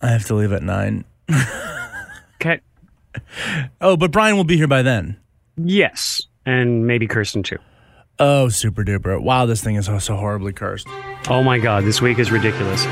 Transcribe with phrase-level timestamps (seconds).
[0.00, 1.04] I have to leave at nine.
[2.40, 2.60] Okay.
[3.80, 5.18] Oh, but Brian will be here by then.
[5.56, 7.58] Yes, and maybe Kirsten too.
[8.20, 9.20] Oh, super duper.
[9.20, 10.86] Wow, this thing is so, so horribly cursed.
[11.28, 12.84] Oh my God, this week is ridiculous.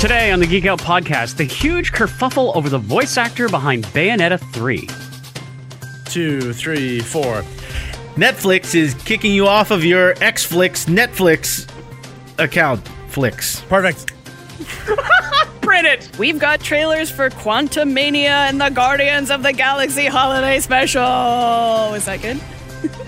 [0.00, 4.40] Today on the Geek Out podcast, the huge kerfuffle over the voice actor behind Bayonetta
[4.54, 4.88] 3.
[6.10, 7.42] Two, three, four.
[8.16, 11.70] Netflix is kicking you off of your Xflix Netflix
[12.36, 12.86] account.
[13.08, 13.60] Flicks.
[13.62, 14.12] Perfect.
[15.62, 16.10] Print it!
[16.18, 21.94] We've got trailers for Quantumania and the Guardians of the Galaxy Holiday Special.
[21.94, 22.40] Is that good?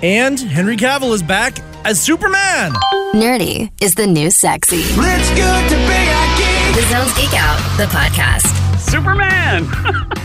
[0.02, 2.72] And Henry Cavill is back as Superman.
[3.14, 4.76] Nerdy is the new sexy.
[4.80, 6.76] It's good to be a geek.
[6.76, 8.78] The Zones Geek Out, the podcast.
[8.78, 9.66] Superman!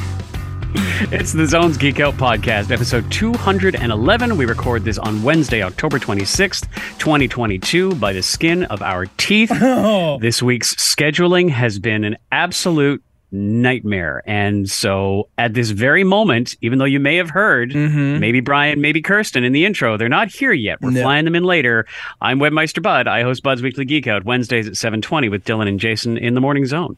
[1.00, 4.36] it's the Zones Geek Out podcast, episode 211.
[4.36, 9.52] We record this on Wednesday, October 26th, 2022, by the skin of our teeth.
[9.80, 10.18] Oh.
[10.20, 14.24] This week's scheduling has been an absolute nightmare.
[14.26, 18.20] And so at this very moment, even though you may have heard mm-hmm.
[18.20, 20.82] maybe Brian, maybe Kirsten in the intro, they're not here yet.
[20.82, 21.02] We're No.
[21.02, 21.86] flying them in later.
[22.22, 23.08] I'm Webmeister Bud.
[23.08, 26.42] I host Bud's Weekly Geek Out Wednesdays at 720 with Dylan and Jason in the
[26.42, 26.98] morning zone.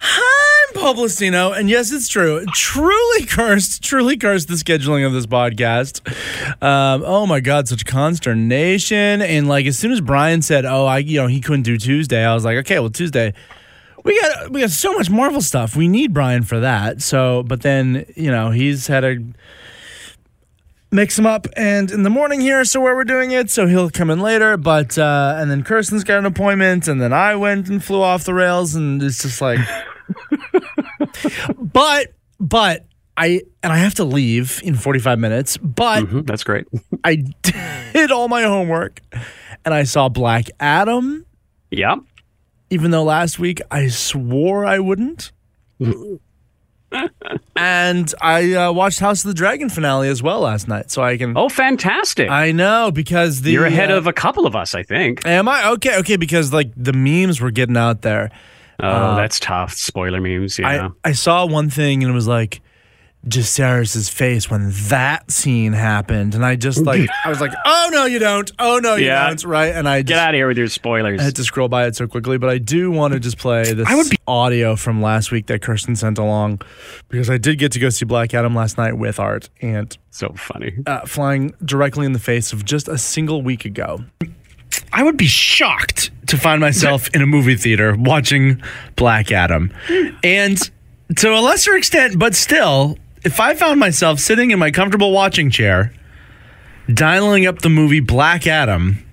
[0.00, 2.44] I'm Publicino, and yes, it's true.
[2.52, 6.06] Truly cursed, truly cursed the scheduling of this podcast.
[6.62, 9.22] Um, oh my god, such consternation!
[9.22, 12.24] And like as soon as Brian said, "Oh, I," you know, he couldn't do Tuesday,
[12.24, 13.34] I was like, "Okay, well, Tuesday."
[14.04, 15.74] We got we got so much Marvel stuff.
[15.74, 17.02] We need Brian for that.
[17.02, 19.24] So, but then you know he's had to
[20.90, 23.90] mix them up, and in the morning here, so where we're doing it, so he'll
[23.90, 24.56] come in later.
[24.56, 28.24] But uh, and then Kirsten's got an appointment, and then I went and flew off
[28.24, 29.58] the rails, and it's just like
[31.58, 32.84] but but
[33.16, 36.66] I and I have to leave in 45 minutes, but Mhm, that's great.
[37.04, 37.24] I
[37.92, 39.00] did all my homework
[39.64, 41.24] and I saw Black Adam
[41.70, 41.96] yeah.
[42.70, 45.32] even though last week I swore I wouldn't.
[47.56, 51.16] And I uh, watched House of the Dragon finale as well last night, so I
[51.16, 51.36] can.
[51.36, 52.30] Oh, fantastic.
[52.30, 55.26] I know because the You're ahead uh, of a couple of us, I think.
[55.26, 55.98] Am I okay?
[55.98, 58.30] Okay, because like the memes were getting out there.
[58.78, 59.72] Oh, that's tough.
[59.72, 60.58] Spoiler memes.
[60.58, 60.90] Yeah.
[61.04, 62.60] I, I saw one thing and it was like
[63.28, 68.04] Jacaerys's face when that scene happened, and I just like I was like, oh no,
[68.06, 69.28] you don't, oh no, you Yeah.
[69.28, 69.74] don't, right?
[69.74, 71.20] And I just, Get out of here with your spoilers.
[71.20, 73.72] I had to scroll by it so quickly, but I do want to just play
[73.72, 76.60] this I would be- audio from last week that Kirsten sent along
[77.08, 80.32] because I did get to go see Black Adam last night with Art and so
[80.36, 80.72] funny.
[80.86, 84.04] uh, flying directly in the face of just a single week ago.
[84.92, 88.62] I would be shocked to find myself in a movie theater watching
[88.94, 89.72] Black Adam.
[90.22, 90.58] And
[91.16, 95.50] to a lesser extent, but still, if I found myself sitting in my comfortable watching
[95.50, 95.92] chair,
[96.92, 99.04] dialing up the movie Black Adam,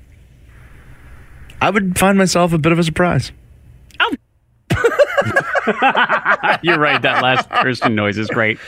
[1.60, 3.32] I would find myself a bit of a surprise.
[6.62, 7.02] You're right.
[7.02, 8.60] That last Kirsten noise is great.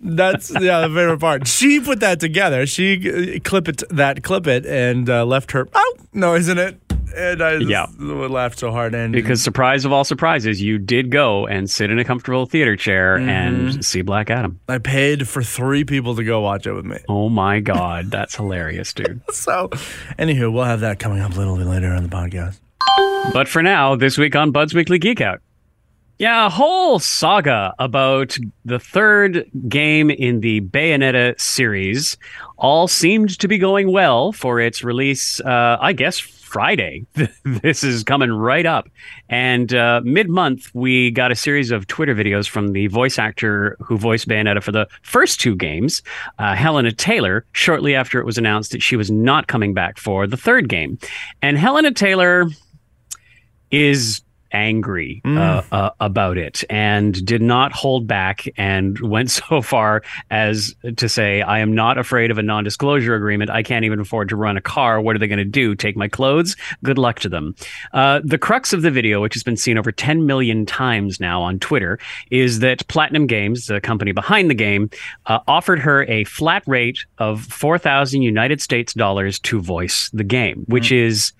[0.00, 1.48] That's yeah, the favorite part.
[1.48, 2.66] She put that together.
[2.66, 6.78] She uh, clip it that clip it and uh, left her oh noise in it,
[7.16, 7.86] and I Yeah.
[7.98, 8.94] laughed so hard.
[8.94, 12.76] And Because surprise of all surprises, you did go and sit in a comfortable theater
[12.76, 13.28] chair Mm-hmm.
[13.28, 14.58] and see Black Adam.
[14.68, 16.98] I paid for three people to go watch it with me.
[17.08, 19.20] Oh my God, that's hilarious, dude.
[19.32, 19.68] So,
[20.18, 22.60] anywho, we'll have that coming up a little bit later on the podcast.
[23.32, 25.40] But for now, this week on Bud's Weekly Geek Out.
[26.18, 32.16] Yeah, a whole saga about the third game in the Bayonetta series
[32.58, 36.20] all seemed to be going well for its release, uh, I guess,
[36.52, 37.06] Friday.
[37.44, 38.86] this is coming right up.
[39.30, 43.78] And uh, mid month, we got a series of Twitter videos from the voice actor
[43.80, 46.02] who voiced Bayonetta for the first two games,
[46.38, 50.26] uh, Helena Taylor, shortly after it was announced that she was not coming back for
[50.26, 50.98] the third game.
[51.40, 52.50] And Helena Taylor
[53.70, 54.20] is
[54.52, 60.74] angry uh, uh, about it and did not hold back and went so far as
[60.96, 63.50] to say, I am not afraid of a non disclosure agreement.
[63.50, 65.00] I can't even afford to run a car.
[65.00, 65.74] What are they going to do?
[65.74, 66.56] Take my clothes?
[66.84, 67.54] Good luck to them.
[67.92, 71.42] Uh, the crux of the video, which has been seen over 10 million times now
[71.42, 71.98] on Twitter,
[72.30, 74.90] is that Platinum Games, the company behind the game,
[75.26, 80.64] uh, offered her a flat rate of 4,000 United States dollars to voice the game,
[80.68, 81.32] which is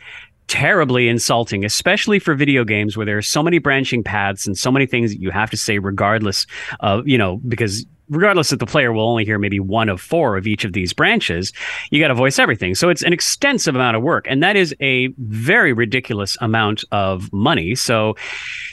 [0.52, 4.70] terribly insulting, especially for video games where there are so many branching paths and so
[4.70, 6.46] many things that you have to say regardless
[6.80, 10.36] of, you know, because regardless if the player will only hear maybe one of four
[10.36, 11.52] of each of these branches,
[11.90, 12.74] you got to voice everything.
[12.74, 17.32] So it's an extensive amount of work, and that is a very ridiculous amount of
[17.32, 17.74] money.
[17.74, 18.16] So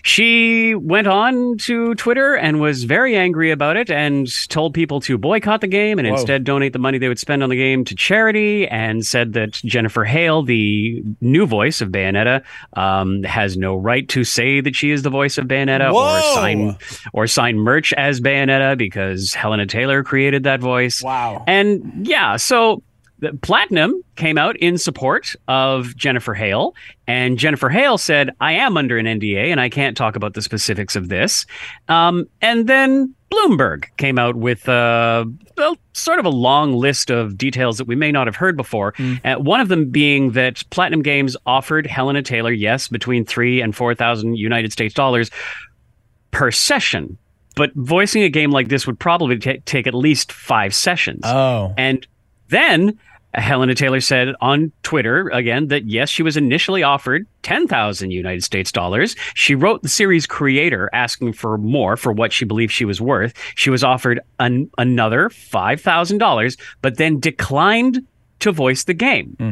[0.03, 5.17] she went on to Twitter and was very angry about it and told people to
[5.17, 6.15] boycott the game and Whoa.
[6.15, 9.53] instead donate the money they would spend on the game to charity and said that
[9.53, 12.43] Jennifer Hale, the new voice of Bayonetta,
[12.73, 16.77] um, has no right to say that she is the voice of Bayonetta or sign
[17.13, 21.01] or sign merch as Bayonetta because Helena Taylor created that voice.
[21.03, 21.43] Wow.
[21.47, 22.83] And yeah, so
[23.19, 26.73] the Platinum came out in support of Jennifer Hale,
[27.07, 30.41] and Jennifer Hale said, I am under an NDA and I can't talk about the
[30.41, 31.45] specifics of this.
[31.87, 35.25] Um, and then Bloomberg came out with uh,
[35.57, 38.93] well, sort of a long list of details that we may not have heard before.
[39.23, 43.75] Uh, one of them being that Platinum Games offered Helena Taylor, yes, between three and
[43.75, 45.29] 4,000 United States dollars
[46.31, 47.17] per session.
[47.55, 51.21] But voicing a game like this would probably ta take at least five sessions.
[51.23, 51.73] Oh.
[51.77, 52.05] And
[52.49, 52.97] then
[53.35, 58.71] Helena Taylor said on Twitter again that yes, she was initially offered 10,000 United States
[58.71, 59.15] dollars.
[59.35, 63.33] She wrote the series creator asking for more for what she believed she was worth.
[63.55, 68.05] She was offered an, another $5,000, but then declined
[68.39, 69.35] to voice the game.
[69.37, 69.51] Hmm.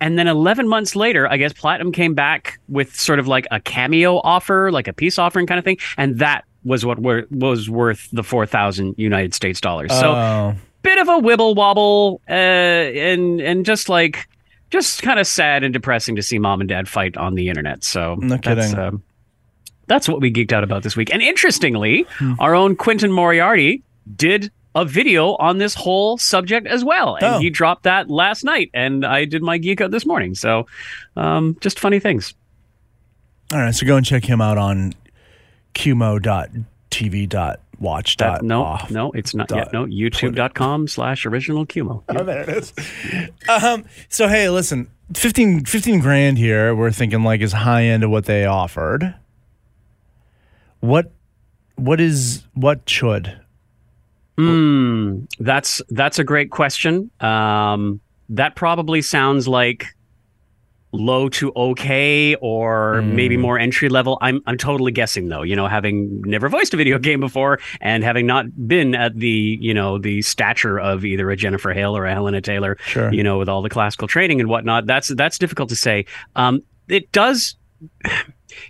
[0.00, 3.60] And then 11 months later, I guess Platinum came back with sort of like a
[3.60, 5.78] cameo offer, like a peace offering kind of thing.
[5.96, 9.92] And that was what were, was worth the 4,000 United States dollars.
[9.92, 10.54] So Oh.
[10.82, 14.28] bit of a wibble wobble, uh, and and just like
[14.70, 17.84] just kind of sad and depressing to see mom and dad fight on the internet.
[17.84, 18.78] So No that's, kidding.
[18.78, 19.02] um,
[19.86, 21.12] that's what we geeked out about this week.
[21.12, 22.34] And interestingly, Hmm.
[22.40, 23.82] our own Quentin Moriarty
[24.16, 27.38] did a video on this whole subject as well, and Oh.
[27.38, 28.70] he dropped that last night.
[28.74, 30.34] And I did my geek out this morning.
[30.34, 30.66] So
[31.16, 32.34] um, just funny things.
[33.52, 34.92] All right, so go and check him out on
[35.76, 36.66] qmo.tv.watch.
[38.16, 38.90] That, no, off.
[38.90, 39.72] no, it's not dot yet.
[39.72, 42.02] No, YouTube.com slash original Cumo.
[42.08, 42.72] Oh, there it is.
[43.48, 46.74] Um, so hey, listen, 15, 15 grand here.
[46.74, 49.14] We're thinking like is high end of what they offered.
[50.80, 51.12] What,
[51.76, 53.38] what is what should?
[54.38, 57.10] Hmm, that's that's a great question.
[57.20, 59.95] Um, that probably sounds like
[60.96, 64.18] low to okay, or maybe more entry level.
[64.20, 65.42] I'm I'm totally guessing though.
[65.42, 69.58] You know, having never voiced a video game before and having not been at the
[69.60, 72.76] you know the stature of either a Jennifer Hale or a Helena Taylor.
[72.86, 73.12] Sure.
[73.12, 76.06] You know, with all the classical training and whatnot, that's that's difficult to say.
[76.34, 77.56] Um, it does.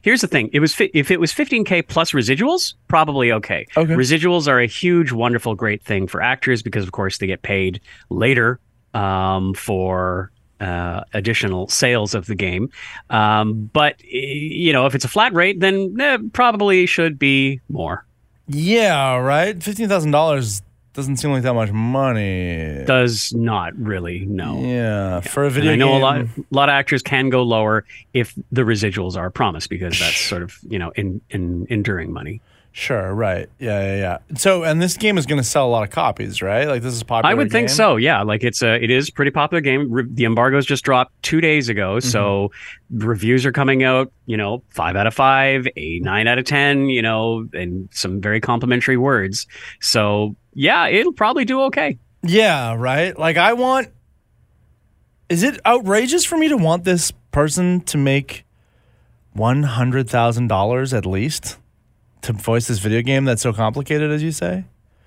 [0.02, 3.66] Here's the thing: it was fi- if it was 15k plus residuals, probably okay.
[3.76, 3.92] Okay.
[3.92, 7.80] Residuals are a huge, wonderful, great thing for actors because, of course, they get paid
[8.10, 8.58] later
[8.94, 12.70] um, for uh, additional sales of the game.
[13.10, 18.04] Um, but you know, if it's a flat rate, then eh, probably should be more.
[18.48, 19.60] Yeah, right.
[19.62, 20.62] Fifteen thousand dollars
[20.94, 22.82] doesn't seem like that much money.
[22.86, 24.60] Does not really no.
[24.62, 25.96] yeah, for a And video I know game.
[25.96, 29.98] a lot, a lot of actors can go lower if the residuals are promised because
[29.98, 32.40] that's sort of you know in, in enduring money.
[32.78, 33.48] Sure, right.
[33.58, 34.36] Yeah, yeah, yeah.
[34.36, 36.68] So, and this game is going to sell a lot of copies, right?
[36.68, 37.30] Like this is popular.
[37.30, 37.74] I would think game?
[37.74, 37.96] so.
[37.96, 39.90] Yeah, like it's a it is pretty popular game.
[39.90, 42.06] Re- the embargoes just dropped two days ago, mm-hmm.
[42.06, 42.52] so
[42.90, 44.12] reviews are coming out.
[44.26, 46.90] You know, five out of five, a nine out of ten.
[46.90, 49.46] You know, and some very complimentary words.
[49.80, 51.96] So yeah, it'll probably do okay.
[52.24, 53.18] Yeah, right.
[53.18, 53.88] Like I want.
[55.30, 58.44] Is it outrageous for me to want this person to make
[59.32, 61.56] one hundred thousand dollars at least
[62.26, 64.64] to voice this video game that's so complicated, as you say?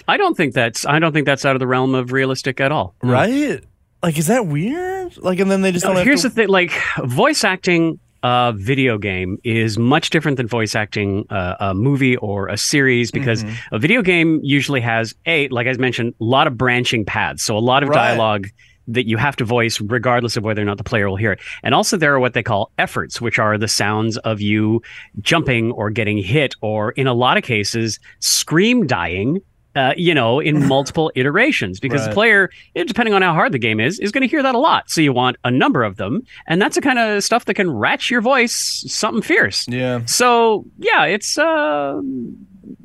[0.07, 2.71] I don't think that's I don't think that's out of the realm of realistic at
[2.71, 2.95] all.
[3.03, 3.63] Right?
[4.01, 5.17] Like, is that weird?
[5.17, 6.03] Like, and then they just No, don't.
[6.05, 6.71] here's have the thing: like
[7.03, 12.47] voice acting a video game is much different than voice acting uh, a movie or
[12.47, 13.75] a series because Mm-hmm.
[13.75, 17.55] a video game usually has a like I mentioned a lot of branching paths, so
[17.57, 17.95] a lot of Right.
[17.95, 18.47] dialogue
[18.89, 21.39] that you have to voice regardless of whether or not the player will hear it.
[21.63, 24.81] And also there are what they call efforts, which are the sounds of you
[25.21, 29.41] jumping or getting hit or in a lot of cases scream dying
[29.75, 33.79] uh, you know, in multiple iterations because the player, depending on how hard the game
[33.79, 34.89] is, is going to hear that a lot.
[34.89, 37.69] So you want a number of them, and that's the kind of stuff that can
[37.69, 39.67] ratchet your voice something fierce.
[39.67, 40.03] yeah.
[40.05, 42.01] So yeah, it's uh,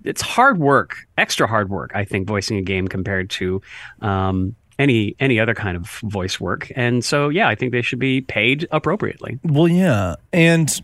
[0.04, 1.90] it's hard work, extra hard work.
[1.94, 3.62] I think voicing a game compared to
[4.02, 7.98] um, any any other kind of voice work, and so yeah, I think they should
[7.98, 9.38] be paid appropriately.
[9.44, 10.82] Well, yeah, and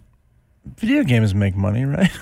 [0.77, 2.11] video games make money, right?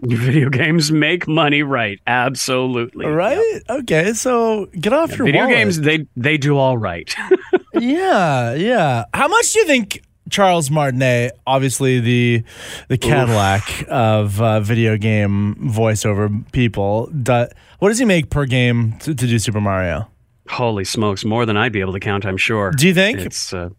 [0.00, 1.98] Video games make money, right?
[2.06, 3.62] Absolutely, right?
[3.70, 5.56] Okay, so get off your Video wallet.
[5.56, 7.14] games, they they do all right.
[7.72, 9.04] yeah, yeah.
[9.14, 12.42] How much do you think Charles Martinet, obviously the
[12.88, 17.06] the Cadillac of uh, video game voiceover people.
[17.06, 17.46] Do,
[17.78, 20.08] what does he make per game to, to do Super Mario?
[20.48, 22.70] Holy smokes, more than I'd be able to count, I'm sure.
[22.70, 23.18] Do you think?
[23.20, 23.70] It's uh,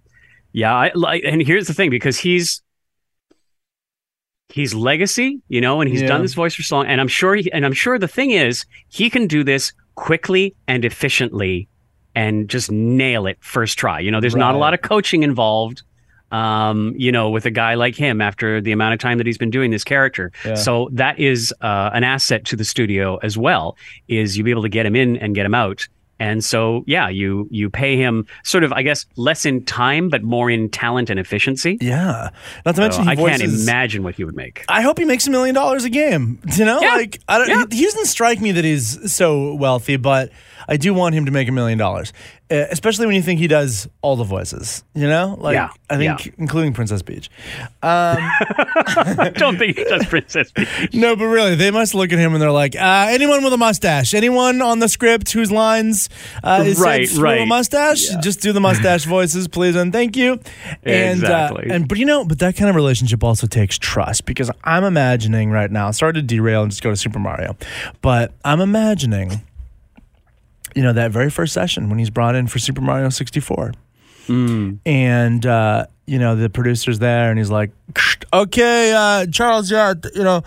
[0.54, 2.62] yeah, I like and here's the thing because he's
[4.50, 6.08] he's legacy, you know, and he's Yeah.
[6.08, 8.32] done this voice for so long and I'm sure he, and I'm sure the thing
[8.32, 11.68] is he can do this quickly and efficiently
[12.16, 14.00] and just nail it first try.
[14.00, 15.84] You know, there's not a lot of coaching involved.
[16.30, 19.38] Um, you know, with a guy like him after the amount of time that he's
[19.38, 20.34] been doing this character.
[20.44, 20.56] Yeah.
[20.56, 23.78] So that is uh, an asset to the studio as well,
[24.10, 25.88] is you'll be able to get him in and get him out.
[26.20, 30.24] And so, yeah, you you pay him sort of, I guess, less in time, but
[30.24, 31.78] more in talent and efficiency.
[31.80, 32.30] Yeah.
[32.66, 34.66] Not to So mention he I can't imagine what he would make.
[34.68, 36.40] I hope he makes a million dollars a game.
[36.56, 36.96] You know, Yeah.
[36.96, 37.50] like I don't.
[37.50, 37.66] Yeah.
[37.70, 40.32] He, he doesn't strike me that he's so wealthy, but
[40.68, 42.12] I do want him to make a million dollars,
[42.50, 44.84] especially when you think he does all the voices.
[44.94, 45.70] You know, like Yeah.
[45.90, 46.32] I think, Yeah.
[46.38, 47.30] including Princess Peach.
[47.84, 50.68] I don't think he does Princess Peach.
[50.94, 53.58] No, but really, they must look at him and they're like, uh, anyone with a
[53.58, 56.10] mustache, anyone on the script whose lines
[56.44, 57.48] uh, is Right, said through a right.
[57.48, 60.40] mustache, just do the mustache voices, please, and thank you.
[60.84, 61.70] And, Exactly.
[61.70, 64.84] Uh, and but you know, but that kind of relationship also takes trust because I'm
[64.84, 65.92] imagining right now.
[65.92, 67.56] Sorry to derail and just go to Super Mario,
[68.02, 69.42] but I'm imagining,
[70.78, 73.74] you know, that very first session when he's brought in for Super Mario 64
[74.86, 77.72] and uh, you know the producer's there, and he's like,
[78.34, 80.44] "Okay, uh, Charles, yeah, you know,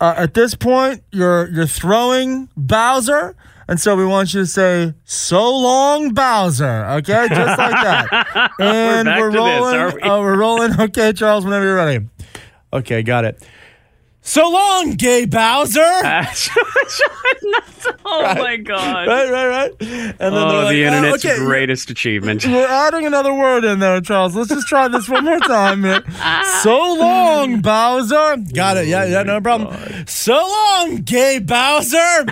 [0.00, 3.34] uh, at this point, you're you're throwing Bowser."
[3.66, 8.50] And so we want you to say, "So long, Bowser." Okay, just like that.
[8.60, 9.74] And we're, this, rolling.
[9.80, 10.00] are we?
[10.02, 10.80] uh, we're rolling.
[10.80, 12.06] Okay, Charles, whenever you're ready.
[12.72, 13.42] Okay, got it.
[14.26, 15.80] So long, gay Bowser.
[18.06, 19.06] oh my god.
[19.06, 19.46] right, right.
[19.48, 19.72] Right.
[19.80, 22.44] And then Oh, like, the "Uh, internet's okay, greatest achievement.
[22.46, 24.34] we're adding another word in there, Charles.
[24.34, 25.82] Let's just try this one more time.
[25.82, 26.02] man.
[26.62, 28.36] So long, Bowser.
[28.54, 28.86] Got it.
[28.88, 30.06] Yeah, yeah, no problem.
[30.06, 32.24] So long, gay Bowser.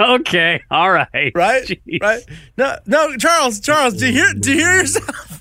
[0.00, 1.32] Okay, all right.
[1.34, 2.00] Right, Jeez.
[2.00, 2.22] right.
[2.56, 3.94] No, no, Charles, Charles.
[3.94, 4.32] Do you hear?
[4.32, 5.37] Do you hear yourself?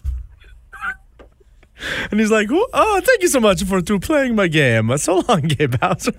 [2.12, 4.96] And he's like, "Oh, thank you so much for to playing my game.
[4.98, 6.14] So long, gay Bowser."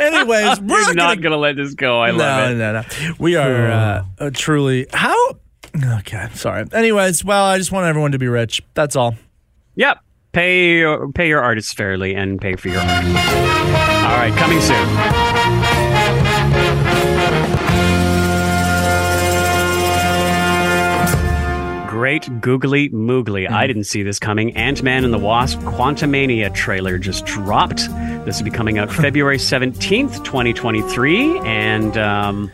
[0.00, 2.00] Anyways, we're not, gonna gonna let this go.
[2.00, 2.54] I no, love it.
[2.56, 3.14] no, no.
[3.18, 5.16] We are uh, uh, truly how.
[5.98, 6.66] Okay, sorry.
[6.72, 8.62] Anyways, well, I just want everyone to be rich.
[8.74, 9.16] That's all.
[9.76, 9.98] Yep.
[10.32, 13.04] Pay your pay your artists fairly and pay for your art.
[13.04, 15.21] All right, coming soon.
[22.02, 23.48] Great googly moogly.
[23.48, 24.56] I didn't see this coming.
[24.56, 27.86] Ant Man and the Wasp Quantumania trailer just dropped.
[28.24, 31.38] This will be coming out February 17th, 2023.
[31.44, 32.50] And, um,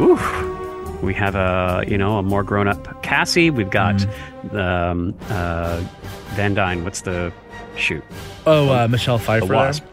[0.00, 0.16] ooh,
[1.02, 3.50] we have a, you know, a more grown up Cassie.
[3.50, 4.02] We've got
[4.50, 5.84] um, uh,
[6.36, 6.84] Van Dyne.
[6.84, 7.30] What's the
[7.76, 8.02] shoot?
[8.46, 9.46] Oh, uh, Michelle Pfeiffer.
[9.46, 9.84] The Wasp.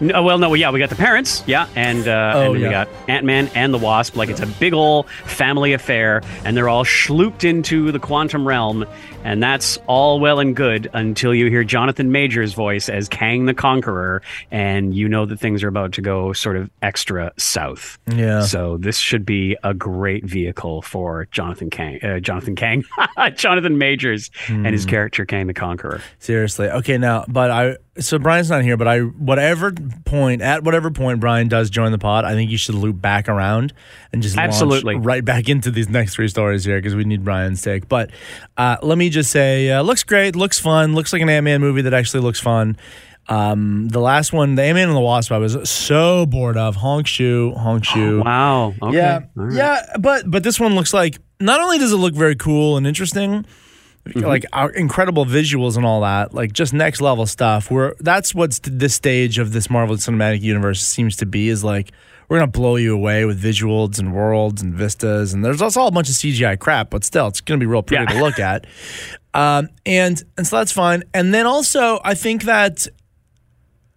[0.00, 2.68] No, well, no, yeah, we got the parents, yeah, and uh, Oh, and then yeah.
[2.68, 4.14] we got Ant Man and the Wasp.
[4.16, 8.86] Like it's a big old family affair, and they're all schlooped into the quantum realm,
[9.24, 13.54] and that's all well and good until you hear Jonathan Major's voice as Kang the
[13.54, 17.98] Conqueror, and you know that things are about to go sort of extra south.
[18.06, 18.42] Yeah.
[18.42, 22.84] So this should be a great vehicle for Jonathan Kang, uh, Jonathan Kang,
[23.34, 24.72] Jonathan Majors, and Hmm.
[24.72, 26.00] his character Kang the Conqueror.
[26.18, 26.68] Seriously.
[26.68, 29.72] Okay, now, but I so Brian's not here, but I whatever
[30.04, 33.28] point at whatever point Brian does join the pod, I think you should loop back
[33.28, 33.72] around
[34.12, 34.94] and just Absolutely.
[34.94, 37.88] right back into these next three stories here because we need Brian's take.
[37.88, 38.10] But
[38.56, 41.60] uh, let me just say, uh, looks great, looks fun, looks like an Ant Man
[41.60, 42.76] movie that actually looks fun.
[43.28, 46.76] Um, the last one, the Ant Man and the Wasp, I was so bored of.
[46.76, 48.22] Honk shoe, honk shoe.
[48.22, 48.74] Wow.
[48.80, 48.96] Okay.
[48.96, 49.54] Yeah, right.
[49.54, 52.86] yeah, but but this one looks like not only does it look very cool and
[52.86, 53.44] interesting,
[54.14, 57.70] like our incredible visuals and all that, like just next level stuff.
[57.70, 61.62] Where that's what's th- this stage of this Marvel Cinematic Universe seems to be is
[61.62, 61.92] like
[62.28, 65.90] we're gonna blow you away with visuals and worlds and vistas, and there's also a
[65.90, 68.18] bunch of CGI crap, but still, it's gonna be real pretty Yeah.
[68.18, 68.66] to look at.
[69.34, 71.04] Um, and and so that's fine.
[71.14, 72.86] And then also, I think that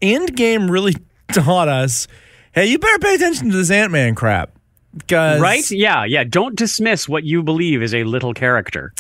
[0.02, 0.96] Endgame really
[1.34, 2.08] taught us,
[2.54, 4.52] hey, you better pay attention to this Ant Man crap.
[4.96, 5.70] Because Right?
[5.72, 6.24] Yeah, yeah.
[6.26, 8.94] Don't dismiss what you believe is a little character.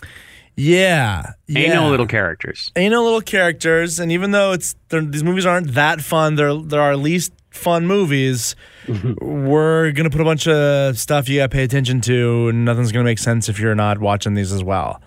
[0.55, 1.59] Yeah, yeah.
[1.59, 2.71] Ain't no little characters.
[2.75, 6.81] ain't no little characters, and even though it's these movies aren't that fun, they're they're
[6.81, 8.55] our least fun movies.
[8.87, 13.03] We're gonna put a bunch of stuff you gotta pay attention to, and nothing's gonna
[13.05, 15.01] make sense if you're not watching these as well,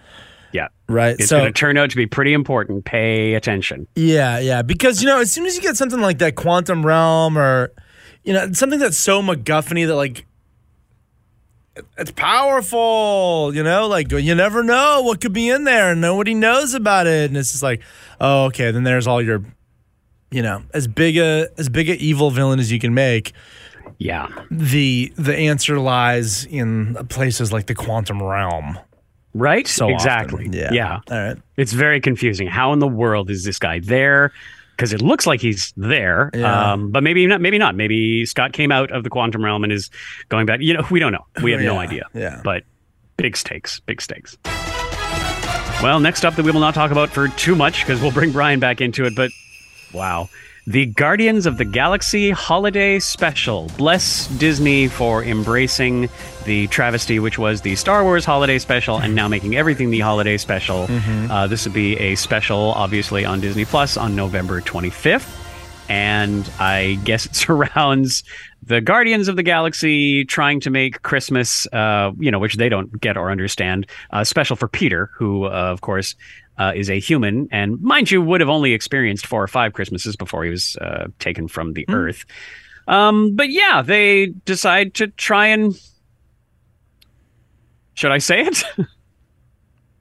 [0.53, 0.69] Yeah.
[0.89, 1.17] right?
[1.19, 2.85] It's so going to turn out to be pretty important.
[2.85, 3.87] Pay attention.
[3.97, 7.37] yeah, yeah, because you know as soon as you get something like that quantum realm
[7.39, 7.73] or
[8.23, 10.25] you know something that's so MacGuffin that like
[11.99, 16.33] it's powerful, you know, like you never know what could be in there and nobody
[16.33, 17.29] knows about it.
[17.31, 17.83] And it's just like,
[18.21, 19.43] oh, okay, then there's all your,
[20.31, 23.33] you know, as big a as big a evil villain as you can make.
[23.99, 24.29] Yeah.
[24.51, 28.79] The the answer lies in places like the quantum realm.
[29.37, 29.67] Right?
[29.67, 29.95] So often.
[29.95, 30.49] exactly.
[30.53, 30.73] Yeah.
[30.73, 31.01] yeah.
[31.11, 31.37] All right.
[31.57, 32.47] It's very confusing.
[32.47, 34.33] How in the world is this guy there?
[34.77, 36.73] Because it looks like he's there, Yeah.
[36.73, 37.41] um, but maybe not.
[37.41, 37.75] Maybe not.
[37.77, 39.91] Maybe Scott came out of the quantum realm and is
[40.29, 40.61] going back.
[40.61, 41.25] You know, we don't know.
[41.43, 42.07] We have no idea.
[42.15, 42.41] yeah.
[42.45, 42.65] But
[43.17, 43.81] big stakes.
[43.81, 44.37] Big stakes.
[45.83, 48.33] Well, next up that we will not talk about for too much because we'll bring
[48.33, 49.15] Brian back into it.
[49.15, 49.31] But
[49.93, 50.29] wow,
[50.67, 53.71] the Guardians of the Galaxy Holiday Special.
[53.77, 56.09] Bless Disney for embracing
[56.47, 60.39] the travesty, which was the Star Wars Holiday Special, and now making everything the Holiday
[60.39, 60.87] Special.
[61.31, 65.41] Uh, this would be a special, obviously, on Disney Plus on November 25th.
[65.91, 68.25] And I guess it surrounds
[68.63, 72.99] the Guardians of the Galaxy trying to make Christmas, uh, you know, which they don't
[73.03, 76.15] get or understand, uh, special for Peter, who, uh, of course,
[76.59, 80.17] uh, is a human, and mind you, would have only experienced four or five Christmases
[80.17, 82.25] before he was uh, taken from the Earth.
[82.87, 85.75] Um, but yeah, they decide to try and.
[87.95, 88.65] Should I say it?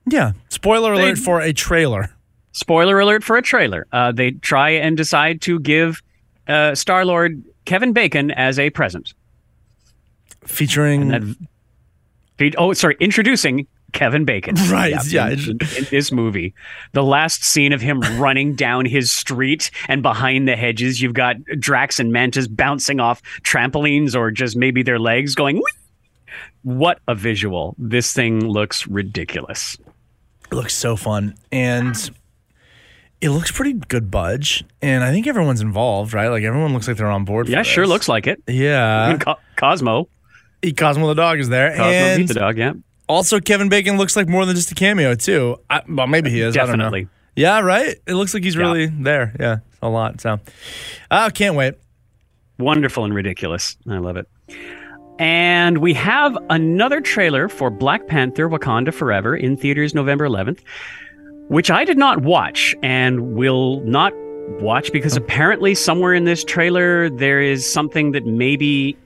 [0.06, 0.32] Yeah.
[0.48, 2.10] Spoiler alert for a trailer.
[2.52, 3.86] Spoiler alert for a trailer.
[3.92, 6.02] Uh, they try and decide to give
[6.46, 9.14] uh, Star Lord Kevin Bacon as a present.
[10.44, 11.08] Featuring
[12.36, 14.54] That, oh, sorry, introducing Kevin Bacon.
[14.70, 15.28] Right, yeah.
[15.30, 16.52] In, in- in this movie,
[16.92, 21.36] the last scene of him running down his street, and behind the hedges, you've got
[21.58, 25.56] Drax and Mantis bouncing off trampolines or just maybe their legs going.
[25.56, 25.62] "Whee!"
[26.62, 27.74] What a visual!
[27.78, 29.78] This thing looks ridiculous.
[30.50, 31.34] It looks so fun.
[31.52, 31.94] And
[33.20, 34.64] it looks pretty good budge.
[34.82, 36.28] And I think everyone's involved, right?
[36.28, 37.46] Like everyone looks like they're on board.
[37.46, 38.42] For Yeah, sure looks like it.
[38.46, 39.16] Yeah.
[39.18, 40.08] Co- Cosmo,
[40.76, 41.70] Cosmo the dog is there.
[41.70, 42.58] Cosmo and the dog.
[42.58, 42.72] Yeah,
[43.08, 45.56] also Kevin Bacon looks like more than just a cameo too.
[45.70, 46.56] I, well, maybe he is.
[46.56, 46.84] I don't know.
[46.84, 47.08] definitely.
[47.36, 47.96] Yeah, right.
[48.06, 48.62] It looks like he's Yeah.
[48.62, 49.34] really there.
[49.40, 50.20] Yeah, a lot.
[50.20, 50.38] So,
[51.10, 51.74] I can't wait.
[52.58, 53.76] wonderful and ridiculous.
[53.88, 54.28] I love it.
[55.18, 60.60] And we have another trailer for Black Panther Wakanda Forever in theaters November 11th,
[61.48, 64.12] which I did not watch and will not
[64.60, 65.20] watch because oh.
[65.22, 68.96] apparently somewhere in this trailer there is something that maybe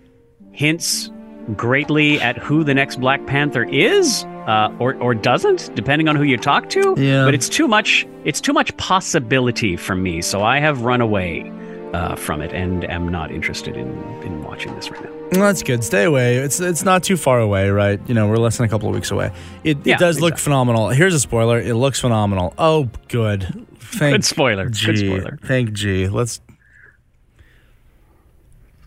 [0.53, 1.11] hints
[1.57, 4.25] greatly at who the next Black Panther is.
[4.49, 6.95] Uh, or, or doesn't, depending on who you talk to.
[6.97, 7.27] Yeah.
[7.27, 8.07] But it's too much.
[8.25, 11.53] It's too much possibility for me, so I have run away
[11.93, 13.89] uh, from it and am not interested in,
[14.23, 15.11] in watching this right now.
[15.33, 15.85] Well, that's good.
[15.85, 16.37] Stay away.
[16.37, 18.01] It's it's not too far away, right?
[18.09, 19.31] You know, we're less than a couple of weeks away.
[19.65, 20.45] It, Yeah, it does look exactly.
[20.45, 20.89] phenomenal.
[20.89, 21.61] Here's a spoiler.
[21.61, 22.55] It looks phenomenal.
[22.57, 23.67] Oh, good.
[23.81, 24.71] Thank Good spoiler.
[24.71, 24.87] G.
[24.87, 25.39] Good spoiler.
[25.45, 26.09] Thank G.
[26.09, 26.41] Let's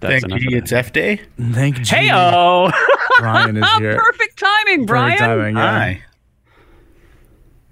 [0.01, 0.57] That's Thank you.
[0.57, 1.21] It's F Day.
[1.51, 1.85] thank you.
[1.85, 2.71] Hey oh!
[3.19, 3.97] Brian is here.
[3.99, 5.11] Perfect timing, Brian.
[5.17, 5.71] Perfect timing, yeah.
[5.71, 6.03] Hi.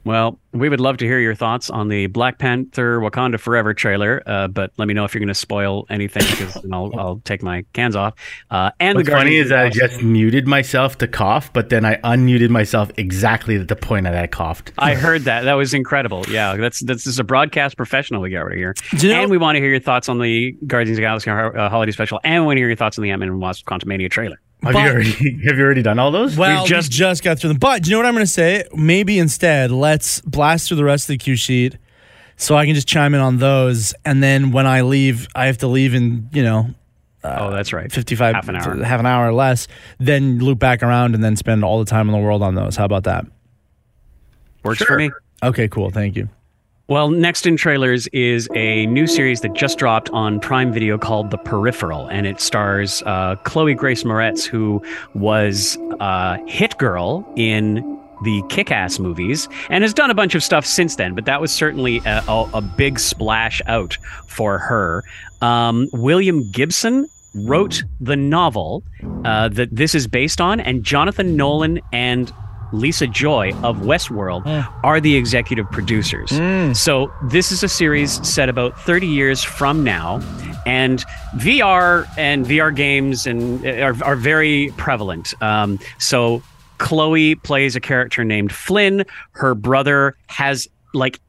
[0.09, 4.23] Well, we would love to hear your thoughts on the Black Panther Wakanda Forever trailer,
[4.25, 7.21] uh, but let me know if you're going to spoil anything because then I'll, I'll
[7.25, 8.15] take my cans off.
[8.49, 11.07] Uh, and What's the funny is that I of the Galaxy- just muted myself to
[11.07, 14.71] cough, but then I unmuted myself exactly at the point that I coughed.
[14.79, 15.43] I heard that.
[15.43, 16.25] That was incredible.
[16.27, 18.73] Yeah, that's that's just a broadcast professional we got right here.
[18.97, 21.05] Do you know- and we want to hear your thoughts on the Guardians of the
[21.05, 23.39] Galaxy uh, holiday special, and we want to hear your thoughts on the Ant-Man and
[23.39, 24.41] Wasp Quantumania trailer.
[24.63, 25.11] Have But- you already
[25.47, 26.35] have you already done all those?
[26.37, 27.57] Well, We've just just- just got through them.
[27.59, 28.65] But do you know what I'm going to say?
[28.75, 31.77] Maybe instead, let's blast through the rest of the cue sheet,
[32.35, 33.93] so I can just chime in on those.
[34.03, 36.69] And then when I leave, I have to leave in you know
[37.23, 37.91] uh, oh, that's right.
[37.91, 38.83] 55 Half an hour.
[38.83, 39.67] half an hour or less.
[39.99, 42.75] Then loop back around and then spend all the time in the world on those.
[42.77, 43.25] How about that?
[44.63, 45.09] Works for me.
[45.43, 45.89] Okay, cool.
[45.89, 46.29] Thank you.
[46.89, 51.29] Well, next in trailers is a new series that just dropped on Prime Video called
[51.29, 54.81] The Peripheral, and it stars uh, Chloe Grace Moretz, who
[55.13, 57.75] was uh, Hit Girl in
[58.23, 61.39] the Kick Ass movies and has done a bunch of stuff since then, but that
[61.39, 65.03] was certainly a, a, a big splash out for her.
[65.41, 68.81] Um, William Gibson wrote the novel
[69.25, 72.33] uh, that this is based on, and Jonathan Nolan and
[72.71, 74.45] Lisa Joy of Westworld
[74.83, 76.31] are the executive producers.
[76.77, 80.21] So this is a series set about 30 years from now,
[80.65, 81.03] and
[81.37, 85.33] VR and VR games and uh, are, are very prevalent.
[85.41, 86.43] Um, so
[86.77, 89.03] Chloe plays a character named Flynn.
[89.31, 91.19] Her brother has like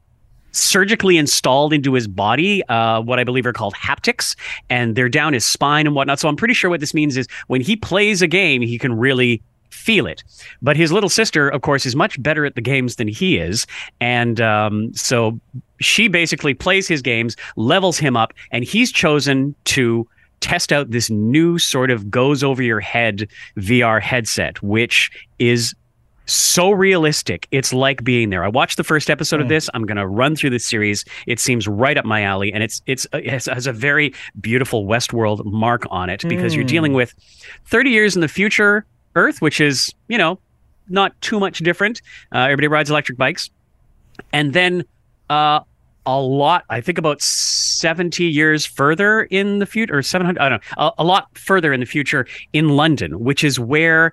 [0.53, 4.35] surgically installed into his body uh, what I believe are called haptics,
[4.69, 6.19] and they're down his spine and whatnot.
[6.19, 8.97] So I'm pretty sure what this means is when he plays a game, he can
[8.97, 10.23] really feel it.
[10.61, 13.65] But his little sister, of course, is much better at the games than he is,
[13.99, 15.39] and um, so
[15.79, 20.07] she basically plays his games, levels him up, and he's chosen to
[20.39, 25.73] test out this new sort of goes over your head VR headset, which is
[26.25, 27.47] so realistic.
[27.51, 28.43] It's like being there.
[28.43, 29.53] I watched the first episode of hmm.
[29.53, 29.69] this.
[29.73, 31.05] I'm going to run through the series.
[31.27, 34.13] It seems right up my alley, and it's it's uh, it has, has a very
[34.39, 36.97] beautiful Westworld mark on it because you're dealing hmm.
[36.97, 37.13] with
[37.65, 40.39] 30 years in the future Earth, which is you know
[40.89, 42.01] not too much different.
[42.33, 43.49] Uh, everybody rides electric bikes,
[44.33, 44.83] and then
[45.29, 45.61] uh,
[46.05, 46.65] a lot.
[46.69, 50.39] I think about 70 years further in the future, or 700.
[50.39, 50.85] I don't know.
[50.85, 54.11] A, a lot further in the future in London, which is where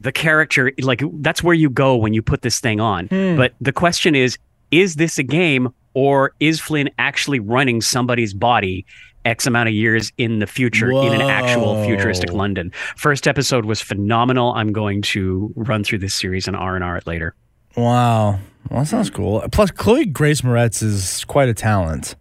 [0.00, 3.72] the character like that's where you go when you put this thing on but the
[3.72, 4.36] question is
[4.72, 8.84] is this a game or is flynn actually running somebody's body
[9.24, 13.80] x amount of years in the future in an actual futuristic london first episode was
[13.80, 17.34] phenomenal i'm going to run through this series and r&r it later
[17.76, 18.38] Wow.
[18.70, 19.42] Well, that sounds cool.
[19.50, 22.16] Plus, Chloe Grace Moretz is quite a talent.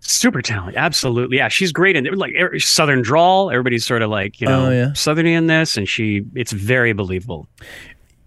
[0.00, 4.40] super talent absolutely yeah she's great in like er- southern drawl everybody's sort of like
[4.40, 4.86] you know Oh, yeah.
[4.88, 7.46] southerny in this and she it's very believable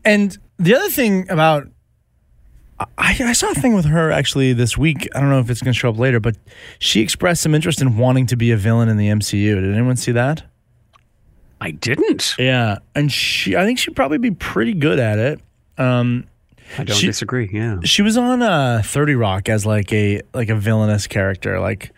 [0.06, 1.68] And the other thing about
[2.98, 5.08] I, I saw a thing with her actually this week.
[5.16, 6.36] I don't know if it's going to show up later, but
[6.80, 9.56] she expressed some interest in wanting to be a villain in the MCU.
[9.56, 10.44] Did anyone see that?
[11.62, 15.40] i didn't Yeah, and she, I think she'd probably be pretty good at it.
[15.78, 16.28] Um,
[16.78, 20.50] i don't She- disagree yeah she was on uh, Thirty Rock as like a like
[20.50, 21.60] a villainous character.
[21.60, 21.92] Like,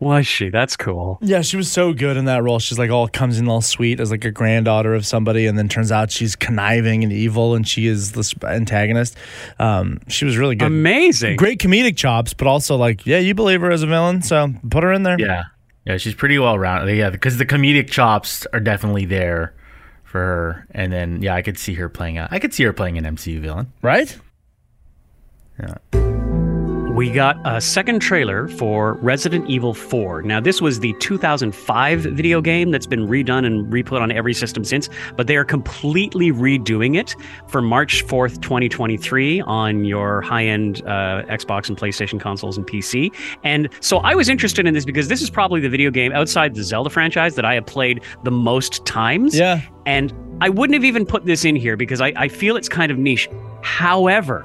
[0.00, 2.58] was she that's cool yeah, she was so good in that role.
[2.58, 5.68] She's like all comes in all sweet as like a granddaughter of somebody, and then
[5.68, 9.16] turns out she's conniving and evil, and she is the antagonist.
[9.58, 10.66] Um, she was really good.
[10.66, 14.52] amazing Great comedic chops, but also like, yeah, you believe her as a villain, so
[14.68, 15.18] put her in there.
[15.20, 15.44] Yeah,
[15.84, 16.96] yeah, she's pretty well rounded.
[16.96, 19.54] Yeah, because the comedic chops are definitely there
[20.04, 20.66] for her.
[20.72, 22.18] And then yeah, I could see her playing.
[22.18, 23.72] A, I could see her playing an MCU villain.
[23.82, 24.16] Right?
[27.00, 30.20] We got a second trailer for Resident Evil 4.
[30.20, 34.64] Now, this was the 2005 video game that's been redone and re-put on every system
[34.64, 37.16] since, but they are completely redoing it
[37.48, 43.14] for March 4th, 2023 on your high-end uh, Xbox and PlayStation consoles and PC.
[43.44, 46.54] And so I was interested in this because this is probably the video game outside
[46.54, 49.34] the Zelda franchise that I have played the most times.
[49.34, 49.62] Yeah.
[49.86, 52.92] And I wouldn't have even put this in here because I, I feel it's kind
[52.92, 53.26] of niche.
[53.62, 54.44] However,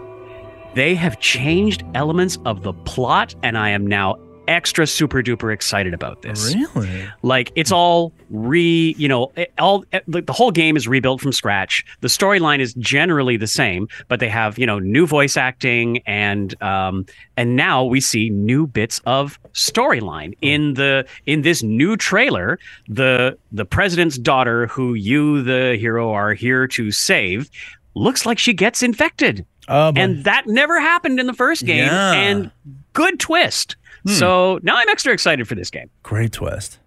[0.76, 5.94] they have changed elements of the plot, and I am now extra super duper excited
[5.94, 6.54] about this.
[6.54, 7.08] Really?
[7.24, 11.22] Like it's all re, you know, it- all eh, like the whole game is rebuilt
[11.22, 11.84] from scratch.
[12.02, 16.62] The storyline is generally the same, but they have you know new voice acting and
[16.62, 17.06] um
[17.38, 20.46] and now we see new bits of storyline hmm.
[20.46, 22.60] in the in this new trailer.
[22.88, 27.50] The the president's daughter, who you the hero are here to save,
[27.96, 31.86] looks like she gets infected Oh, and that never happened in the first game.
[31.86, 32.12] Yeah.
[32.14, 32.52] And
[32.94, 33.76] good twist.
[34.08, 35.90] So now I'm extra excited for this game.
[36.04, 36.78] great twist.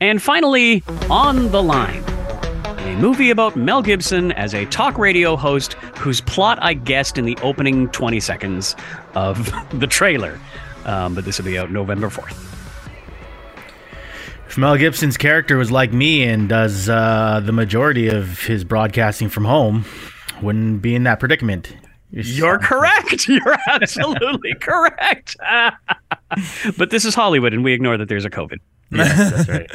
[0.00, 2.02] And finally, On the Line,
[2.64, 7.24] a movie about Mel Gibson as a talk radio host whose plot I guessed in
[7.24, 8.74] the opening 20 seconds
[9.14, 10.40] of the trailer.
[10.86, 12.46] Um, but this will be out November 4th.
[14.48, 19.28] If Mel Gibson's character was like me and does uh, the majority of his broadcasting
[19.28, 19.84] from home,
[20.42, 21.72] wouldn't be in that predicament.
[22.12, 23.28] You're correct.
[23.28, 25.36] You're absolutely correct.
[26.76, 28.58] but this is Hollywood, and we ignore that there's a COVID.
[28.90, 29.70] That's right.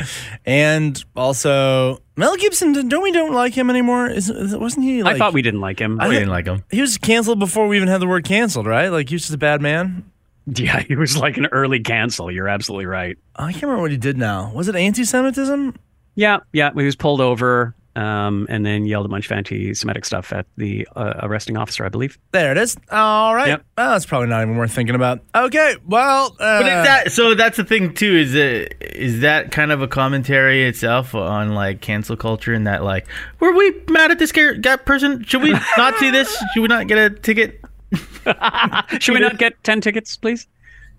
[0.45, 4.09] And also, Mel Gibson, don't we don't like him anymore?
[4.09, 5.15] Is, wasn't he like.
[5.15, 5.97] I thought we didn't like him.
[6.01, 6.65] We didn't like him.
[6.69, 8.89] He was canceled before we even had the word canceled, right?
[8.89, 10.11] Like, he was just a bad man.
[10.47, 12.29] Yeah, he was like an early cancel.
[12.29, 13.17] You're absolutely right.
[13.35, 14.51] I can't remember what he did now.
[14.53, 15.75] Was it anti Semitism?
[16.15, 16.71] Yeah, yeah.
[16.75, 20.87] He was pulled over um, and then yelled a bunch of anti-Semitic stuff at the
[20.95, 22.17] uh, arresting officer, I believe.
[22.31, 22.75] There it is.
[22.91, 23.47] All right.
[23.49, 23.65] Yep.
[23.77, 25.21] Well, that's probably not even worth thinking about.
[25.33, 25.75] Okay.
[25.85, 27.35] Well, uh, But is that so?
[27.35, 28.15] That's the thing too.
[28.15, 32.83] Is it is that kind of a commentary itself on like cancel culture and that
[32.83, 33.07] like
[33.39, 35.23] were we mad at this guy, person?
[35.23, 36.35] Should we not see this?
[36.53, 37.61] Should we not get a ticket?
[38.99, 40.47] Should we not get ten tickets, please?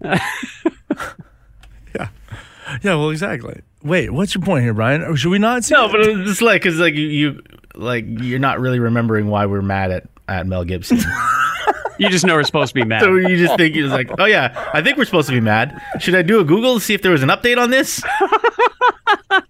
[2.83, 3.61] yeah, well, exactly.
[3.83, 5.03] Wait, what's your point here, Brian?
[5.03, 5.93] Or should we not see No, it?
[5.93, 7.43] but it's just like because like you, you
[7.75, 10.99] like you're not really remembering why we're mad at at Mel Gibson.
[11.99, 13.01] You just know we're supposed to be mad.
[13.01, 15.81] so you just think it's like, oh yeah, I think we're supposed to be mad.
[15.99, 18.03] Should I do a Google to see if there was an update on this?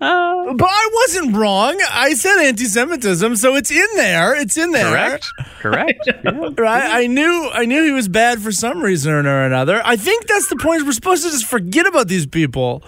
[0.07, 1.79] Uh, but I wasn't wrong.
[1.91, 4.35] I said anti-Semitism, so it's in there.
[4.37, 4.91] It's in there.
[4.91, 5.27] Correct.
[5.61, 6.09] Correct.
[6.25, 6.51] Yeah.
[6.57, 6.85] Right?
[7.03, 7.51] I knew.
[7.53, 9.83] I knew he was bad for some reason or another.
[9.85, 10.85] I think that's the point.
[10.87, 12.83] We're supposed to just forget about these people.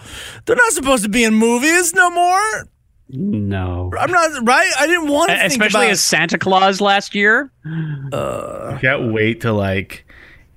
[0.46, 2.68] They're not supposed to be in movies no more.
[3.10, 3.90] No.
[3.98, 4.70] I'm not right.
[4.78, 5.92] I didn't want to think Especially about.
[5.92, 7.50] as Santa Claus last year.
[8.12, 8.78] Uh.
[8.80, 10.06] Can't wait to like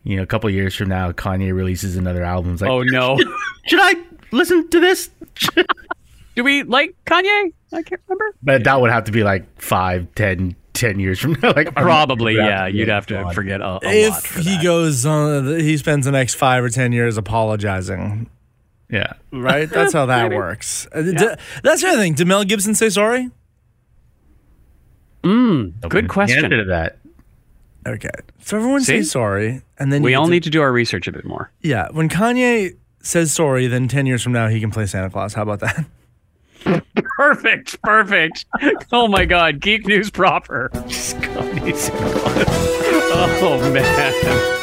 [0.04, 2.54] you know a couple years from now Kanye releases another album.
[2.54, 3.17] It's like, Oh no.
[3.67, 3.95] should I
[4.32, 5.10] listen to this?
[6.36, 7.54] Do we like Kanye?
[7.74, 8.36] I can't remember.
[8.44, 11.52] But that would have to be like five, ten, ten years from now.
[11.56, 12.67] Like Probably, You'd have yeah.
[12.67, 13.34] You'd have to gone.
[13.34, 13.84] forget a, a lot.
[13.86, 14.63] if for he that.
[14.63, 18.30] goes on, he spends the next five or ten years apologizing.
[18.89, 19.13] Yeah.
[19.32, 19.70] Right?
[19.70, 20.88] That's how that works.
[20.94, 21.12] Uh, d-
[21.63, 22.13] That's the other thing.
[22.13, 23.30] Did Mel Gibson say sorry?
[25.24, 26.39] Good question.
[26.39, 26.98] The answer to that.
[27.88, 28.10] Okay.
[28.39, 28.98] So everyone See?
[28.98, 31.52] says sorry, and then We all to- need to do our research a bit more.
[31.62, 35.34] Yeah, when Kanye says sorry, then ten years from now he can play Santa Claus.
[35.34, 35.86] How about that?
[37.17, 38.45] Perfect, perfect.
[38.91, 40.69] Oh my God, geek news proper.
[43.43, 44.61] Oh man.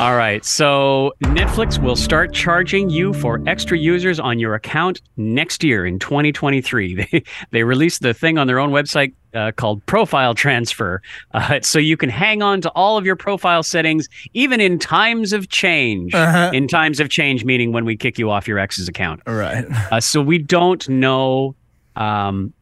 [0.00, 5.62] All right, so Netflix will start charging you for extra users on your account next
[5.62, 6.94] year in 2023.
[7.12, 11.00] They, they released the thing on their own website uh, called Profile Transfer,
[11.32, 15.32] uh, so you can hang on to all of your profile settings even in times
[15.32, 16.12] of change.
[16.52, 19.22] In times of change, meaning when we kick you off your ex's account.
[19.28, 19.64] All right.
[19.92, 21.54] Uh, so we don't know
[21.94, 22.52] um,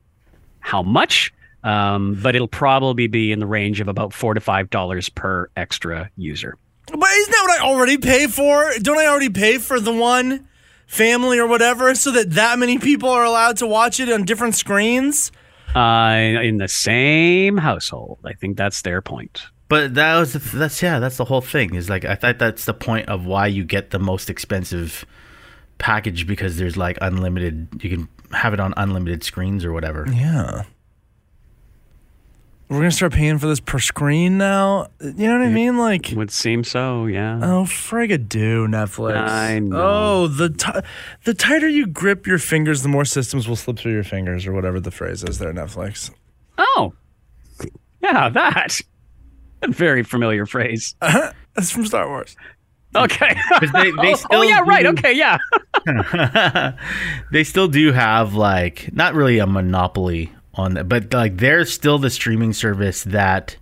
[0.61, 1.33] how much,
[1.65, 5.49] um, but it'll probably be in the range of about four to five dollars per
[5.57, 6.59] extra user.
[6.93, 8.73] But isn't that what I already pay for?
[8.81, 10.49] Don't I already pay for the one
[10.87, 14.55] family or whatever so that that many people are allowed to watch it on different
[14.55, 15.33] screens?
[15.75, 19.43] Uh, in the same household, I think that's their point.
[19.69, 21.75] But that was that's yeah, that's the whole thing.
[21.75, 25.07] Is like I thought that's the point of why you get the most expensive
[25.79, 27.69] package because there's like unlimited.
[27.83, 30.07] You can have it on unlimited screens or whatever.
[30.13, 30.65] Yeah.
[32.73, 34.87] We're gonna start paying for this per screen now.
[34.99, 35.77] You know what I mean?
[35.77, 37.39] Like, Would seem so, yeah.
[37.43, 39.17] oh frigadoo, Netflix.
[39.29, 39.77] I know.
[39.79, 40.81] Oh, the ti-
[41.25, 44.53] the tighter you grip your fingers, the more systems will slip through your fingers, or
[44.55, 45.53] whatever the phrase is there.
[45.53, 46.11] Netflix.
[46.57, 46.95] Oh,
[48.03, 48.81] yeah, that.
[49.61, 50.95] A very familiar phrase.
[51.03, 51.31] Uh-huh.
[51.55, 52.35] That's from Star Wars.
[52.97, 53.37] Okay.
[53.61, 54.87] they- they oh, oh, still yeah, right.
[54.87, 55.37] Okay, yeah.
[57.33, 61.99] they still do have like not really a monopoly on that, but like they're still
[61.99, 63.57] the streaming service that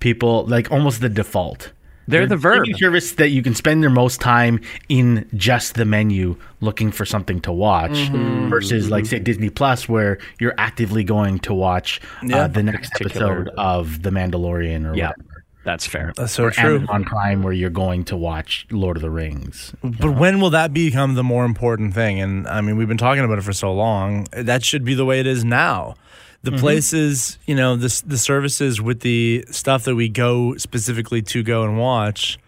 [0.00, 1.72] people like almost the default.
[2.06, 2.62] They're the verb.
[2.64, 7.04] streaming service that you can spend your most time in just the menu looking for
[7.04, 8.48] something to watch Mm-hmm.
[8.48, 12.44] versus like say Disney Plus where you're actively going to watch Yeah.
[12.44, 15.44] uh, the next Particular- episode of The Mandalorian or Yeah, whatever.
[15.64, 16.14] that's fair.
[16.16, 16.76] That's so Or true.
[16.76, 19.74] Amazon Prime where you're going to watch Lord of the Rings.
[19.84, 22.22] But when will that become the more important thing?
[22.22, 24.28] And I mean, we've been talking about it for so long.
[24.32, 25.94] That should be the way it is now.
[26.42, 31.42] The places, you know, the the services with the stuff that we go specifically to
[31.42, 32.38] go and watch.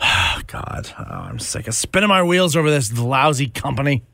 [0.00, 4.04] Oh, God, oh, I'm sick of spinning my wheels over this lousy company.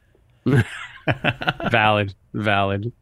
[1.70, 2.14] Valid.
[2.33, 2.92] Valid.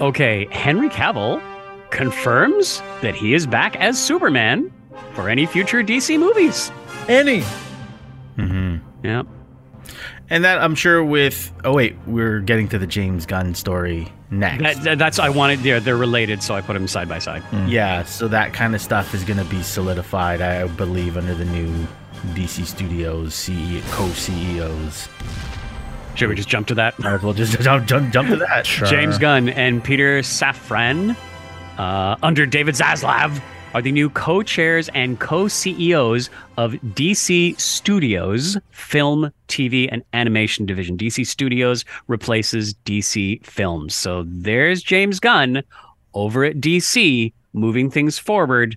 [0.00, 1.42] Okay, Henry Cavill
[1.90, 4.72] confirms that he is back as Superman
[5.14, 6.72] for any future DC movies.
[7.08, 7.42] Any.
[8.36, 8.76] Mm-hmm.
[9.04, 9.26] Yep.
[10.32, 14.62] And that I'm sure with oh wait, we're getting to the James Gunn story next.
[14.62, 15.60] That, that- that's I wanted.
[15.60, 17.42] They're they're related, so I put them side by side.
[17.68, 21.44] Yeah, so that kind of stuff is going to be solidified, I believe, under the
[21.44, 21.86] new
[22.32, 25.08] DC Studios CEO, co-CEOs.
[26.14, 26.98] Should we just jump to that?
[26.98, 28.64] Might as well just jump, jump, jump to that.
[28.64, 31.14] James Gunn and Peter Safran,
[31.78, 33.38] uh, under David Zaslav,
[33.74, 40.96] are the new co-chairs and co-CEOs of DC Studios Film, TV, and Animation Division.
[40.96, 43.94] DC Studios replaces DC Films.
[43.94, 45.62] So there's James Gunn
[46.14, 48.76] over at DC, moving things forward.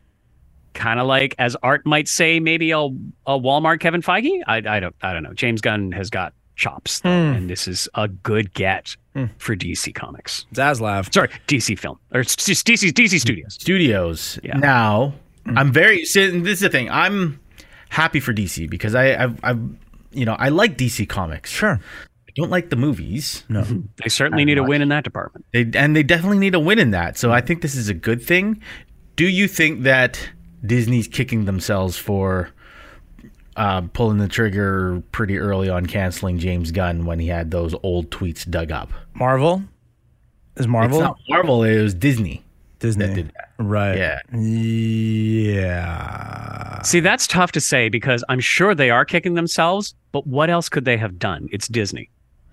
[0.74, 4.42] Kind of like, as Art might say, maybe a, a Walmart Kevin Feige.
[4.48, 5.34] I, I don't, I don't know.
[5.34, 7.36] James Gunn has got chops, though, hmm.
[7.36, 9.26] and this is a good get hmm.
[9.38, 10.46] for DC Comics.
[10.54, 11.14] Zaslav.
[11.14, 13.18] Sorry, DC Film or just DC DC hmm.
[13.18, 13.54] Studios.
[13.54, 14.40] Studios.
[14.44, 14.58] Yeah.
[14.58, 15.14] Now,
[15.46, 16.06] I'm very.
[16.06, 16.90] So this is the thing.
[16.90, 17.40] I'm
[17.90, 19.60] happy for DC because I, I've, I've,
[20.12, 21.52] you know, I like DC comics.
[21.52, 21.80] Sure.
[22.28, 23.44] I don't like the movies.
[23.50, 23.64] No.
[24.04, 25.46] They certainly need a win in that department.
[25.54, 27.18] They and they definitely need a win in that.
[27.18, 28.62] So I think this is a good thing.
[29.16, 30.30] Do you think that
[30.66, 32.50] Disney's kicking themselves for
[33.56, 38.10] uh, pulling the trigger pretty early on canceling James Gunn when he had those old
[38.12, 38.92] tweets dug up?
[39.14, 39.64] Marvel?
[40.58, 41.00] Is Marvel?
[41.00, 41.64] It's not Marvel.
[41.64, 42.44] It was Disney.
[42.80, 43.06] Disney.
[43.08, 43.50] that did that.
[43.58, 43.98] Right.
[43.98, 44.20] Yeah.
[45.56, 46.82] Yeah.
[46.84, 50.70] See, that's tough to say because I'm sure they are kicking themselves, but what else
[50.70, 51.48] could they have done?
[51.52, 52.10] It's Disney.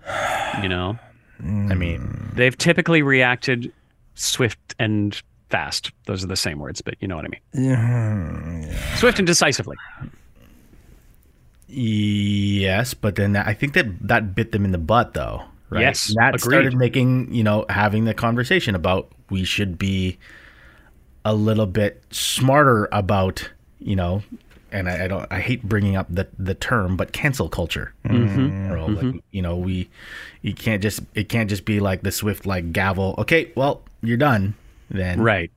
[0.61, 0.99] You know,
[1.43, 3.73] I mean, they've typically reacted
[4.13, 5.91] swift and fast.
[6.05, 7.41] Those are the same words, but you know what I mean.
[7.69, 8.95] Yeah.
[8.97, 9.75] Swift and decisively.
[11.73, 15.43] Yes, but then I think that that bit them in the butt, though.
[15.69, 15.81] Right?
[15.81, 16.41] Yes, And that agreed.
[16.41, 20.17] started making you know having the conversation about we should be
[21.25, 24.21] a little bit smarter about you know
[24.71, 27.93] and I, I don't I hate bringing up the the term, but cancel culture.
[28.05, 28.39] Mm-hmm.
[28.71, 29.89] You know, like, you know, we
[30.41, 33.15] you can't just it can't just be like the swift like gavel.
[33.19, 34.53] Okay, well you're done.
[34.89, 35.51] Then Right.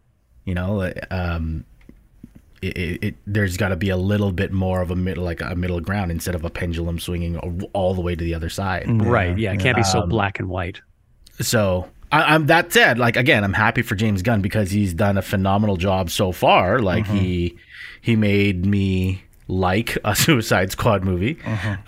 [0.44, 1.64] you know, um,
[2.62, 5.40] it, it, it there's got to be a little bit more of a middle like
[5.40, 7.36] a middle ground instead of a pendulum swinging
[7.72, 8.84] all the way to the other side.
[8.88, 9.36] Right.
[9.38, 9.52] Yeah.
[9.52, 10.80] It can't be so Um, black and white.
[11.40, 15.18] So I, I'm that said, like again, I'm happy for James Gunn because he's done
[15.18, 16.78] a phenomenal job so far.
[16.78, 17.56] Like he
[18.00, 21.38] he made me like a Suicide Squad movie,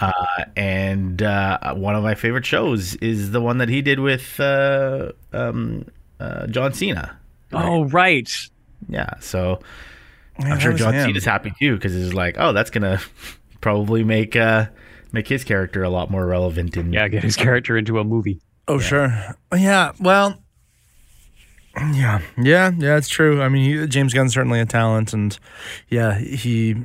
[0.01, 0.13] uh,
[0.57, 5.13] and uh, one of my favorite shows is the one that he did with uh,
[5.33, 5.87] um,
[6.21, 7.19] uh, John Cena.
[7.53, 8.31] Oh, right.
[8.89, 9.61] Yeah, so
[10.39, 11.09] Yeah, I'm sure John him.
[11.09, 13.01] Cena's happy too because it's like, oh, that's gonna
[13.61, 14.67] probably make uh,
[15.13, 17.09] make his character a lot more relevant in Yeah.
[17.09, 18.41] Get his character into a movie.
[18.67, 19.35] Oh, sure.
[19.57, 19.93] Yeah.
[19.99, 20.43] Well,
[21.77, 22.21] yeah.
[22.37, 22.71] Yeah.
[22.77, 23.41] Yeah, it's true.
[23.41, 25.13] I mean, he, James Gunn's certainly a talent.
[25.13, 25.39] And
[25.89, 26.77] yeah, he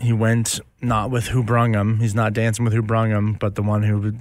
[0.00, 2.00] he went not with who brung him.
[2.00, 4.14] He's not dancing with who brung him, but the one who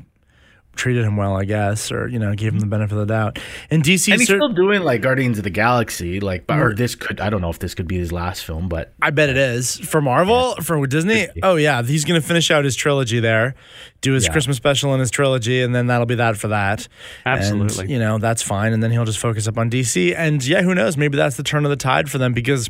[0.76, 2.70] treated him well, I guess, or, you know, gave him the mm-hmm.
[2.72, 3.40] benefit of the doubt.
[3.70, 6.96] And DC, And he's cer- still doing like Guardians of the Galaxy, like, or this
[6.96, 9.38] could, I don't know if this could be his last film, but I bet it
[9.38, 11.28] is for Marvel for Disney.
[11.44, 13.56] Oh yeah, he's gonna finish out his trilogy there,
[14.02, 14.32] do his Yeah.
[14.32, 16.88] Christmas special and his trilogy, and then that'll be that for that.
[17.26, 17.82] Absolutely.
[17.82, 20.16] and, you know that's fine, and then he'll just focus up on DC.
[20.16, 20.98] And yeah, who knows?
[20.98, 22.70] Maybe that's the turn of the tide for them because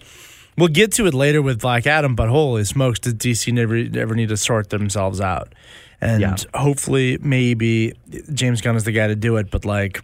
[0.57, 2.15] we'll get to it later with Black Adam.
[2.15, 5.53] But holy smokes, did DC never ever need to sort themselves out?
[6.01, 6.35] And Yeah.
[6.53, 7.93] hopefully, maybe
[8.33, 9.51] James Gunn is the guy to do it.
[9.51, 10.01] But like,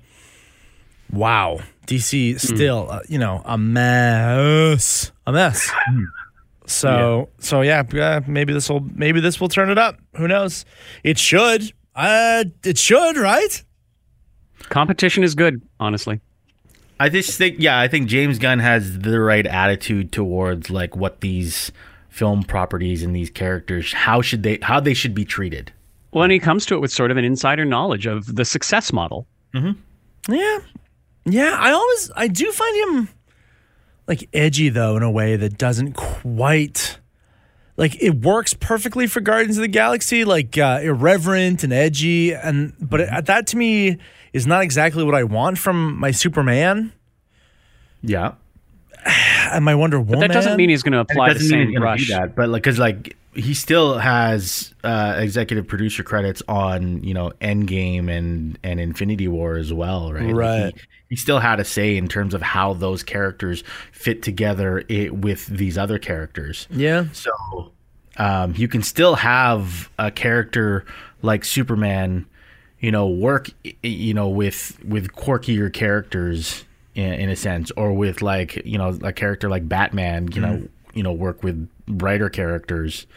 [1.12, 5.72] wow, DC still, uh, you know, a mess, a mess.
[6.66, 9.98] So so yeah, yeah, maybe this will maybe this will turn it up.
[10.18, 10.66] Who knows?
[11.04, 11.72] It should.
[11.96, 13.64] Uh, it should, right?
[14.70, 16.20] Competition is good, honestly.
[17.00, 21.22] I just think, yeah, I think James Gunn has the right attitude towards like what
[21.22, 21.72] these
[22.10, 25.72] film properties and these characters, how should they, how they should be treated.
[26.18, 28.92] Well, and he comes to it with sort of an insider knowledge of the success
[28.92, 29.28] model.
[29.54, 30.60] Yeah,
[31.26, 31.56] yeah.
[31.60, 33.10] I always I do find him
[34.08, 36.98] like edgy though in a way that doesn't quite
[37.76, 42.74] like it works perfectly for Guardians of the Galaxy, like uh, irreverent and edgy, and
[42.80, 43.98] but it, that to me
[44.34, 46.94] is not exactly what I want from my Superman
[48.02, 48.34] Yeah.
[49.06, 50.20] and my Wonder Woman.
[50.20, 52.10] That doesn't mean he's going to apply the doesn't mean same brush.
[52.10, 57.32] that, but like, cause like he still has uh, executive producer credits on you know
[57.42, 60.24] Endgame and and Infinity War as well, right?
[60.26, 60.74] Like, Right.
[60.76, 65.10] he, he still had a say in terms of how those characters fit together i
[65.10, 66.68] with these other characters.
[66.72, 67.06] yeah.
[67.14, 67.32] So
[68.18, 70.84] um, you can still have a character
[71.22, 72.26] like Superman,
[72.80, 73.52] you know, work,
[73.84, 78.98] you know, with with quirkier characters in, in a sense, or with like you know
[79.04, 83.08] a character like Batman, you know, you know, work with brighter characters.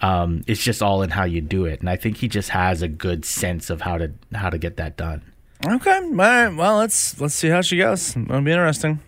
[0.00, 2.82] Um, it's just all in how you do it, and I think he just has
[2.82, 5.22] a good sense of how to how to get that done.
[5.66, 5.96] Okay.
[5.96, 6.48] All right.
[6.48, 8.16] Well, let's let's see how she goes.
[8.16, 9.00] It'll be interesting.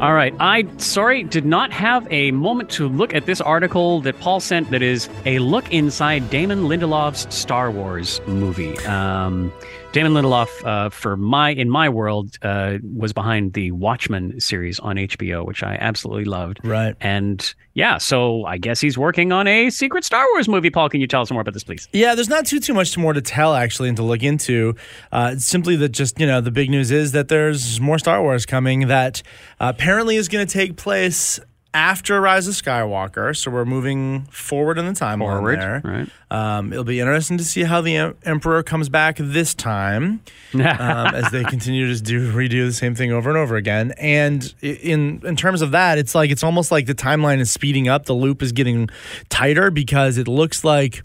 [0.00, 0.34] All right.
[0.38, 4.70] I, sorry, did not have a moment to look at this article that Paul sent
[4.70, 8.76] that is a look inside Damon Lindelof's Star Wars movie.
[8.86, 9.52] Um,
[9.94, 14.96] Damon Lindelof, uh, for my, in my world, uh, was behind the Watchmen series on
[14.96, 16.58] HBO, which I absolutely loved.
[16.64, 16.96] Right.
[17.00, 20.68] And yeah, so I guess he's working on a secret Star Wars movie.
[20.68, 21.88] Paul, can you tell us more about this, please?
[21.92, 24.74] Yeah, there's not too too much more to tell actually and to look into.
[25.12, 28.44] Uh, simply that just you know the big news is that there's more Star Wars
[28.46, 29.22] coming that
[29.60, 31.38] uh, apparently is going to take place
[31.74, 33.36] after Rise of Skywalker.
[33.36, 35.82] So we're moving forward in the timeline Forward, there.
[35.84, 36.08] right.
[36.30, 40.20] Um, it'll be interesting to see how the em- Emperor comes back this time
[40.54, 43.92] um, as they continue to do redo the same thing over and over again.
[43.98, 47.88] And in in terms of that, it's like it's almost like the timeline is speeding
[47.88, 48.06] up.
[48.06, 48.88] The loop is getting
[49.28, 51.02] tighter because it looks like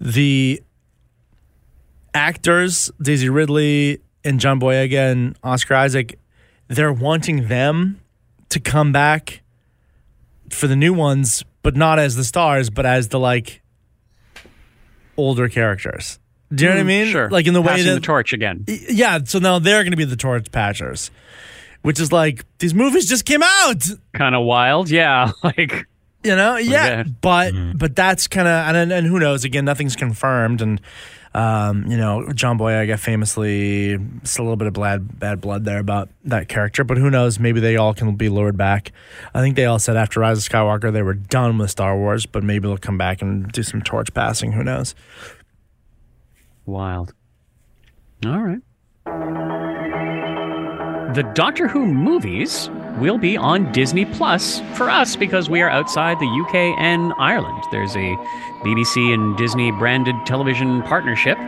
[0.00, 0.62] the
[2.14, 6.18] actors Daisy Ridley and John Boyega and Oscar Isaac,
[6.68, 8.00] they're wanting them
[8.50, 9.41] to come back
[10.52, 13.62] for the new ones, but not as the stars, but as the like
[15.16, 16.18] older characters.
[16.54, 17.06] Do you know what I hmm, mean?
[17.08, 17.30] Sure.
[17.30, 18.64] Like in the way Passing that the torch again.
[18.66, 21.10] yeah, so now they're going to be the torch patchers,
[21.80, 24.90] which is like these movies just came out, Kind of wild.
[24.90, 25.32] Yeah.
[25.42, 25.86] Like,
[26.22, 26.56] you know?
[26.56, 27.10] Yeah, Okay.
[27.20, 27.72] but hmm.
[27.76, 29.44] but that's kind of and and who knows?
[29.44, 30.80] Again, nothing's confirmed, and
[31.34, 35.78] um, you know, John Boyega famously it's a little bit of bad bad blood there
[35.78, 37.38] about that character, but who knows?
[37.38, 38.92] Maybe they all can be lured back.
[39.34, 42.26] I think they all said after Rise of Skywalker they were done with Star Wars,
[42.26, 44.52] but maybe they'll come back and do some torch passing.
[44.52, 44.94] Who knows?
[46.66, 47.14] Wild.
[48.26, 48.60] All right.
[51.14, 56.18] The Doctor Who movies will be on Disney Plus for us because we are outside
[56.18, 57.64] the UK and Ireland.
[57.70, 58.16] There's a
[58.64, 61.38] BBC and Disney branded television partnership,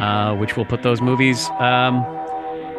[0.00, 1.48] uh, which will put those movies.
[1.58, 2.02] Um,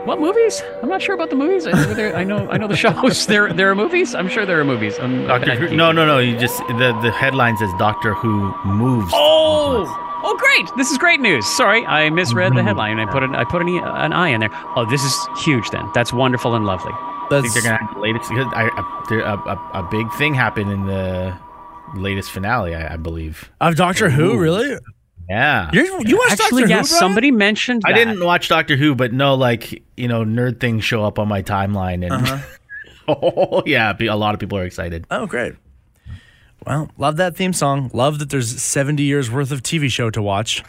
[0.06, 0.62] what movies?
[0.84, 1.66] I'm not sure about the movies.
[1.66, 3.26] I know, there- I know, I know the shows.
[3.26, 4.14] There, there are movies.
[4.14, 4.98] I'm sure there are movies.
[5.00, 5.76] I'm, Doctor Who.
[5.76, 6.20] No, no, no.
[6.20, 9.12] You just the the headline says Doctor Who moves.
[9.16, 9.86] Oh,
[10.26, 10.70] oh, great!
[10.78, 11.46] This is great news.
[11.46, 13.00] Sorry, I misread the headline.
[13.00, 14.50] I put an, I put an, e- an eye in there.
[14.76, 15.70] Oh, this is huge.
[15.70, 16.92] Then that's wonderful and lovely.
[16.94, 20.34] I think they're gonna have the latest because I, I, a, a, a big thing
[20.36, 21.36] happened in the
[21.96, 23.50] latest finale, I, I believe.
[23.62, 24.78] of Doctor Who, really?
[25.30, 25.72] Yeah.
[25.74, 26.88] You're, you watched Actually, Doctor yeah, Who?
[26.88, 27.00] Brian?
[27.00, 27.82] somebody mentioned.
[27.86, 31.28] I didn't watch Doctor Who, but no, like you know, nerd things show up on
[31.28, 32.40] my timeline, and Uh-huh.
[33.08, 35.06] oh yeah, a lot of people are excited.
[35.10, 35.54] Oh, great.
[36.66, 37.90] Well, love that theme song.
[37.94, 40.64] Love that there's 70 years worth of TV show to watch.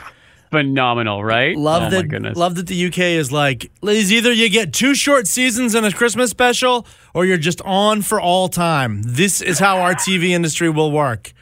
[0.51, 1.57] Phenomenal, right?
[1.57, 2.09] Love oh my that.
[2.09, 2.37] goodness.
[2.37, 5.93] Love that the UK is like, is either you get two short seasons and a
[5.93, 9.03] Christmas special, or you're just on for all time.
[9.05, 11.33] This is how our TV industry will work.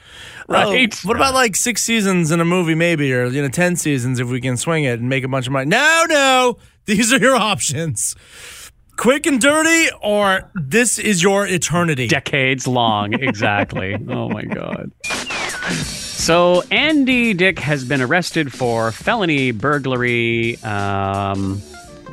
[0.49, 0.95] Oh, Right.
[1.05, 4.29] what about like six seasons in a movie, maybe, or you know, ten seasons if
[4.29, 5.69] we can swing it and make a bunch of money?
[5.69, 6.57] No, no.
[6.87, 8.15] These are your options.
[8.97, 12.07] Quick and dirty, or this is your eternity.
[12.09, 13.13] decades long.
[13.23, 13.95] Exactly.
[14.09, 14.93] oh my god.
[15.71, 20.57] So Andy Dick has been arrested for felony burglary.
[20.63, 21.61] Um,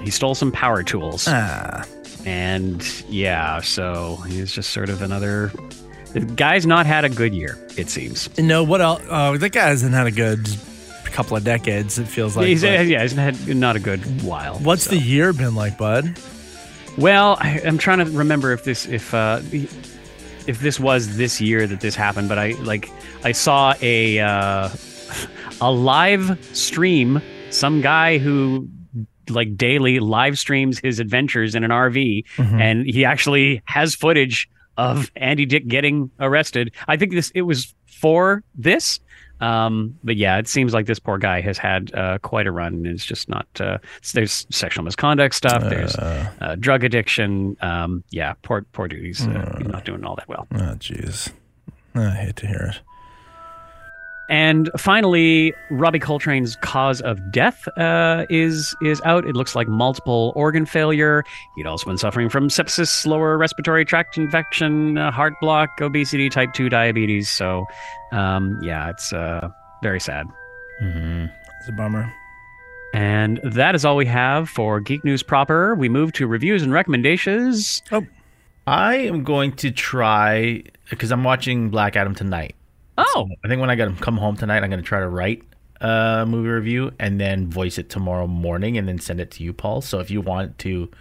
[0.04, 1.28] he stole some power tools.
[2.26, 5.52] And yeah, so he's just sort of another.
[6.14, 8.36] The guy's not had a good year, it seems.
[8.38, 9.02] No, what else?
[9.10, 10.48] Oh, that guy hasn't had a good
[11.06, 11.98] couple of decades.
[12.00, 12.48] It feels like.
[12.48, 14.56] he's, but- yeah, he's had not a good while.
[14.60, 14.92] What's so.
[14.92, 16.18] the year been like, bud?
[16.98, 19.42] Well, I, I'm trying to remember if this if uh,
[20.48, 22.90] if this was this year that this happened, but I like
[23.24, 24.70] I saw a uh,
[25.62, 27.22] a live stream.
[27.50, 28.68] Some guy who
[29.30, 32.26] like daily live streams his adventures in an RV,
[32.60, 36.74] and he actually has footage of Andy Dick getting arrested.
[36.88, 39.00] I think this it was for this.
[39.42, 42.74] Um, but yeah, it seems like this poor guy has had uh, quite a run,
[42.76, 43.48] and it's just not.
[43.60, 43.80] Uh,
[44.14, 45.64] there's sexual misconduct stuff.
[45.64, 47.58] There's uh, drug addiction.
[47.62, 49.04] Um, yeah, poor poor dude.
[49.04, 50.48] He's, uh, he's not doing all that well.
[50.54, 51.32] Oh, jeez.
[51.96, 52.80] I hate to hear it.
[54.30, 59.26] And finally, Robbie Coltrane's cause of death uh, is is out.
[59.26, 61.24] It looks like multiple organ failure.
[61.58, 66.54] He'd also been suffering from sepsis, lower respiratory tract infection, uh, heart block, obesity, type
[66.54, 67.30] two diabetes.
[67.30, 67.66] So,
[68.14, 69.50] um, yeah, it's uh,
[69.84, 70.28] very sad.
[71.60, 72.12] It's a bummer.
[72.94, 75.76] And that is all we have for Geek News proper.
[75.76, 77.82] We move to reviews and recommendations.
[77.92, 78.06] Oh,
[78.68, 82.56] I am going to try because I'm watching Black Adam tonight.
[82.98, 85.10] Oh, I think when I got to come home tonight, I'm going to try to
[85.10, 85.44] write
[85.80, 89.54] a movie review and then voice it tomorrow morning and then send it to you,
[89.54, 89.82] Paul.
[89.82, 90.92] So if you want to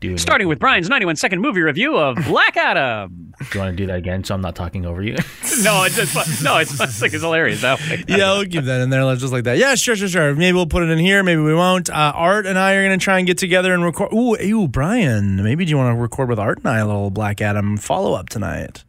[0.00, 3.34] do, starting with Brian's 91 second movie review of Black Adam.
[3.38, 4.24] do you want to do that again?
[4.24, 5.12] So I'm not talking over you.
[5.62, 6.24] no, it's, it's fun.
[6.42, 8.04] no, it's, it's like it's hilarious that way.
[8.08, 9.04] Yeah, we'll keep that in there.
[9.04, 9.58] Let's just like that.
[9.58, 10.34] Yeah, sure, sure, sure.
[10.34, 11.22] Maybe we'll put it in here.
[11.22, 11.90] Maybe we won't.
[11.90, 14.12] Uh, Art and I are going to try and get together and record.
[14.12, 15.42] Ooh, ooh, Brian.
[15.42, 18.14] Maybe do you want to record with Art and I a little Black Adam follow
[18.14, 18.84] up tonight?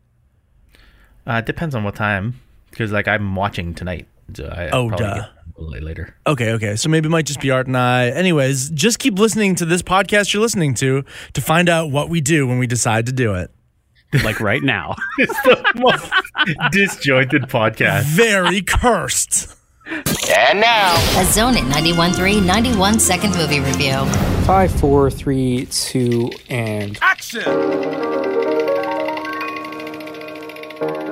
[1.27, 2.39] uh, it depends on what time
[2.73, 4.07] because like I'm watching tonight.
[4.33, 5.13] So I, Oh, probably duh.
[5.15, 6.15] get a little later.
[6.25, 6.75] Okay, okay.
[6.75, 8.07] So maybe it might just be Art and I.
[8.07, 11.03] Anyways, just keep listening to this podcast you're listening to
[11.33, 13.51] to find out what we do when we decide to do it.
[14.23, 14.95] Like right now.
[15.19, 16.11] It's the most
[16.71, 18.03] disjointed podcast.
[18.03, 19.55] Very cursed.
[19.85, 24.05] And now, A Zone It 91.3 91 second movie review.
[24.45, 26.97] Five, four, three, two, and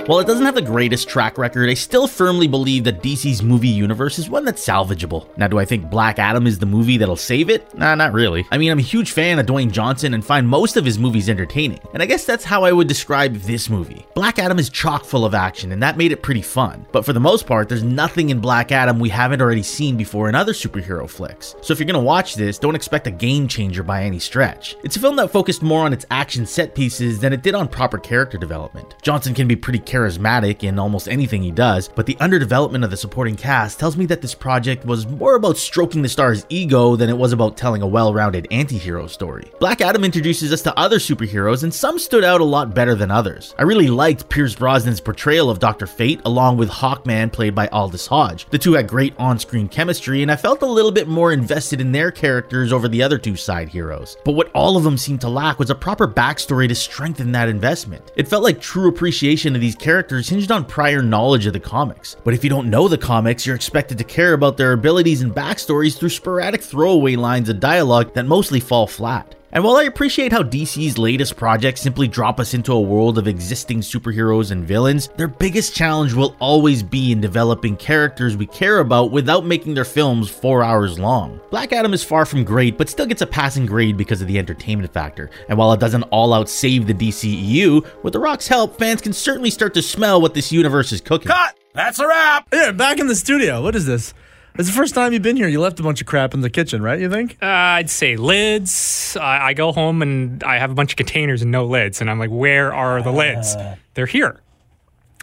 [0.08, 3.68] While it doesn't have the greatest track record, I still firmly believe that DC's movie
[3.68, 5.28] universe is one that's salvageable.
[5.38, 7.72] Now, do I think Black Adam is the movie that'll save it?
[7.78, 8.43] Nah, not really.
[8.52, 11.30] I mean, I'm a huge fan of Dwayne Johnson and find most of his movies
[11.30, 14.04] entertaining, and I guess that's how I would describe this movie.
[14.16, 16.84] Black Adam is chock full of action, and that made it pretty fun.
[16.91, 20.30] But for the most part, there's nothing in Black Adam we haven't already seen before
[20.30, 21.56] in other superhero flicks.
[21.62, 24.76] So if you're gonna watch this, don't expect a game changer by any stretch.
[24.84, 27.68] It's a film that focused more on its action set pieces than it did on
[27.68, 28.95] proper character development.
[29.04, 32.98] Johnson can be pretty charismatic in almost anything he does, but the underdevelopment of the
[32.98, 37.10] supporting cast tells me that this project was more about stroking the star's ego than
[37.10, 39.52] it was about telling a well-rounded anti-hero story.
[39.60, 43.12] Black Adam introduces us to other superheroes and some stood out a lot better than
[43.12, 43.54] others.
[43.60, 45.88] I really liked Pierce Brosnan's portrayal of Dr.
[45.88, 48.46] Fate along with Hawkman played by Aldis Hodge.
[48.46, 51.92] The two had great on-screen chemistry and I felt a little bit more invested in
[51.92, 54.16] their characters over the other two side heroes.
[54.24, 57.50] But what all of them seemed to lack was a proper backstory to strengthen that
[57.50, 58.12] investment.
[58.16, 62.15] It felt like true appreciation of these characters hinged on prior knowledge of the comics.
[62.23, 65.34] But if you don't know the comics, you're expected to care about their abilities and
[65.34, 69.36] backstories through sporadic throwaway lines of dialogue that mostly fall flat.
[69.54, 73.28] And while I appreciate how DC's latest projects simply drop us into a world of
[73.28, 78.80] existing superheroes and villains, their biggest challenge will always be in developing characters we care
[78.80, 81.41] about without making their films four hours long.
[81.49, 84.39] Black Adam is far from great, but still gets a passing grade because of the
[84.39, 85.30] entertainment factor.
[85.49, 89.12] And while it doesn't all out save the DCEU, with The Rock's help, fans can
[89.12, 91.28] certainly start to smell what this universe is cooking.
[91.28, 91.58] Cut!
[91.74, 92.47] That's a wrap!
[92.54, 93.62] Yeah, back in the studio.
[93.62, 94.14] What is this?
[94.56, 95.47] It's the first time you've been here.
[95.47, 96.99] You left a bunch of crap in the kitchen, right?
[96.99, 97.38] You think?
[97.41, 99.16] Uh, I'd say lids.
[99.20, 102.10] I, I go home and I have a bunch of containers and no lids, and
[102.10, 103.56] I'm like, where are the lids?
[103.93, 104.39] They're here.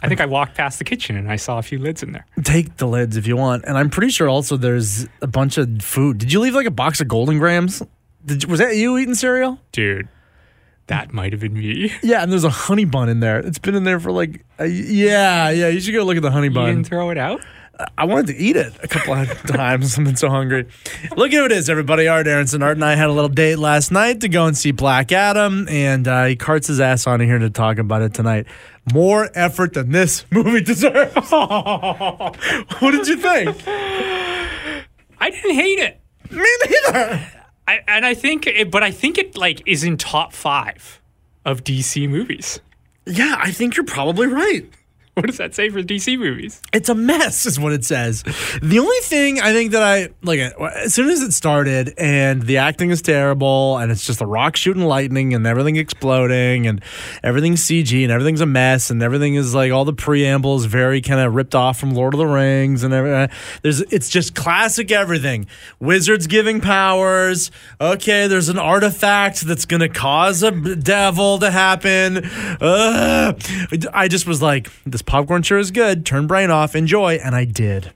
[0.01, 2.25] I think I walked past the kitchen and I saw a few lids in there.
[2.43, 3.65] Take the lids if you want.
[3.65, 6.19] And I'm pretty sure also there's a bunch of food.
[6.19, 7.83] Did you leave like a box of Golden Grahams?
[8.25, 9.59] Did, was that you eating cereal?
[9.73, 10.07] Dude,
[10.87, 11.91] that might have been me.
[12.01, 13.39] Yeah, and there's a honey bun in there.
[13.39, 15.67] It's been in there for like, a, yeah, yeah.
[15.67, 16.67] You should go look at the honey You bun.
[16.67, 17.41] didn't throw it out?
[17.97, 19.97] I wanted to eat it a couple of times.
[19.97, 20.67] I've been so hungry.
[21.15, 22.07] Look who it is, everybody.
[22.07, 22.61] Art Aronson.
[22.61, 25.67] Art and I had a little date last night to go and see Black Adam,
[25.69, 28.47] and uh, he carts his ass on here to talk about it tonight.
[28.93, 31.13] More effort than this movie deserves.
[31.31, 33.55] what did you think?
[33.67, 36.01] I didn't hate it.
[36.31, 37.27] Me neither.
[37.67, 41.01] I, and I think, it, but I think it like is in top five
[41.45, 42.59] of DC movies.
[43.05, 44.69] Yeah, I think you're probably right.
[45.19, 46.61] What does that say for DC movies?
[46.71, 48.23] It's a mess, is what it says.
[48.61, 52.57] The only thing I think that I like, as soon as it started, and the
[52.57, 56.81] acting is terrible, and it's just a rock shooting lightning, and everything exploding, and
[57.21, 61.19] everything's CG, and everything's a mess, and everything is like all the preambles very kind
[61.19, 63.35] of ripped off from Lord of the Rings, and everything.
[63.61, 65.47] There's, it's just classic everything.
[65.81, 67.51] Wizards giving powers.
[67.81, 72.23] Okay, there's an artifact that's gonna cause a devil to happen.
[72.61, 73.41] Ugh.
[73.91, 74.69] I just was like,
[74.99, 76.05] this popcorn sure is good.
[76.05, 77.93] Turn brain off, enjoy, and I did.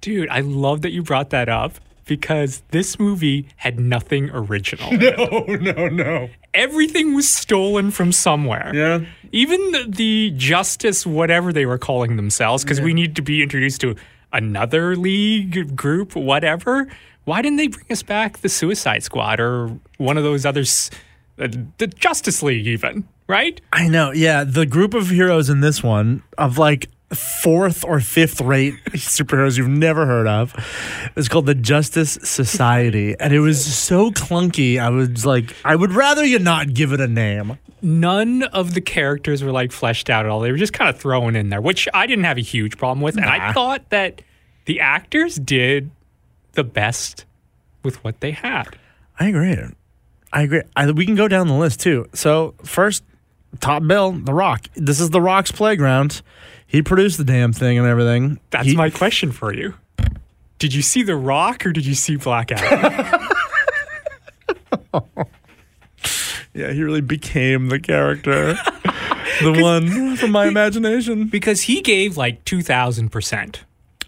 [0.00, 1.74] Dude, I love that you brought that up
[2.06, 4.90] because this movie had nothing original.
[4.96, 6.30] No, no, no.
[6.54, 8.72] Everything was stolen from somewhere.
[8.74, 9.00] Yeah.
[9.32, 13.82] Even the, the Justice, whatever they were calling themselves, because we need to be introduced
[13.82, 13.94] to
[14.32, 16.88] another league group, whatever.
[17.24, 20.90] Why didn't they bring us back the Suicide Squad or one of those others,
[21.38, 23.60] uh, the Justice League, even, right?
[23.72, 24.10] I know.
[24.10, 29.56] Yeah, the group of heroes in this one of like fourth or fifth rate superheroes
[29.56, 30.54] you've never heard of
[31.16, 34.78] is called the Justice Society, and it was so clunky.
[34.78, 37.58] I was like, I would rather you not give it a name.
[37.82, 40.40] None of the characters were like fleshed out at all.
[40.40, 43.00] They were just kind of thrown in there, which I didn't have a huge problem
[43.00, 43.16] with.
[43.16, 44.22] And I thought that
[44.66, 45.90] the actors did
[46.52, 47.24] the best
[47.82, 48.76] with what they had.
[49.18, 49.56] I agree.
[50.32, 50.62] I agree.
[50.76, 52.06] I, we can go down the list too.
[52.12, 53.02] So first,
[53.60, 54.66] top bill, The Rock.
[54.74, 56.22] This is The Rock's playground.
[56.66, 58.38] He produced the damn thing and everything.
[58.50, 59.74] That's He- my question for you.
[60.58, 63.26] Did you see The Rock or did you see Black Adam?
[66.52, 68.54] Yeah, he really became the character.
[69.40, 71.28] the one from my imagination.
[71.28, 73.56] because he gave like 2,000%.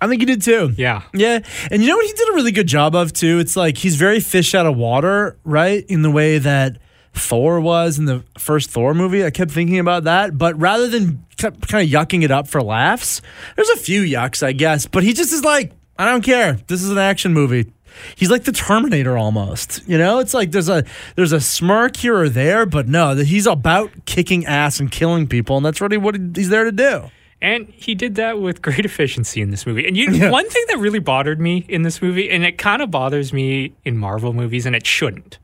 [0.00, 0.74] I think he did too.
[0.76, 1.02] Yeah.
[1.14, 1.38] Yeah.
[1.70, 3.38] And you know what he did a really good job of too?
[3.38, 5.84] It's like he's very fish out of water, right?
[5.88, 6.78] In the way that
[7.14, 9.24] Thor was in the first Thor movie.
[9.24, 10.38] I kept thinking about that.
[10.38, 13.20] But rather than kind of yucking it up for laughs,
[13.56, 14.86] there's a few yucks, I guess.
[14.86, 16.54] But he just is like, I don't care.
[16.68, 17.70] This is an action movie.
[18.16, 19.86] He's like the Terminator almost.
[19.86, 20.82] You know, it's like there's a
[21.14, 25.26] there's a smirk here or there, but no, that he's about kicking ass and killing
[25.26, 27.10] people, and that's really what he's there to do.
[27.42, 29.86] And he did that with great efficiency in this movie.
[29.86, 30.30] And you, Yeah.
[30.30, 33.74] one thing that really bothered me in this movie, and it kind of bothers me
[33.84, 35.38] in Marvel movies, and it shouldn't.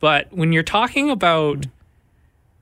[0.00, 1.66] But when you're talking about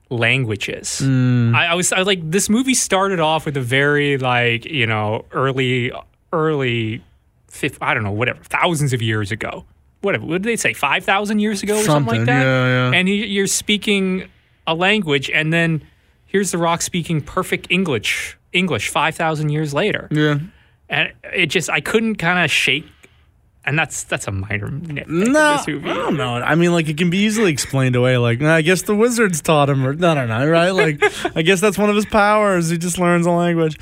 [0.09, 1.53] languages, mm.
[1.55, 5.25] I, I was I, like, this movie started off with a very like you know
[5.31, 5.91] early
[6.33, 7.03] early,
[7.47, 9.65] fif- I don't know whatever thousands of years ago.
[10.01, 10.73] Whatever, what did they say?
[10.73, 12.41] Five thousand years ago or something, Something, like that.
[12.41, 12.97] yeah, yeah.
[12.97, 14.29] And you're speaking
[14.67, 15.81] a language, and then
[16.25, 18.37] here's the Rock speaking perfect English.
[18.53, 20.39] English five thousand years later, Yeah.
[20.89, 22.85] and it just I couldn't kind of shake.
[23.69, 25.91] And that's that's a minor nitpick No, this movie.
[25.91, 26.33] I don't know.
[26.33, 28.17] I mean, like it can be easily explained away.
[28.17, 30.71] Like, nah, I guess the wizards taught him, or no, no, no, right?
[30.71, 30.99] Like,
[31.35, 32.69] I guess that's one of his powers.
[32.69, 33.77] He just learns a language.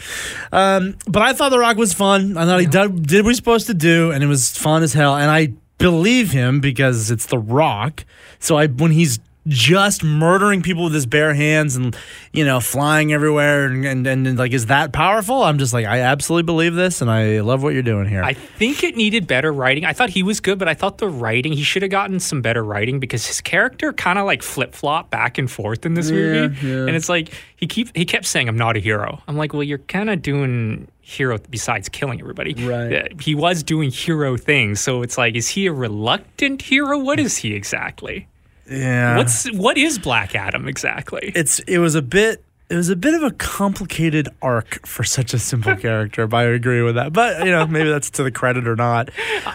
[0.52, 2.36] Um, but I thought The Rock was fun.
[2.36, 4.92] I thought he did, did what he's supposed to do, and it was fun as
[4.92, 5.16] hell.
[5.16, 8.04] And I believe him because it's The Rock.
[8.40, 11.96] So I, when he's just murdering people with his bare hands and
[12.34, 16.00] you know flying everywhere and, and and like is that powerful i'm just like i
[16.02, 19.54] absolutely believe this and i love what you're doing here I think it needed better
[19.54, 19.86] writing.
[19.86, 22.42] I thought he was good, but I thought the writing he should have gotten some
[22.42, 26.10] better writing because his character kind of like flip flop back and forth in this
[26.12, 26.56] movie,
[26.88, 29.22] and it's like he keep he kept saying I'm not a hero.
[29.28, 32.54] I'm like, well, you're kind of doing hero besides killing everybody.
[32.56, 32.94] Right.
[32.94, 36.98] Uh, He was doing hero things, so it's like, is he a reluctant hero?
[36.98, 38.28] What is he exactly?
[38.70, 39.18] Yeah.
[39.18, 41.32] What's what is Black Adam exactly?
[41.36, 45.34] it's it was a bit it was a bit of a complicated arc for such
[45.34, 47.14] a simple character, but I agree with that.
[47.14, 49.10] But you know, maybe that's to the credit or not.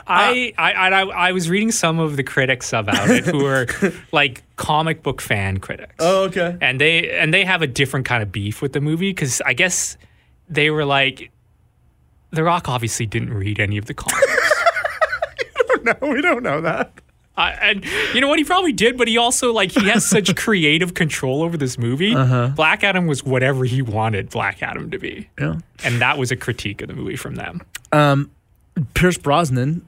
[0.06, 3.66] I, uh, I, I I was reading some of the critics about it who are
[4.12, 5.94] like comic book fan critics.
[5.98, 6.56] Oh, okay.
[6.62, 9.52] and they and they have a different kind of beef with the movie because I
[9.52, 9.98] guess
[10.48, 11.30] they were like,
[12.30, 14.26] The Rock obviously didn't read any of the comics.
[15.84, 16.92] No, we don't know that.
[17.36, 18.38] Uh, and you know what?
[18.38, 22.14] He probably did, but he also like he has such creative control over this movie.
[22.14, 25.56] Black Adam was whatever he wanted Black Adam to be, Yeah.
[25.82, 27.62] and that was a critique of the movie from them.
[28.94, 29.84] Pierce Brosnan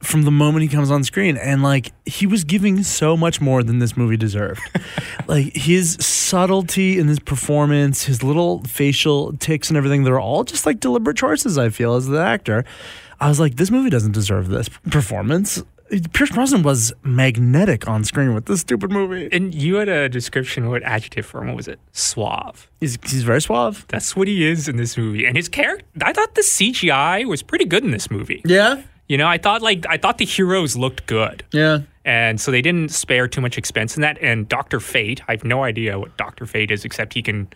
[0.00, 3.62] from the moment he comes on screen and like he was giving so much more
[3.62, 4.60] than this movie deserved.
[5.28, 10.66] like his subtlety in his performance, his little facial ticks and everything, they're all just
[10.66, 12.64] like deliberate choices I feel as the actor.
[13.20, 15.62] I was like this movie doesn't deserve this performance.
[16.12, 19.28] Pierce Brosnan was magnetic on screen with this stupid movie.
[19.30, 21.48] And you had a description, what adjective for him?
[21.48, 21.78] What was it?
[21.92, 22.70] Suave.
[22.80, 23.84] He's, he's very suave.
[23.88, 25.26] That's what he is in this movie.
[25.26, 28.40] And his character, I thought the CGI was pretty good in this movie.
[28.44, 28.82] Yeah.
[29.08, 31.44] You know, I thought like I thought the heroes looked good.
[31.52, 31.80] Yeah.
[32.04, 34.16] And so they didn't spare too much expense in that.
[34.22, 37.48] And Doctor Fate, I have no idea what Doctor Fate is, except he can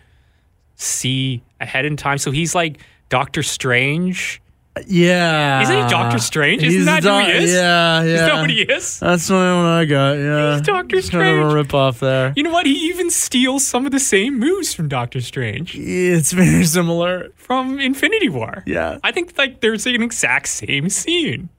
[0.75, 2.19] see ahead in time.
[2.19, 2.79] So he's like
[3.09, 4.41] Doctor Strange.
[4.87, 5.61] Yeah.
[5.61, 6.61] Isn't he Doctor Strange?
[6.63, 7.51] Isn't He's that doc- who he is?
[7.53, 8.13] Yeah, yeah.
[8.13, 8.99] Is that what he is?
[8.99, 10.13] That's what I got.
[10.13, 11.53] Yeah, He's Doctor It's Kind of a Strange.
[11.53, 12.33] rip off there.
[12.35, 12.65] You know what?
[12.65, 17.29] He even steals some of the same moves from Doctor Strange It's very similar.
[17.35, 18.63] from Infinity War.
[18.67, 21.49] Yeah, I think like there's an exact same scene.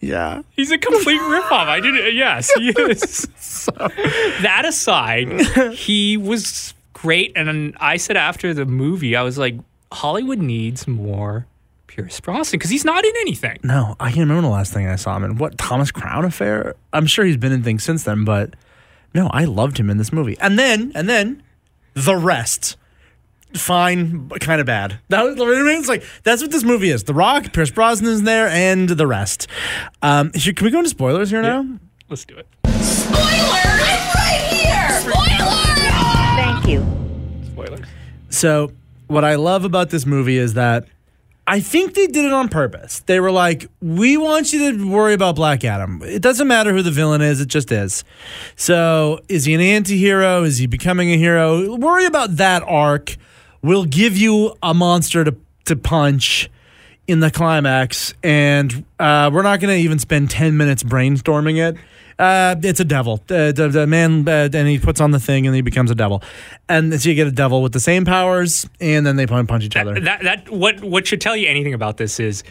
[0.00, 0.42] yeah.
[0.50, 1.66] He's a complete ripoff.
[1.68, 2.14] I didn't.
[2.14, 3.28] Yes, he is.
[4.42, 5.40] that aside,
[5.74, 7.32] he was great.
[7.36, 9.54] And I said after the movie, I was like,
[9.92, 11.46] Hollywood needs more
[11.94, 13.58] Pierce Brosnan because he's not in anything.
[13.62, 15.36] No, I can't remember the last thing I saw him in.
[15.36, 16.74] What Thomas Crown affair?
[16.92, 18.54] I'm sure he's been in things since then, but
[19.14, 20.36] no, I loved him in this movie.
[20.40, 21.42] And then, and then,
[21.94, 22.76] the rest.
[23.54, 24.98] Fine, but kind of bad.
[25.10, 27.04] That was, I mean, it's like that's what this movie is.
[27.04, 29.46] The Rock, Pierce Brosnan is there, and the rest.
[30.02, 31.64] Um, here- can we go into spoilers here now?
[32.10, 32.48] Let's do it.
[32.82, 33.20] Spoiler!
[33.22, 35.00] It's right here.
[35.00, 36.42] Spoiler!
[36.42, 36.84] Thank you.
[37.52, 37.86] Spoilers.
[38.30, 38.72] So,
[39.06, 40.88] what I love about this movie is that
[41.46, 43.00] I think they did it on purpose.
[43.00, 46.00] They were like, we want you to worry about Black Adam.
[46.02, 48.02] It doesn't matter who the villain is, it just is.
[48.56, 50.42] So, is he an anti hero?
[50.42, 51.76] Is he becoming a hero?
[51.76, 53.16] Worry about that arc.
[53.60, 55.36] We'll give you a monster to,
[55.66, 56.50] to punch
[57.06, 61.76] in the climax, and uh, we're not going to even spend 10 minutes brainstorming it.
[62.18, 63.14] Uh, it's a devil.
[63.28, 65.94] Uh, the, the man, uh, and he puts on the thing and he becomes a
[65.94, 66.22] devil.
[66.68, 69.76] And so you get a devil with the same powers, and then they punch each
[69.76, 69.98] other.
[70.00, 72.44] That that what what should tell you anything about this is,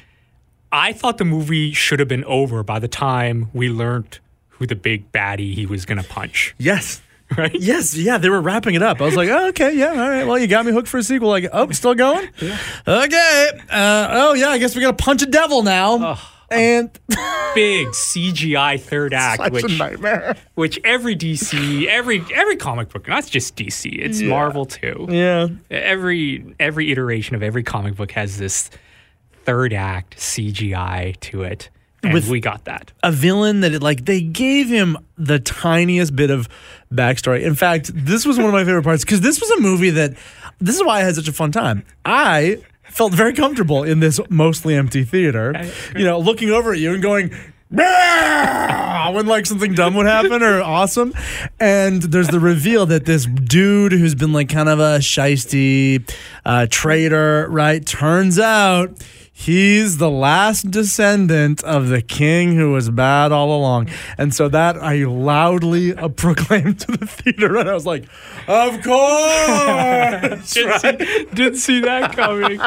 [0.72, 4.76] I thought the movie should have been over by the time we learned who the
[4.76, 6.53] big baddie he was gonna punch.
[6.57, 7.01] yes.
[7.38, 7.55] Right?
[7.59, 9.01] Yes, yeah, they were wrapping it up.
[9.01, 10.24] I was like, oh, okay, yeah, all right.
[10.24, 11.30] Well, you got me hooked for a sequel.
[11.30, 12.30] Like, oh, still going?
[12.88, 13.49] Okay.
[13.72, 16.20] Uh, oh, yeah, I guess we got to punch a devil now.
[16.54, 16.89] And
[17.56, 20.36] Big CGI third act, which nightmare.
[20.56, 25.08] which every DC, every every comic book, not just DC, it's Marvel too.
[25.10, 25.47] Yeah.
[25.70, 28.70] Every every iteration of every comic book has this
[29.45, 31.70] third act CGI to it,
[32.01, 32.91] and With- we got that.
[33.04, 36.49] a villain that it, like they gave him the tiniest bit of
[36.91, 37.43] backstory.
[37.43, 40.14] In fact, this was one of my favorite parts because this was a movie that
[40.60, 41.84] this is why I had such a fun time.
[42.06, 45.51] I felt very comfortable in this mostly empty theater,
[45.95, 47.31] you know, looking over at you and going.
[49.13, 51.13] When like something dumb would happen or awesome,
[51.59, 56.07] and there's the reveal that this dude who's been like kind of a shisty
[56.45, 57.85] uh, traitor, right?
[57.85, 59.03] Turns out
[59.43, 63.89] He's the last descendant of the king who was bad all along.
[64.17, 67.57] And so that I loudly uh, proclaimed to the theater.
[67.57, 68.05] And I was like,
[68.47, 70.53] Of course.
[70.53, 72.57] Didn't, see, didn't see that coming.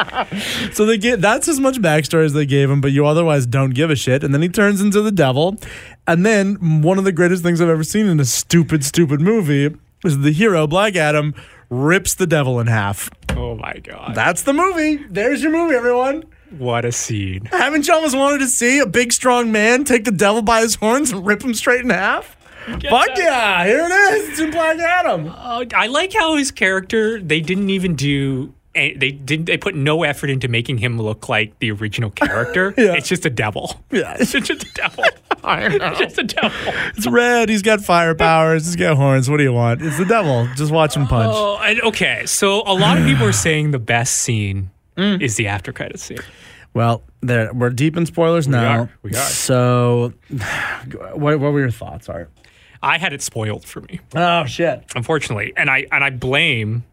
[0.71, 3.71] so they get that's as much backstory as they gave him, but you otherwise don't
[3.71, 4.23] give a shit.
[4.23, 5.57] And then he turns into the devil.
[6.05, 9.75] And then one of the greatest things I've ever seen in a stupid, stupid movie
[10.05, 11.33] is the hero, Black Adam,
[11.71, 13.09] rips the devil in half.
[13.31, 14.13] Oh my god!
[14.13, 14.97] That's the movie.
[15.09, 16.23] There's your movie, everyone.
[16.51, 17.45] What a scene!
[17.45, 20.75] Haven't you almost wanted to see a big, strong man take the devil by his
[20.75, 22.35] horns and rip him straight in half?
[22.67, 24.29] Fuck yeah, here it is.
[24.29, 25.29] It's in Black Adam.
[25.29, 27.19] Uh, I like how his character.
[27.21, 28.53] They didn't even do.
[28.73, 29.45] They didn't.
[29.45, 32.73] They put no effort into making him look like the original character.
[32.77, 32.93] Yeah.
[32.93, 33.81] It's just a devil.
[33.89, 35.03] Yeah, It's just a devil.
[35.49, 36.73] It's just a devil.
[36.97, 37.47] it's red.
[37.47, 38.65] He's got fire powers.
[38.65, 39.29] He's got horns.
[39.29, 39.81] What do you want?
[39.81, 40.45] It's the devil.
[40.57, 41.31] Just watch him punch.
[41.33, 42.25] Oh, and, okay.
[42.25, 45.21] So a lot of people are saying the best scene Mm.
[45.21, 46.17] is the after credits scene.
[46.73, 48.79] Well, there we're deep in spoilers now.
[48.81, 48.91] are.
[49.03, 49.15] We are.
[49.15, 50.13] So,
[51.13, 52.29] what, what were your thoughts, Art?
[52.83, 54.83] I had it spoiled for me, Oh shit.
[54.95, 56.83] unfortunately, and I and I blame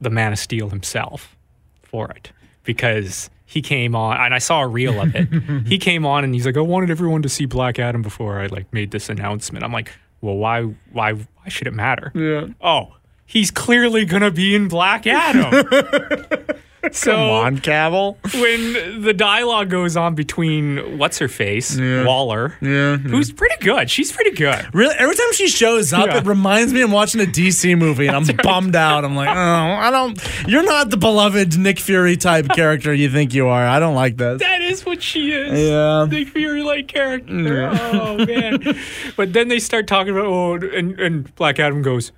[0.00, 1.36] the Man of Steel himself
[1.82, 2.32] for it
[2.64, 5.28] because he came on and I saw a reel of it.
[5.66, 8.46] he came on and he's like, "I wanted everyone to see Black Adam before I
[8.46, 9.90] like made this announcement." I'm like,
[10.20, 10.62] "Well, why
[10.92, 12.48] why why should it matter?" Yeah.
[12.60, 15.64] Oh, he's clearly gonna be in Black Adam.
[16.92, 18.16] so Come on, Cavill.
[18.40, 22.96] when the dialogue goes on between what's her face Waller, Yeah.
[22.96, 23.90] who's pretty good.
[23.90, 24.66] She's pretty good.
[24.74, 26.18] Really, every time she shows up, Yeah.
[26.18, 29.04] it reminds me I'm watching a DC movie and I'm bummed out.
[29.04, 30.18] I'm like, oh, I don't.
[30.48, 33.66] You're not the beloved Nick Fury type character you think you are.
[33.66, 34.40] I don't like this.
[34.40, 35.68] That is what she is.
[35.68, 36.06] Yeah.
[36.08, 37.70] Nick Fury like character.
[37.72, 38.62] Oh man.
[39.16, 42.12] but then they start talking about oh and, and Black Adam goes,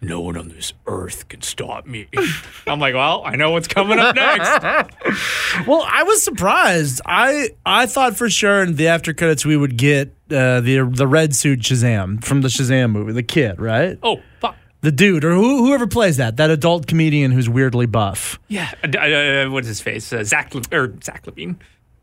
[0.00, 2.06] No one on this earth can stop me.
[2.68, 4.94] I'm like, well, I know what's coming up next.
[5.66, 7.00] Well, I was surprised.
[7.04, 11.06] I I thought for sure in the after credits we would get uh, the the
[11.06, 13.98] red suit Shazam from the Shazam movie, the kid, right?
[14.02, 14.54] oh, fuck.
[14.82, 18.38] The dude or who, whoever plays that, that adult comedian who's weirdly buff.
[18.46, 18.70] Yeah.
[18.84, 20.12] Uh, uh, what's his face?
[20.12, 21.58] Uh, Zach Le- or Zach Levine.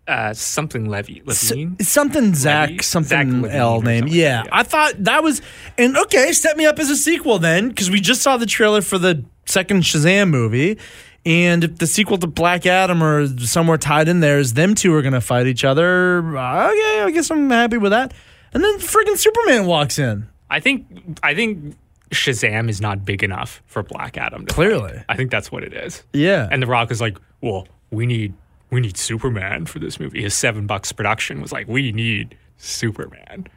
[0.08, 1.22] Uh, something Levy.
[1.26, 1.76] Levine.
[1.80, 2.84] It's something Zach, Levy?
[2.84, 4.02] something Zach L name.
[4.04, 4.50] something, Yeah, yeah.
[4.52, 5.42] I thought that was
[5.78, 6.32] and okay.
[6.32, 9.24] Set me up as a sequel then, because we just saw the trailer for the
[9.48, 10.78] second Shazam movie,
[11.26, 14.94] and if the sequel to Black Adam or somewhere tied in there is them two
[14.94, 16.20] are gonna fight each other.
[16.20, 18.14] Okay, I guess I'm happy with that.
[18.54, 20.28] And then friggin' Superman walks in.
[20.52, 20.86] I think
[21.24, 21.76] I think
[22.12, 24.46] Shazam is not big enough for Black Adam.
[24.46, 24.92] To Clearly.
[24.94, 25.06] fight.
[25.10, 26.04] I think that's what it is.
[26.14, 28.34] Yeah, And The Rock is like, well, we need
[28.72, 30.22] we need Superman for this movie.
[30.22, 33.48] His seven bucks production was like, we need Superman,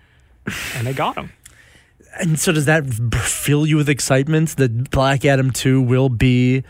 [0.75, 1.33] and they got him.
[2.21, 6.65] and so does that fill you with excitement that Black Adam two will be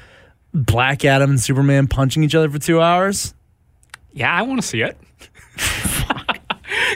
[0.55, 3.35] Black Adam and Superman punching each other for two hours?
[4.13, 4.97] Yeah, I want to see it.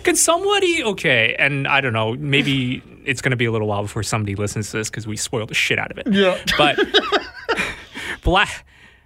[0.05, 1.36] Can somebody okay?
[1.38, 2.14] And I don't know.
[2.14, 5.16] Maybe it's going to be a little while before somebody listens to this because we
[5.16, 6.09] spoiled the shit out of it.
[6.11, 6.38] Yeah.
[6.59, 6.78] But
[8.22, 8.64] Black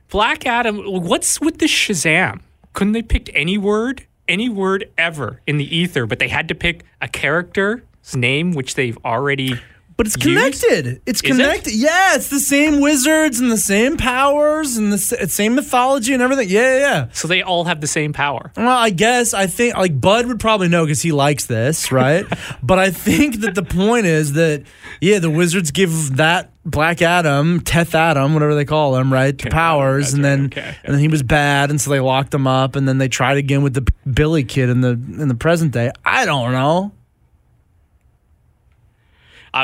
[0.09, 0.79] Black Adam.
[0.79, 2.41] What's with the Shazam?
[2.73, 6.07] Couldn't they pick any word, any word ever in the ether?
[6.07, 7.83] But they had to pick a character's
[8.15, 9.61] name, which they've already.
[9.97, 10.27] But it's used?
[10.63, 11.01] connected.
[11.07, 11.33] It's Is it?
[11.43, 11.73] connected.
[11.75, 16.51] Yeah, it's the same wizards and the same powers and the same mythology and everything.
[16.51, 17.09] Yeah, yeah, yeah.
[17.13, 18.53] So they all have the same power.
[18.57, 22.27] Well, I guess I think like Bud would probably know because he likes this, right?
[22.63, 24.65] but I think that the point is that
[25.01, 29.51] yeah, the wizards give that Black Adam, Teth Adam, whatever they call him, right, the
[29.51, 32.77] powers, and then okay, and then he was bad, and so they locked him up,
[32.77, 35.91] and then they tried again with the Billy kid in the in the present day.
[36.05, 36.93] I don't know.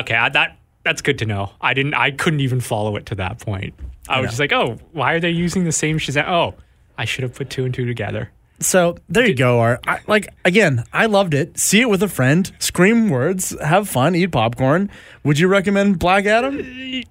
[0.01, 1.51] Okay, I, that that's good to know.
[1.61, 1.95] I didn't.
[1.95, 3.75] I couldn't even follow it to that point.
[4.09, 6.29] I was just like, oh, why are they using the same Shazam?
[6.29, 6.55] Oh,
[6.99, 8.31] I should have put two and two together.
[8.61, 9.61] So there you go.
[9.61, 9.81] Art.
[9.87, 11.59] I, like again, I loved it.
[11.59, 12.51] See it with a friend.
[12.59, 13.57] Scream words.
[13.61, 14.15] Have fun.
[14.15, 14.91] Eat popcorn.
[15.25, 16.63] Would you recommend Black Adam?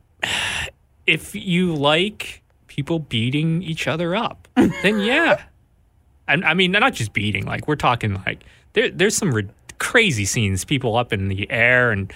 [1.08, 5.44] If you like people beating each other up, then yeah.
[6.28, 7.44] And I mean, not just beating.
[7.44, 10.64] Like we're talking like there, there's some rid- crazy scenes.
[10.64, 12.14] People up in the air and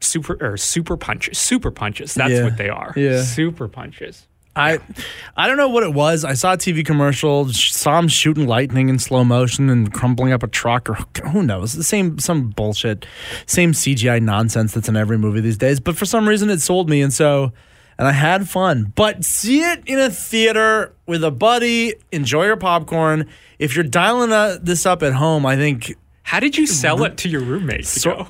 [0.00, 1.38] super or super punches.
[1.38, 2.14] Super punches.
[2.14, 2.44] That's Yeah.
[2.44, 2.92] what they are.
[2.96, 3.22] Yeah.
[3.22, 4.26] Super punches.
[4.58, 4.78] I
[5.36, 6.24] I don't know what it was.
[6.24, 10.42] I saw a TV commercial, saw him shooting lightning in slow motion and crumpling up
[10.42, 10.94] a truck, or
[11.28, 11.74] who knows?
[11.74, 13.04] The same some bullshit,
[13.44, 15.78] same CGI nonsense that's in every movie these days.
[15.78, 17.52] But for some reason, it sold me, and so
[17.98, 18.92] and I had fun.
[18.94, 23.28] But see it in a theater with a buddy, enjoy your popcorn.
[23.58, 27.18] If you're dialing uh, this up at home, I think How did you sell it
[27.18, 27.88] to your roommates?
[27.90, 28.28] So-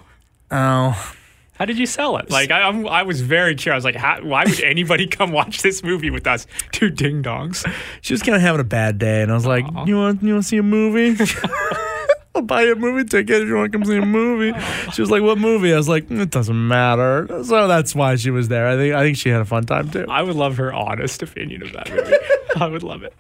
[0.51, 1.13] oh.
[1.59, 2.31] How did you sell it?
[2.31, 3.75] Like I, I'm, I was very curious.
[3.75, 6.47] I was like, how, why would anybody come watch this movie with us?
[6.73, 7.67] Two ding dongs.
[8.03, 10.33] she was kind of having a bad day, and I was like, "You want you
[10.35, 11.17] want to see a movie?
[12.35, 14.59] I'll buy you a movie ticket if you want to come see a movie."
[14.93, 18.31] She was like, "What movie?" I was like, "It doesn't matter." So that's why she
[18.31, 18.69] was there.
[18.69, 20.05] I think I think she had a fun time too.
[20.11, 22.17] I would love her honest opinion of that movie.
[22.57, 23.15] I would love it.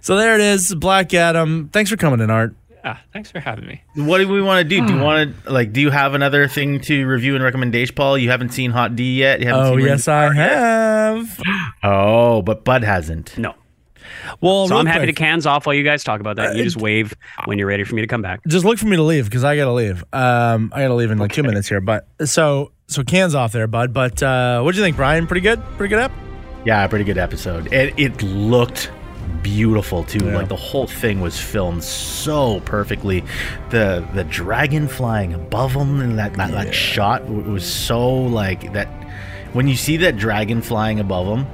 [0.00, 1.68] So there it is, Black Adam.
[1.68, 2.54] Thanks for coming in, Art.
[2.86, 3.82] Yeah, thanks for having me.
[3.96, 4.86] What do we want to do?
[4.86, 5.72] Do you want to like?
[5.72, 8.16] Do you have another thing to review and recommendation, Paul?
[8.16, 9.40] You haven't seen Hot D yet.
[9.40, 10.48] You haven't Oh seen yes, I Power yet?
[10.50, 11.40] have.
[11.82, 13.36] Oh, but Bud hasn't.
[13.36, 13.54] No.
[14.40, 16.54] Well, So I'm happy to cans off while you guys talk about that.
[16.54, 17.12] You just wave
[17.46, 18.40] when you're ready for me to come back.
[18.46, 20.04] just look for me to leave because I gotta leave.
[20.12, 21.80] Um, I gotta leave in like two minutes here.
[21.80, 23.92] But so so cans off there, bud.
[23.92, 25.26] But uh, what do you think, Brian?
[25.26, 25.60] Pretty good.
[25.76, 26.12] Pretty good app.
[26.64, 27.72] Yeah, pretty good episode.
[27.72, 28.92] It it looked
[29.46, 30.26] beautiful too.
[30.26, 30.38] Yeah.
[30.38, 33.22] Like the whole thing was filmed so perfectly.
[33.70, 38.88] The the dragon flying above them and that that, that shot was so like that.
[39.52, 41.46] When you see that dragon flying above them,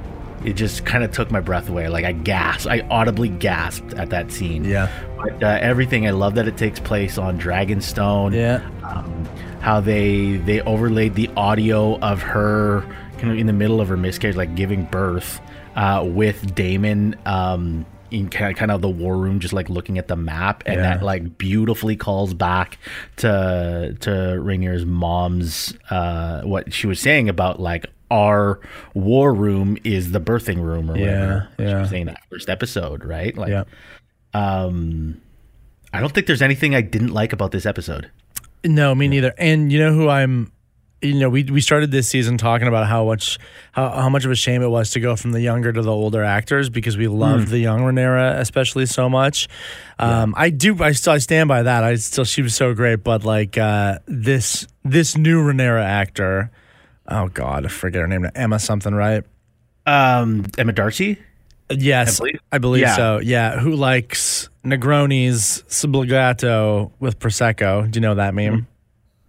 [0.43, 1.87] it just kind of took my breath away.
[1.87, 2.67] Like I gasped.
[2.67, 4.65] I audibly gasped at that scene.
[4.65, 4.89] Yeah.
[5.21, 8.33] But uh, everything, I love that it takes place on Dragonstone.
[8.33, 8.67] Yeah.
[8.83, 9.25] Um,
[9.61, 12.81] how they they overlaid the audio of her
[13.19, 15.39] kind of in the middle of her miscarriage, like giving birth,
[15.75, 17.15] uh, with Daemon.
[17.25, 20.75] Um, in kind kind of the war room, just like looking at the map, and
[20.75, 20.81] Yeah.
[20.97, 22.77] that like beautifully calls back
[23.15, 24.09] to to
[24.39, 28.59] Rhaenyra's mom's uh, what she was saying about like our
[28.93, 31.49] war room is the birthing room or whatever.
[31.57, 31.79] Yeah, She yeah.
[31.81, 33.35] was saying that first episode, right?
[33.35, 33.63] Like, Yeah.
[34.35, 35.19] um,
[35.91, 38.11] I don't think there's anything I didn't like about this episode.
[38.63, 39.33] No, me neither.
[39.39, 40.51] And you know who I'm
[41.03, 43.37] you know, we we started this season talking about how much
[43.73, 45.91] how, how much of a shame it was to go from the younger to the
[45.91, 49.47] older actors because we loved the young Rhaenyra especially so much.
[49.99, 51.83] Um, I do I still I stand by that.
[51.83, 56.51] I still she was so great, but like uh, this this new Rhaenyra actor,
[57.07, 58.25] oh god, I forget her name.
[58.33, 59.23] Emma something, right?
[59.85, 61.19] Um, Emma Darcy.
[61.69, 62.95] Yes, I believe, Yeah.
[62.95, 63.19] so.
[63.19, 67.89] Yeah, who likes Negronis Sbagliato with prosecco?
[67.89, 68.67] Do you know that meme?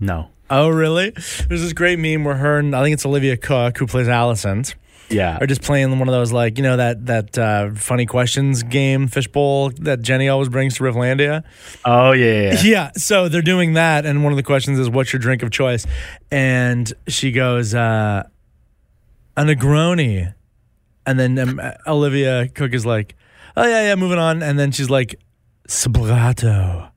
[0.00, 0.28] No.
[0.64, 1.10] Oh, really?
[1.48, 4.74] There's this great meme where her and I think it's Olivia Cooke who plays Alicent
[5.10, 5.38] Yeah.
[5.40, 9.08] are just playing one of those like you know that that uh, funny questions game
[9.08, 11.42] fishbowl that Jenny always brings to Rifflandia.
[11.84, 12.52] Oh yeah.
[12.54, 12.90] yeah, yeah.
[12.96, 15.86] So they're doing that, and one of the questions is, "What's your drink of choice?"
[16.30, 18.22] And she goes, uh,
[19.36, 20.32] "A Negroni,"
[21.06, 23.16] and then um, Olivia Cooke is like,
[23.56, 25.18] "Oh yeah, yeah." Moving on, and then she's like,
[25.68, 26.90] "Sbagliato,"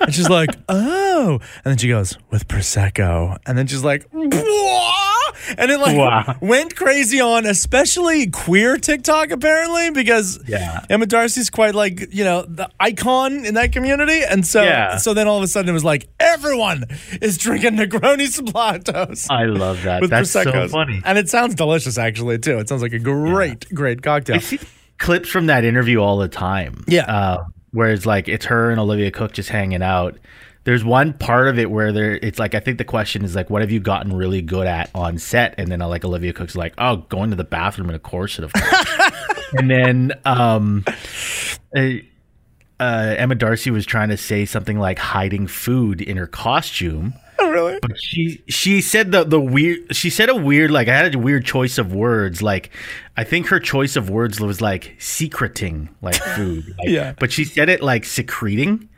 [0.00, 4.88] and she's like, "Oh," and then she goes with prosecco, and then she's like, "Whoa!"
[5.58, 6.36] And it like Wow.
[6.40, 10.80] went crazy on especially queer TikTok apparently because Yeah.
[10.88, 14.96] Emma Darcy's quite like you know the icon in that community, and so Yeah.
[14.98, 16.84] so then all of a sudden it was like everyone
[17.20, 20.00] is drinking Negroni Sbagliatos I love that.
[20.02, 21.00] with That's so funny.
[21.04, 22.58] and it sounds delicious actually too.
[22.58, 24.36] It sounds like a great great cocktail.
[24.36, 24.60] I see
[24.98, 26.84] clips from that interview all the time.
[26.86, 27.04] Yeah.
[27.06, 30.18] Uh, where it's like it's her and Olivia Cooke just hanging out.
[30.64, 33.50] There's one part of it where there it's like I think the question is like
[33.50, 36.54] what have you gotten really good at on set and then uh, like Olivia Cooke's
[36.54, 39.12] like oh going to the bathroom in a corset of course.
[39.54, 40.84] and then um
[41.76, 41.88] uh,
[42.82, 47.14] uh, Emma Darcy was trying to say something like hiding food in her costume.
[47.52, 47.78] Really?
[47.82, 51.18] But she she said the the weird she said a weird like I had a
[51.18, 52.70] weird choice of words like
[53.16, 57.14] I think her choice of words was like secreting like food like, Yeah.
[57.18, 58.88] but she said it like secreting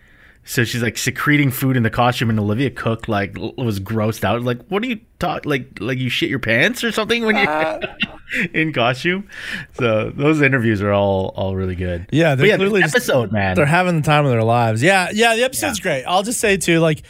[0.46, 4.42] so she's like secreting food in the costume and Olivia Cooke like was grossed out
[4.42, 7.48] like what do you talk like like you shit your pants or something when you're
[7.48, 7.80] uh.
[8.52, 9.26] in costume
[9.72, 13.32] so those interviews are all all really good Yeah, they're yeah clearly this just- episode
[13.32, 14.82] man They're having the time of their lives.
[14.82, 15.34] Yeah, yeah.
[15.34, 16.04] The episode's great.
[16.04, 17.02] I'll just say too, like,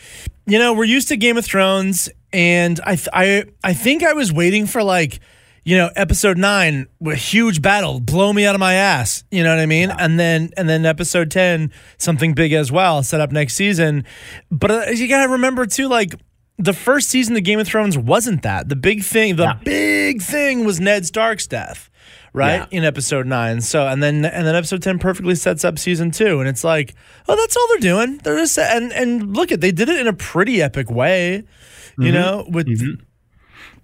[0.46, 4.12] you know, we're used to Game of Thrones, and I, th- I, I think I
[4.12, 5.20] was waiting for like,
[5.64, 9.24] you know, episode nine, a huge battle, blow me out of my ass.
[9.30, 9.90] You know what I mean?
[9.90, 14.04] And then, and then episode ten, something big as well, set up next season.
[14.50, 16.14] But uh, you gotta remember too, like.
[16.56, 18.68] The first season of Game of Thrones wasn't that.
[18.68, 19.58] The big thing, the Yeah.
[19.64, 21.90] big thing was Ned Stark's death,
[22.34, 22.66] right?
[22.70, 22.78] Yeah.
[22.78, 23.62] In episode nine.
[23.62, 26.40] So and then and then episode ten perfectly sets up season two.
[26.40, 26.94] And it's like,
[27.26, 28.18] oh, that's all they're doing.
[28.18, 31.44] They're just and and look at they did it in a pretty epic way,
[31.96, 32.68] you know, with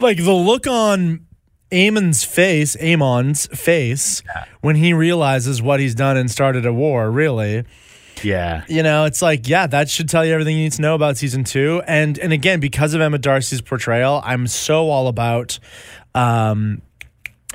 [0.00, 1.26] like the look on
[1.70, 4.22] Aemond's face, Aemond's face,
[4.60, 7.64] when he realizes what he's done and started a war, really
[8.22, 10.94] yeah you know it's like yeah that should tell you everything you need to know
[10.94, 15.58] about season two and and again because of emma darcy's portrayal i'm so all about
[16.14, 16.82] um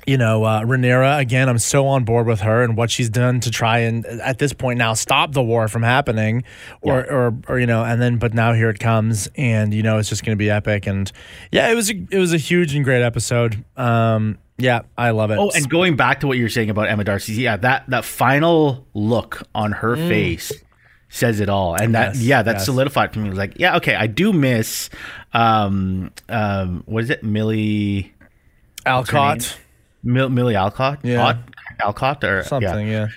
[0.08, 3.40] you know uh Rhaenyra, again i'm so on board with her and what she's done
[3.42, 6.44] to try and at this point now stop the war from happening
[6.82, 9.98] or or, or you know and then but now here it comes and you know
[9.98, 11.12] it's just going to be epic and
[11.52, 13.64] yeah it was a, it was a huge and great episode.
[13.78, 15.38] Um yeah i love it.
[15.38, 18.06] Oh, and going back to what you were saying about Emma Darcy, yeah, that that
[18.06, 20.52] final look on her face
[21.10, 22.16] says it all, and that Mm.
[22.16, 22.66] Yes, yeah, that yes.
[22.66, 23.28] solidified for me.
[23.28, 24.90] It was like, yeah, okay, I do miss,
[25.34, 28.14] um, um, what is it, Milly,
[28.86, 29.58] alcott
[30.06, 31.26] Mil- Milly Alcott, Yeah.
[31.26, 31.50] Ott-
[31.84, 33.06] Alcott, or something Yeah.
[33.06, 33.08] yeah.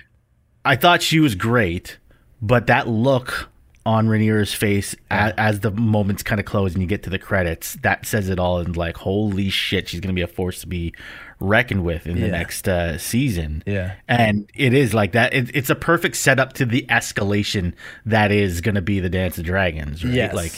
[0.64, 1.99] I thought she was great,
[2.43, 3.49] but that look
[3.86, 7.18] on Rhaenyra's face as, as the moments kind of close and you get to the
[7.18, 8.59] credits, that says it all.
[8.59, 10.93] And like, holy shit, she's gonna be a force to be
[11.41, 13.62] reckoned with in the next uh, season.
[13.64, 13.95] Yeah.
[14.09, 15.32] and it is like that.
[15.32, 17.72] It, it's a perfect setup to the escalation
[18.05, 20.05] that is gonna be the Dance of Dragons.
[20.05, 20.14] Right?
[20.14, 20.34] Yes.
[20.34, 20.53] like.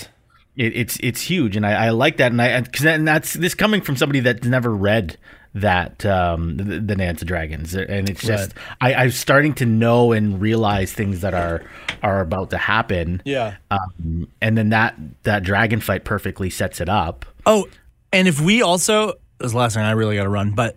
[0.56, 3.54] It, it's it's huge, and I, I like that, and I because and that's this
[3.54, 5.16] coming from somebody that's never read
[5.54, 10.12] that um the, the Dance of Dragons, and it's just I, I'm starting to know
[10.12, 11.62] and realize things that are
[12.02, 13.22] are about to happen.
[13.24, 17.26] yeah um, and then that that dragon fight perfectly sets it up.
[17.46, 17.66] Oh,
[18.12, 20.76] and if we also this last thing I really got to run, but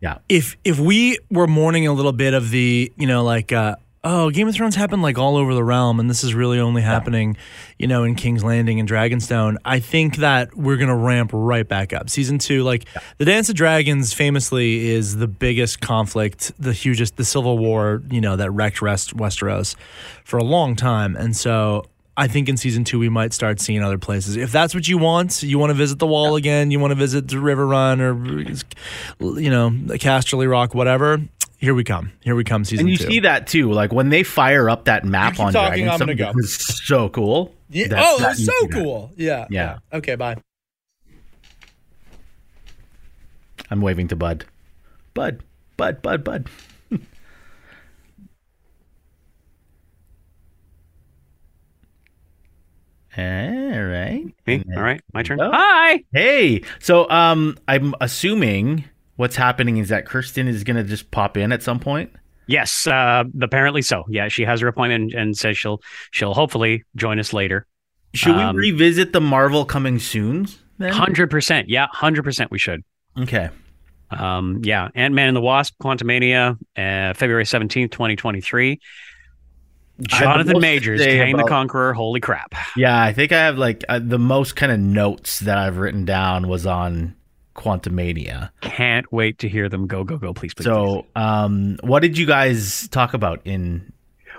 [0.00, 3.76] Yeah, if if we were mourning a little bit of the you know like uh
[4.04, 6.82] oh, Game of Thrones happened like all over the realm, and this is really only
[6.82, 7.36] happening,
[7.78, 9.56] you know, in King's Landing and Dragonstone.
[9.64, 12.10] I think that we're gonna ramp right back up.
[12.10, 12.86] Season two, like
[13.18, 18.20] the Dance of Dragons, famously is the biggest conflict, the hugest, the civil war, you
[18.20, 19.76] know, that wrecked Rest Westeros
[20.24, 21.84] for a long time, and so.
[22.14, 24.36] I think in season two we might start seeing other places.
[24.36, 26.94] If that's what you want, you want to visit the Wall again, you want to
[26.94, 31.22] visit the Riverrun or you know the Casterly Rock, whatever.
[31.62, 32.10] Here we come.
[32.22, 32.64] Here we come.
[32.64, 33.04] Season And you two.
[33.08, 35.88] see that too, like when they fire up that map keep on talking, Dragon, I'm
[35.90, 36.32] gonna something go.
[36.34, 37.54] was so cool.
[37.70, 37.86] Yeah.
[37.86, 38.82] That- oh, that that's so see that.
[38.82, 39.12] cool.
[39.16, 39.46] Yeah.
[39.48, 39.78] Yeah.
[39.92, 40.16] Okay.
[40.16, 40.38] Bye.
[43.70, 44.44] I'm waving to Bud.
[45.14, 45.44] Bud,
[45.76, 46.50] Bud, Bud, Bud.
[53.16, 54.24] All right.
[54.46, 54.64] Me?
[54.74, 55.40] All right, my turn.
[55.40, 55.50] Oh.
[55.52, 56.02] Hi.
[56.12, 58.84] Hey, so um, I'm assuming
[59.22, 62.12] what's happening is that Kirsten is gonna just pop in at some point.
[62.48, 64.02] Yes, uh, apparently so.
[64.08, 67.68] Yeah, she has her appointment and says she'll she'll hopefully join us later.
[68.14, 70.48] Should Um, we revisit the Marvel coming soon?
[70.80, 71.68] Hundred percent.
[71.68, 72.50] Yeah, hundred percent.
[72.50, 72.82] We should.
[73.16, 73.48] okay.
[74.10, 78.80] Um, yeah, Ant Man and the Wasp, Quantumania, uh, February seventeenth, twenty twenty three.
[80.00, 81.94] Jonathan Majors, say Kang the Conqueror.
[81.94, 82.54] Holy crap!
[82.76, 86.04] Yeah, I think I have like uh, the most kind of notes that I've written
[86.04, 87.14] down was on
[87.54, 88.50] Quantumania.
[88.60, 90.32] Can't wait to hear them go go go.
[90.32, 90.64] Please, please.
[90.64, 90.74] please.
[90.74, 93.92] So, um, what did you guys talk about in?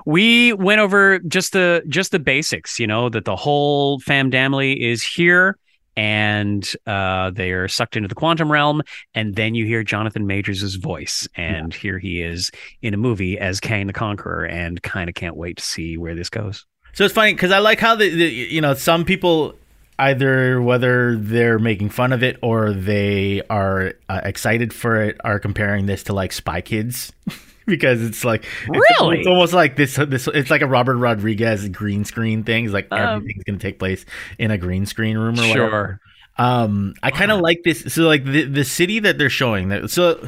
[0.05, 4.73] we went over just the just the basics you know that the whole fam family
[4.73, 5.57] is here
[5.95, 8.81] and uh, they are sucked into the quantum realm
[9.13, 12.51] and then you hear jonathan majors' voice and here he is
[12.81, 16.15] in a movie as kang the conqueror and kind of can't wait to see where
[16.15, 19.55] this goes So it's funny because I like how the, the you know some people
[19.99, 25.39] either whether they're making fun of it or they are uh, excited for it are
[25.39, 27.11] comparing this to like Spy Kids.
[27.65, 29.19] Because it's like it's, Really?
[29.19, 29.95] it's almost like this.
[29.95, 32.65] This it's like a Robert Rodriguez green screen thing.
[32.65, 34.03] It's like Um, everything's gonna take place
[34.37, 35.99] in a green screen room or whatever.
[36.37, 37.93] sure Um, I kind of like this.
[37.93, 40.27] So like the the city that they're showing that so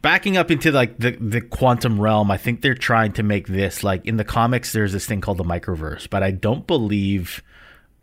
[0.00, 3.84] backing up into like the the quantum realm, I think they're trying to make this
[3.84, 4.72] like in the comics.
[4.72, 7.42] There's this thing called the microverse, but I don't believe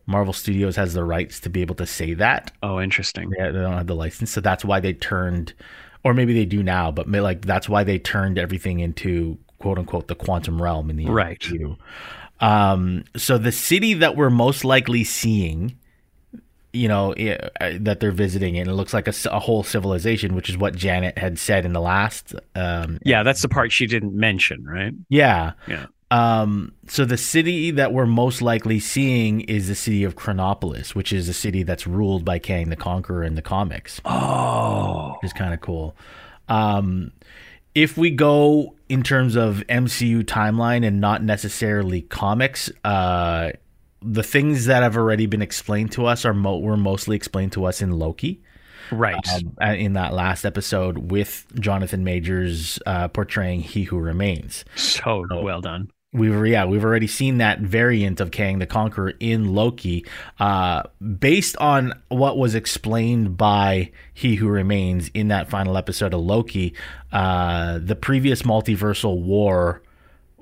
[0.10, 2.51] Marvel Studios has the rights to be able to say that.
[2.64, 5.53] oh interesting Yeah, they don't have the license, so that's why they turned,
[6.03, 9.78] or maybe they do now, but may- like that's why they turned everything into quote
[9.78, 11.39] unquote the quantum realm in the Right.
[11.39, 11.78] MCU.
[12.39, 15.76] Um, so the city that we're most likely seeing,
[16.72, 20.49] you know, i- uh, that they're visiting, and it looks like a whole civilization, which
[20.49, 22.34] is what Janet had said in the last.
[22.55, 25.51] Um, yeah that's the part she didn't mention right yeah.
[25.68, 30.95] yeah Um, so the city that we're most likely seeing is the city of Chronopolis,
[30.95, 34.01] which is a city that's ruled by Kang the Conqueror in the comics.
[34.05, 35.95] oh which is kind of cool.
[36.47, 37.12] Um,
[37.76, 43.51] if we go in terms of MCU timeline and not necessarily comics, uh,
[44.01, 47.66] the things that have already been explained to us are mo- were mostly explained to
[47.66, 48.41] us in Loki.
[48.91, 49.16] right
[49.62, 54.66] Um, in that last episode with Jonathan Majors uh, portraying He Who Remains.
[54.76, 59.53] so well done We've yeah, we've already seen that variant of Kang the Conqueror in
[59.53, 60.07] Loki,
[60.39, 60.84] uh,
[61.20, 66.74] based on what was explained by He Who Remains in that final episode of Loki.
[67.12, 69.84] Uh, the previous multiversal war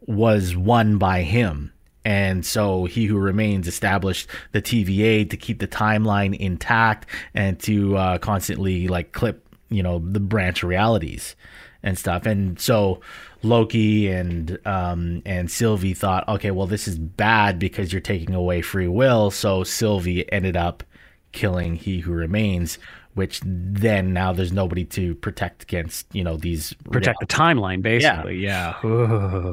[0.06, 1.74] was won by him.
[2.06, 7.98] And so He Who Remains established the TVA to keep the timeline intact and to
[7.98, 11.36] uh, constantly like clip, you know, the branch realities
[11.84, 12.26] and stuff.
[12.26, 13.02] And so
[13.44, 18.62] Loki and um, and Sylvie thought, okay, well, this is bad because you're taking away
[18.62, 19.32] free will.
[19.32, 20.84] So Sylvie ended up
[21.32, 22.80] killing He Who Remains,
[23.14, 28.38] which then now there's nobody to protect against, you know, these protect the timeline basically.
[28.38, 28.80] Yeah,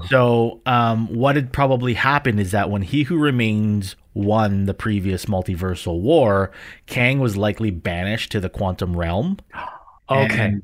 [0.09, 5.27] so, um, what had probably happened is that when He Who Remains won the previous
[5.27, 6.53] multiversal war,
[6.87, 9.39] Kang was likely banished to the quantum realm.
[10.11, 10.39] okay.
[10.39, 10.63] And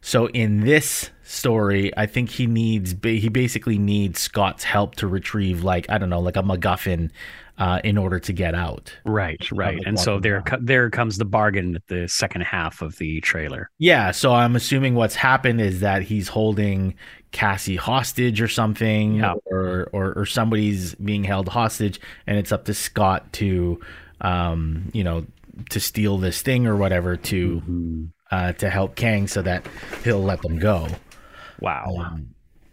[0.00, 5.64] so, in this story, I think he needs he basically needs Scott's help to retrieve,
[5.64, 7.10] like I don't know, like a MacGuffin,
[7.58, 8.92] uh, in order to get out.
[9.04, 9.78] Right, right.
[9.86, 13.70] And so there, co- there comes the bargain at the second half of the trailer.
[13.78, 16.94] Yeah, so I'm assuming what's happened is that he's holding
[17.32, 19.34] Cassie hostage or something, Yeah.
[19.46, 23.80] or, or or somebody's being held hostage, and it's up to Scott to,
[24.20, 25.26] um, you know,
[25.70, 28.04] to steal this thing or whatever to Mm-hmm.
[28.30, 29.66] Uh, to help Kang so that
[30.04, 30.88] he'll let them go.
[31.60, 32.18] Wow.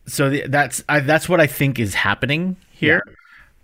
[0.06, 3.02] So th- that's I, that's what I think is happening here.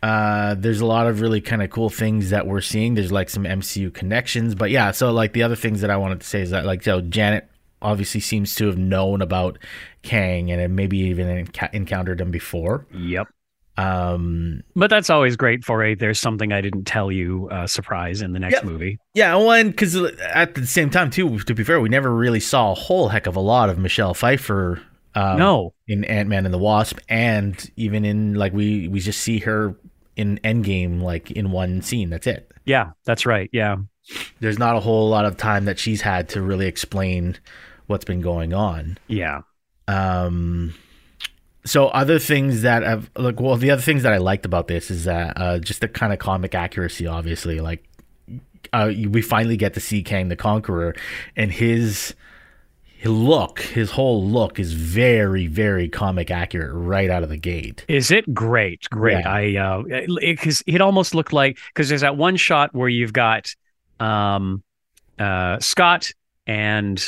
[0.02, 2.94] Uh, there's a lot of really kind of cool things that we're seeing.
[2.94, 4.92] There's like some MCU connections, but yeah.
[4.92, 7.50] So like the other things that I wanted to say is that like so Janet
[7.82, 9.58] obviously seems to have known about
[10.02, 12.86] Kang and maybe even enca- encountered him before.
[12.94, 13.28] Yep.
[13.80, 18.22] Um, But that's always great for a "there's something I didn't tell you" uh, surprise
[18.22, 18.64] in the next Yep.
[18.66, 19.00] movie.
[19.14, 22.40] yeah, well, and because at the same time too, to be fair, we never really
[22.40, 24.82] saw a whole heck of a lot of Michelle Pfeiffer.
[25.16, 29.22] Um, no, in Ant Man and the Wasp, and even in like we we just
[29.22, 29.76] see her
[30.16, 32.10] in Endgame like in one scene.
[32.10, 32.52] That's it.
[32.66, 33.50] yeah, that's right.
[33.52, 33.78] Yeah,
[34.40, 37.38] There's not a whole lot of time that she's had to really explain
[37.88, 38.98] what's been going on.
[39.08, 39.42] yeah.
[39.88, 40.76] Um,
[41.70, 44.90] so other things that I've like, well, the other things that I liked about this
[44.90, 47.06] is that uh, just the kind of comic accuracy.
[47.06, 47.84] Obviously, like
[48.74, 50.96] uh, we finally get to see Kang the Conqueror,
[51.36, 52.16] and his
[53.00, 57.86] his look, his whole look is very, very comic accurate right out of the gate.
[57.88, 58.90] Is it great?
[58.90, 59.24] Great.
[59.24, 59.32] Yeah.
[59.32, 59.84] I uh,
[60.20, 63.56] because it, almost looked like because there's that one shot where you've got
[64.00, 64.64] um,
[65.18, 66.12] uh, Scott
[66.46, 67.02] and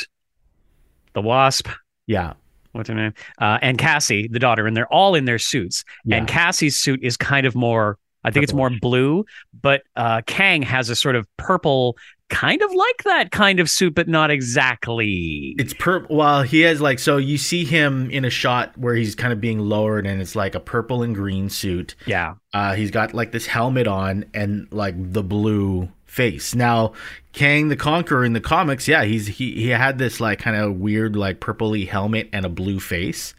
[1.12, 1.68] the Wasp.
[2.06, 2.34] Yeah,
[2.72, 3.14] What's her name?
[3.38, 5.84] Uh, and Cassie, the daughter, and they're all in their suits.
[6.04, 6.16] Yeah.
[6.16, 9.24] And Cassie's suit is kind of more, I think it's more blue,
[9.62, 11.96] but uh, Kang has a sort of purple,
[12.30, 15.54] kind of like that kind of suit, but not exactly.
[15.58, 16.16] It's purple.
[16.16, 19.40] well, he has like so you see him in a shot where he's kind of
[19.40, 21.94] being lowered and it's like a purple and green suit.
[22.06, 22.34] yeah.
[22.54, 26.54] Uh he's got like this helmet on and like the blue face.
[26.54, 26.92] Now,
[27.32, 30.76] Kang the Conqueror in the comics, yeah, he's he he had this like kind of
[30.76, 33.34] weird like purpley helmet and a blue face.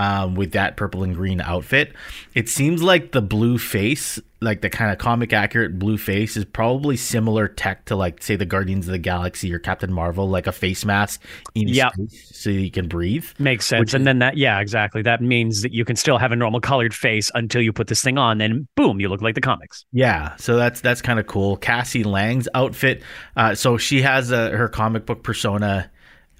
[0.00, 1.92] Um, with that purple and green outfit,
[2.34, 6.46] it seems like the blue face, like the kind of comic accurate blue face, is
[6.46, 10.46] probably similar tech to like say the Guardians of the Galaxy or Captain Marvel, like
[10.46, 11.22] a face mask
[11.54, 11.92] in Yep.
[11.92, 13.26] space so you can breathe.
[13.38, 13.92] Makes sense.
[13.92, 15.02] And then that, yeah, exactly.
[15.02, 18.00] That means that you can still have a normal colored face until you put this
[18.02, 18.38] thing on.
[18.38, 19.84] Then, boom, you look like the comics.
[19.92, 21.58] Yeah, so that's that's kind of cool.
[21.58, 23.02] Cassie Lang's outfit,
[23.36, 25.90] uh, so she has a, her comic book persona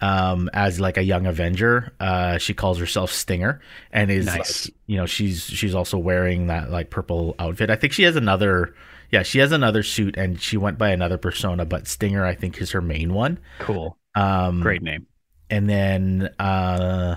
[0.01, 1.93] um, as like a young Avenger.
[2.01, 3.61] Uh, she calls herself Stinger,
[3.93, 4.67] and is Nice.
[4.67, 7.71] like, you know she's she's also wearing that like purple outfit.
[7.71, 8.75] I think she has another.
[9.11, 12.61] Yeah, she has another suit, and she went by another persona, but Stinger I think
[12.61, 13.39] is her main one.
[13.59, 13.97] Cool.
[14.15, 15.07] Um, Great name.
[15.51, 17.17] and then uh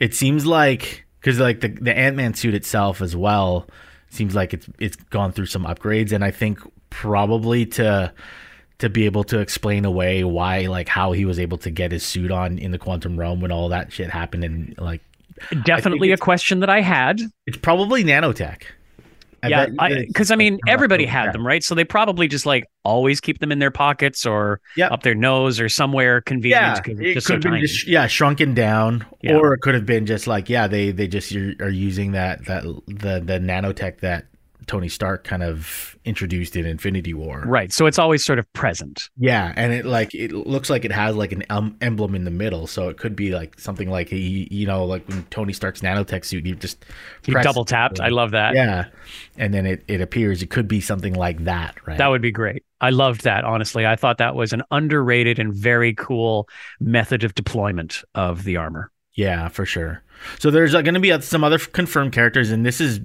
[0.00, 3.68] it seems like because like the, the ant-man suit itself as well
[4.10, 6.58] seems like it's it's gone through some upgrades and i think
[6.90, 8.12] probably to
[8.78, 12.04] to be able to explain away why like how he was able to get his
[12.04, 15.00] suit on in the quantum realm when all that shit happened and like
[15.64, 17.20] Definitely a question that I had.
[17.46, 18.62] it's probably nanotech
[19.44, 19.66] I yeah,
[20.06, 21.24] because I, mean, everybody Yeah.
[21.24, 21.64] had them, right?
[21.64, 24.92] So they probably just like always keep them in their pockets or Yep.
[24.92, 26.62] up their nose or somewhere convenient.
[26.62, 27.62] yeah, 'cause it's it just could so have been tiny.
[27.66, 29.34] just yeah shrunken down, Yeah.
[29.34, 32.44] or it could have been just like yeah they they just are are using that
[32.44, 34.26] that the the nanotech that
[34.66, 37.42] Tony Stark kind of introduced in Infinity War.
[37.46, 37.72] Right.
[37.72, 39.08] So it's always sort of present.
[39.16, 42.30] Yeah, and it like it looks like it has like an em- emblem in the
[42.30, 45.80] middle, so it could be like something like he, you know, like when Tony Stark's
[45.80, 46.84] nanotech suit, you just
[47.24, 48.00] He double tapped.
[48.00, 48.54] I love that.
[48.54, 48.86] Yeah,
[49.36, 50.42] and then it it appears.
[50.42, 51.98] It could be something like that, right?
[51.98, 52.64] That would be great.
[52.80, 53.86] I loved that, honestly.
[53.86, 56.48] I thought that was an underrated and very cool
[56.80, 58.90] method of deployment of the armor.
[59.14, 60.02] Yeah, for sure.
[60.38, 63.00] So there's uh, going to be uh, some other confirmed characters, and this is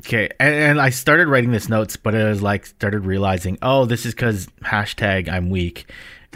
[0.00, 0.28] okay.
[0.40, 4.06] And, and I started writing this notes, but it was like started realizing, oh, this
[4.06, 5.90] is because hashtag I'm weak.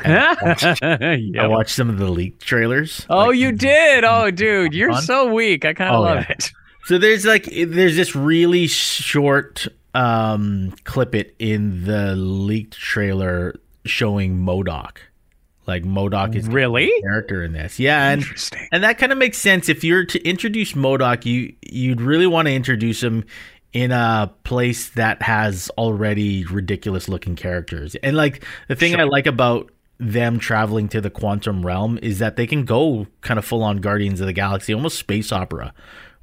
[0.05, 3.07] And I, watched, I watched some of the leaked trailers.
[3.09, 4.05] Oh, like- you did.
[4.05, 5.65] Oh, dude, you're so weak.
[5.65, 6.33] I kind of Oh, love yeah.
[6.33, 6.53] it.
[6.85, 14.39] So there's like there's this really short um clip it in the leaked trailer showing
[14.39, 14.99] MODOK.
[15.67, 16.91] Like MODOK is Really?
[17.03, 17.79] character in this.
[17.79, 18.69] Yeah, and Interesting.
[18.73, 19.69] and that kind of makes sense.
[19.69, 23.25] If you're to introduce MODOK, you you'd really want to introduce him
[23.73, 27.95] in a place that has already ridiculous looking characters.
[27.97, 32.37] And like the thing I like about them traveling to the quantum realm is that
[32.37, 35.73] they can go kind of full on Guardians of the Galaxy, almost space opera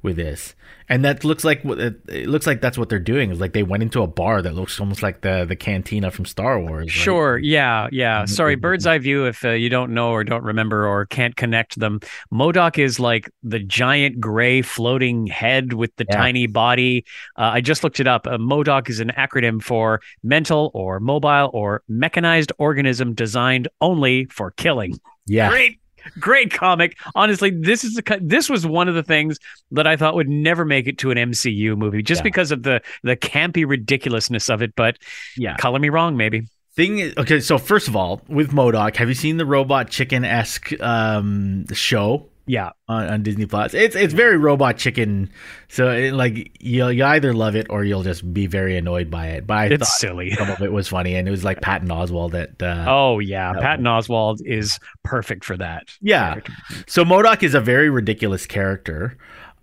[0.04, 0.54] with this.
[0.86, 3.30] And that looks like what it looks like that's what they're doing.
[3.30, 6.26] Is like they went into a bar that looks almost like the the cantina from
[6.26, 6.82] Star Wars.
[6.82, 6.90] right?
[6.90, 7.38] Sure.
[7.38, 7.88] Yeah.
[7.90, 8.18] Yeah.
[8.18, 8.26] Mm-hmm.
[8.26, 8.54] Sorry.
[8.54, 9.24] Bird's eye view.
[9.24, 12.00] If uh, you don't know or don't remember or can't connect them,
[12.30, 16.16] MODOK is like the giant gray floating head with the Yeah.
[16.18, 17.06] tiny body.
[17.38, 18.26] Uh, I just looked it up.
[18.26, 24.50] Uh, MODOK is an acronym for mental or mobile or mechanized organism designed only for
[24.50, 25.00] killing.
[25.26, 25.48] Yeah.
[25.48, 25.78] Great.
[26.18, 26.96] Great comic.
[27.14, 29.38] Honestly, this is the this was one of the things
[29.72, 32.24] that I thought would never make it to an MCU movie just Yeah.
[32.24, 34.74] because of the the campy ridiculousness of it.
[34.76, 34.98] But
[35.36, 35.56] Yeah.
[35.56, 36.42] color me wrong, maybe.
[36.76, 40.24] Thing is, okay, so first of all, with MODOK, have you seen the robot chicken
[40.24, 42.70] esque um, show Yeah.
[42.88, 43.72] on, on Disney Plus.
[43.74, 45.30] It's it's very Robot Chicken,
[45.68, 49.28] so it, like you'll you either love it or you'll just be very annoyed by
[49.28, 49.46] it.
[49.46, 50.30] But I It's thought silly.
[50.32, 52.62] some of it was funny, and it was like Patton Oswalt that.
[52.62, 55.88] Uh, Oh yeah, That Patton Oswalt is perfect for that.
[56.02, 56.40] Yeah.
[56.86, 59.16] So MODOK is a very ridiculous character.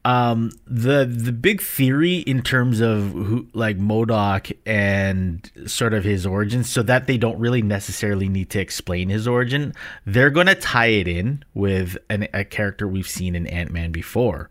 [0.04, 6.26] Um, the the big theory in terms of who like MODOK and sort of his
[6.26, 9.74] origins, so that they don't really necessarily need to explain his origin,
[10.06, 14.50] they're gonna tie it in with an, a character we've seen in Ant Man before,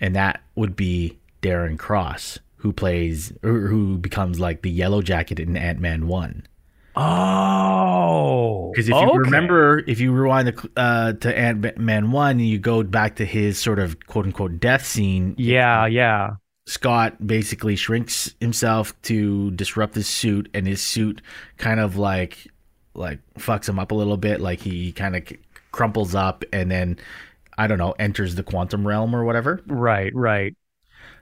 [0.00, 5.40] and that would be Darren Cross, who plays or who becomes like the Yellow Jacket
[5.40, 6.46] in Ant Man One.
[7.02, 12.46] Oh, Because if you remember, if you rewind the, uh, to Ant Man one, and
[12.48, 15.34] you go back to his sort of quote unquote death scene.
[15.38, 16.32] Yeah, yeah.
[16.66, 21.20] Scott basically shrinks himself to disrupt his suit, and his suit
[21.56, 22.46] kind of like
[22.94, 24.40] like fucks him up a little bit.
[24.40, 25.24] Like he kind of
[25.72, 26.98] crumples up, and then
[27.58, 29.62] I don't know, enters the quantum realm or whatever.
[29.66, 30.54] Right, right.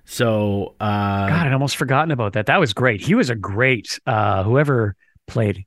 [0.04, 2.46] So uh, God, I'd almost forgotten about that.
[2.46, 3.00] That was great.
[3.00, 4.96] He was a great uh whoever
[5.26, 5.64] played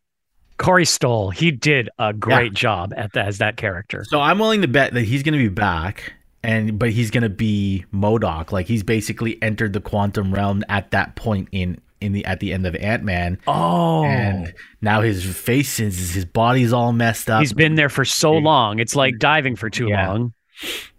[0.62, 1.32] Corey Stoll.
[1.32, 4.06] He did a great job at that as that character.
[4.08, 6.14] So I'm willing to bet that he's going to be back,
[6.44, 8.52] and but he's going to be MODOK.
[8.52, 12.54] Like he's basically entered the quantum realm at that point in in the at the
[12.54, 13.38] end of Ant Man.
[13.48, 17.40] Oh, and now his face is his body's all messed up.
[17.42, 18.80] he's been there for so long.
[18.80, 20.10] It's like diving for too Yeah.
[20.10, 20.34] long.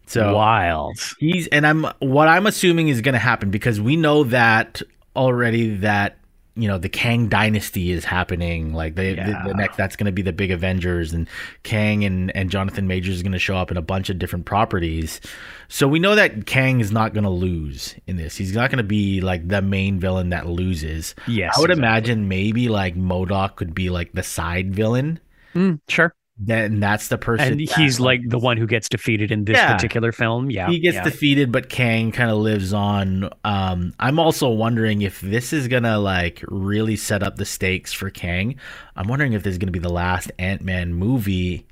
[0.07, 0.99] so Wild.
[1.19, 4.83] he's and I'm what I'm assuming is going to happen because we know that
[5.17, 6.19] already that
[6.55, 8.75] you know the Kang dynasty is happening.
[8.75, 11.29] Like the, the, the next that's going to be the big Avengers and
[11.63, 14.45] Kang and and Jonathan Majors is going to show up in a bunch of different
[14.45, 15.21] properties.
[15.69, 18.37] So we know that Kang is not going to lose in this.
[18.37, 21.15] He's not going to be like the main villain that loses.
[21.27, 21.89] Yes, I would exactly.
[21.89, 25.21] imagine maybe like MODOK could be like the side villain.
[25.55, 26.15] Mm, sure.
[26.39, 29.75] Then that's the person And he's like the one who gets defeated in this Yeah.
[29.75, 30.51] particular film.
[30.51, 30.69] Yeah.
[30.71, 31.05] he gets yeah.
[31.05, 33.29] defeated, but Kang kind of lives on.
[33.45, 38.11] Um, I'm also wondering if this is gonna like really set up the stakes for
[38.11, 38.57] Kang.
[38.97, 41.67] I'm wondering if this is gonna be the last Ant Man movie,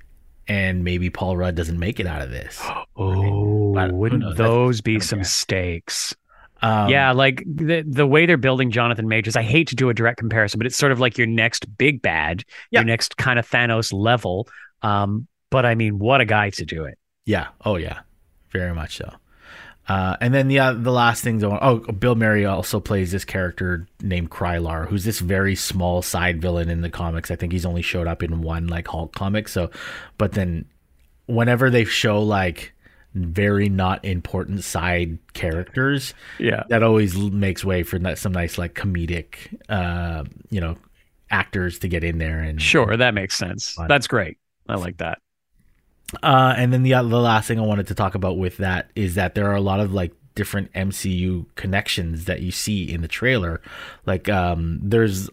[0.47, 2.61] and maybe Paul Rudd doesn't make it out of this.
[3.03, 6.15] Oh, But wouldn't those be some stakes?
[6.63, 9.37] Um, yeah, like the the way they're building Jonathan Majors.
[9.37, 12.03] I hate to do a direct comparison, but it's sort of like your next big
[12.03, 12.81] bad, Yeah.
[12.81, 14.47] your next kind of Thanos level.
[14.83, 16.99] Um, but I mean, what a guy to do it.
[17.27, 18.01] yeah, oh yeah,
[18.51, 19.11] very much so.
[19.89, 21.63] Uh, and then the uh, the last things I want.
[21.65, 26.69] Oh, Bill Murray also plays this character named Krylar, who's this very small side villain
[26.69, 27.31] in the comics.
[27.31, 29.49] I think he's only showed up in one like Hulk comic.
[29.49, 29.71] So,
[30.19, 30.67] but then
[31.27, 32.73] whenever they show like
[33.15, 36.63] very not important side characters, Yeah.
[36.69, 39.35] that always makes way for some nice like comedic,
[39.69, 40.77] uh, you know,
[41.31, 43.73] actors to get in there and Sure, that makes sense.
[43.73, 43.89] Fun.
[43.89, 44.39] That's great.
[44.69, 45.19] I like that.
[46.23, 49.15] Uh, and then the the last thing I wanted to talk about with that is
[49.15, 53.09] that there are a lot of like different MCU connections that you see in the
[53.09, 53.61] trailer.
[54.07, 55.31] Like um, there's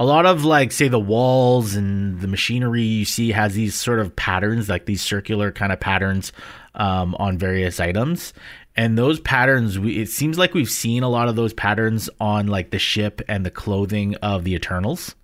[0.00, 4.00] a lot of like say the walls and the machinery you see has these sort
[4.00, 6.32] of patterns, like these circular kind of patterns
[6.78, 8.32] um, on various items.
[8.76, 12.46] And those patterns, we, it seems like we've seen a lot of those patterns on
[12.46, 15.14] like the ship and the clothing of the Eternals.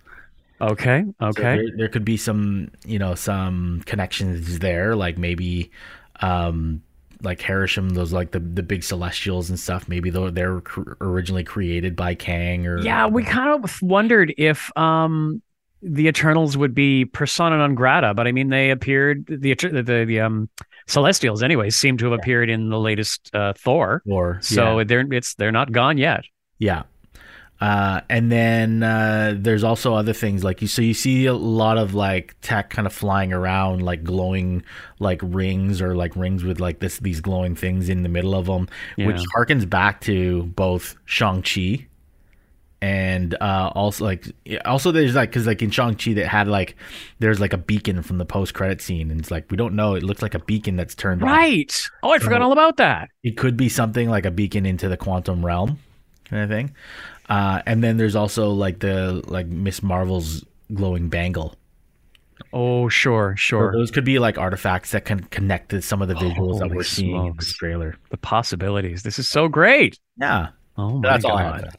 [0.60, 1.05] Okay.
[1.31, 1.51] So Okay.
[1.51, 5.70] there, there could be some, you know, some connections there, like maybe,
[6.20, 6.82] um,
[7.22, 9.89] like Arishem, those like the the big Celestials and stuff.
[9.89, 14.76] Maybe though they're cr- originally created by Kang or yeah, we kind of wondered if
[14.76, 15.43] um
[15.82, 20.05] the Eternals would be persona non grata, but I mean they appeared the the the,
[20.06, 20.48] the um
[20.86, 24.02] Celestials anyways seem to have appeared in the latest uh, Thor.
[24.06, 24.85] or So yeah.
[24.85, 26.24] they're it's they're not gone yet.
[26.59, 26.85] Yeah.
[27.61, 30.69] Uh, and then uh, there's also other things like you.
[30.69, 34.65] So you see a lot of like tech kind of flying around, like glowing
[34.98, 38.47] like rings or like rings with like this these glowing things in the middle of
[38.47, 41.86] them, which harkens back to both Shang Chi
[42.85, 44.27] and uh, also like
[44.66, 46.77] also there's like because like in Shang Chi that had like
[47.19, 49.94] there's like a beacon from the post credit scene, and it's like we don't know.
[49.94, 51.28] It looks like a beacon that's turned on.
[51.28, 51.73] Right.
[52.02, 53.09] Oh, I forgot all about that.
[53.23, 55.78] It could be something like a beacon into the quantum realm,
[56.27, 56.74] kind of thing.
[57.28, 60.44] Uh, and then there's also like the like Miss Marvel's
[60.74, 61.55] glowing bangle.
[62.52, 63.73] Oh, sure, So sure.
[63.73, 66.77] those could be like artifacts that can connect to some of the visuals that Holy
[66.77, 67.47] we're seeing in smokes.
[67.47, 67.97] this trailer.
[68.11, 69.02] The possibilities.
[69.02, 69.98] This is so great.
[70.20, 71.70] Yeah, Oh my that's god.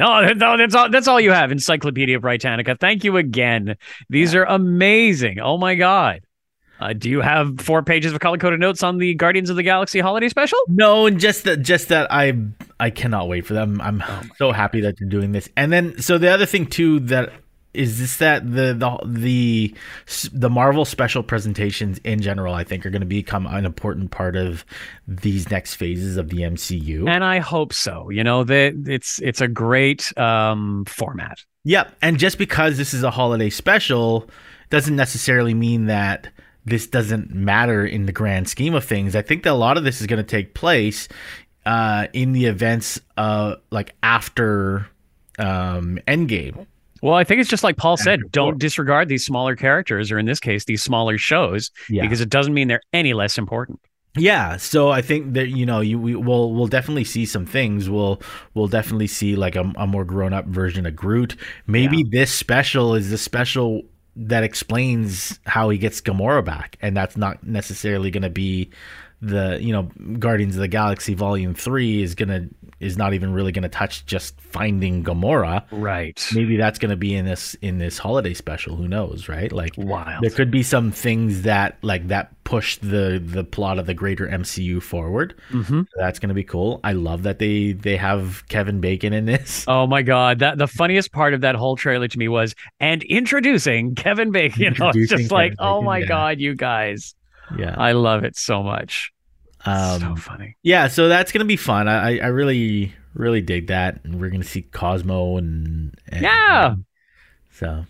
[0.00, 0.36] All I have.
[0.36, 0.90] No, no, that's all.
[0.90, 1.52] That's all you have.
[1.52, 2.76] Encyclopedia Britannica.
[2.76, 3.76] Thank you again.
[4.08, 5.40] These are amazing.
[5.40, 6.20] Oh my god.
[6.80, 9.62] Uh, do you have four pages of color coded notes on the Guardians of the
[9.62, 10.58] Galaxy holiday special?
[10.68, 12.34] No, and just that, just that I,
[12.80, 13.80] I cannot wait for them.
[13.80, 15.48] I'm Oh so happy that you're doing this.
[15.56, 17.32] And then, so the other thing too that
[17.74, 19.74] is this that the the the
[20.32, 24.36] the Marvel special presentations in general, I think, are going to become an important part
[24.36, 24.64] of
[25.06, 27.08] these next phases of the MCU.
[27.08, 28.10] And I hope so.
[28.10, 31.38] You know, that it's it's a great um, format.
[31.64, 34.28] Yep, and just because this is a holiday special
[34.70, 36.28] doesn't necessarily mean that
[36.64, 39.14] this doesn't matter in the grand scheme of things.
[39.14, 41.08] I think that a lot of this is going to take place
[41.66, 44.86] uh, in the events uh, like after
[45.38, 46.66] um, Endgame.
[47.04, 50.24] Well, I think it's just like Paul said, don't disregard these smaller characters, or in
[50.24, 52.00] this case, these smaller shows, Yeah.
[52.00, 53.78] because it doesn't mean they're any less important.
[54.16, 57.90] Yeah, so I think that you know you we will we'll definitely see some things.
[57.90, 58.22] We'll
[58.54, 61.36] we'll definitely see like a, a more grown up version of Groot.
[61.66, 63.82] Maybe this special is the special
[64.16, 68.70] that explains how he gets Gamora back, and that's not necessarily going to be
[69.20, 72.48] the you know Guardians of the Galaxy Volume Three is gonna
[72.80, 75.64] is not even really gonna touch just finding Gamora.
[75.70, 76.22] Right.
[76.34, 78.76] Maybe that's gonna be in this in this holiday special.
[78.76, 79.50] Who knows, right?
[79.50, 80.22] Like Wild.
[80.22, 84.26] there could be some things that like that push the the plot of the greater
[84.26, 85.34] MCU forward.
[85.50, 85.82] Mm-hmm.
[85.96, 86.80] That's gonna be cool.
[86.84, 89.64] I love that they they have Kevin Bacon in this.
[89.74, 93.02] Oh my god, that the funniest part of that whole trailer to me was and
[93.04, 94.62] introducing Kevin Bacon.
[94.62, 96.06] You know, it's Introducing just like, Kevin oh my yeah.
[96.06, 97.14] god, you guys.
[97.58, 99.12] Yeah, I love it so much.
[99.64, 100.56] um, so funny.
[100.62, 100.88] yeah.
[100.88, 101.88] So that's gonna be fun.
[101.88, 106.74] I I really really dig that, and we're gonna see Cosmo and, and Yeah.
[107.52, 107.86] So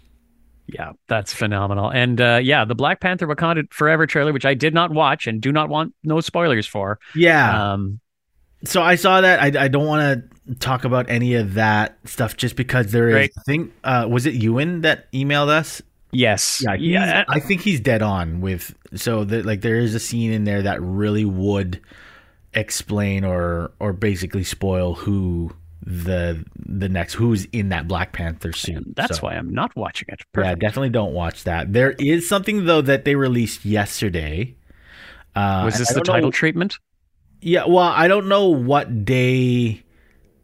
[0.67, 1.91] Yeah, that's phenomenal.
[1.91, 5.41] And uh, yeah, the Black Panther Wakanda Forever trailer, which I did not watch and
[5.41, 6.99] do not want no spoilers for.
[7.15, 7.73] yeah.
[7.73, 8.01] Um,
[8.65, 9.41] so I saw that.
[9.41, 13.13] I, I don't want to talk about any of that stuff just because there is.
[13.13, 13.33] Great.
[13.39, 15.83] I think uh, was it Ewan that emailed us?
[16.15, 16.63] Yes.
[16.65, 17.25] Yeah, yeah.
[17.29, 18.75] I think he's dead on with.
[18.95, 21.81] So that like there is a scene in there that really would
[22.55, 25.51] explain or or basically spoil who
[25.83, 28.85] the the next who's in that Black Panther suit.
[28.97, 30.21] That's So, why I'm not watching it.
[30.37, 31.73] Yeah, definitely don't watch that.
[31.73, 34.55] There is something though that they released yesterday.
[35.35, 36.79] Uh, Was this the don't know- title treatment?
[37.41, 39.83] Yeah, well, I don't know what day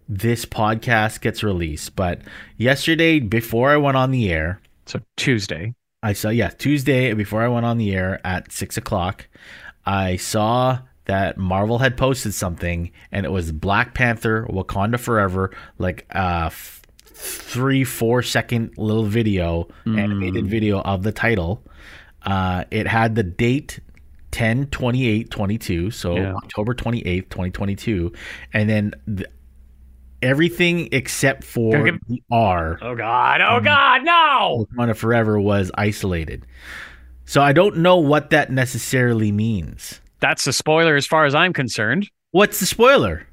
[0.07, 2.21] this podcast gets released, but
[2.59, 4.61] yesterday before I went on the air,
[4.91, 5.75] So Tuesday.
[6.03, 9.29] I saw yeah Tuesday before I went on the air at six o'clock.
[9.85, 16.07] I saw that Marvel had posted something, and it was Black Panther: Wakanda Forever, like
[16.11, 21.63] a f- three four second little video, animated video of the title.
[22.23, 23.81] Uh, it had the date
[24.31, 26.35] 10 28 22 so Yeah.
[26.35, 28.13] october 28th 2022
[28.53, 29.27] and then the,
[30.23, 33.41] everything except for give- the r Oh God!
[33.41, 34.05] Oh um, God!
[34.05, 34.67] No!
[34.77, 36.47] Wakanda Forever was isolated.
[37.25, 40.01] So I don't know what that necessarily means.
[40.21, 42.11] That's a spoiler as far as I'm concerned.
[42.33, 43.27] What's the spoiler?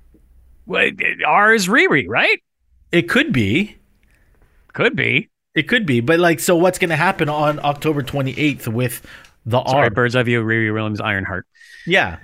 [0.66, 0.92] Well,
[1.26, 2.42] R is Riri, right?
[2.92, 3.78] It could be.
[4.74, 5.30] Could be.
[5.56, 6.02] It could be.
[6.02, 9.02] But like so what's going to happen on October 28th with
[9.46, 9.90] the Sorry, R?
[9.90, 11.48] Bird's Eye View, Riri Williams, Ironheart.
[11.86, 12.20] Yeah.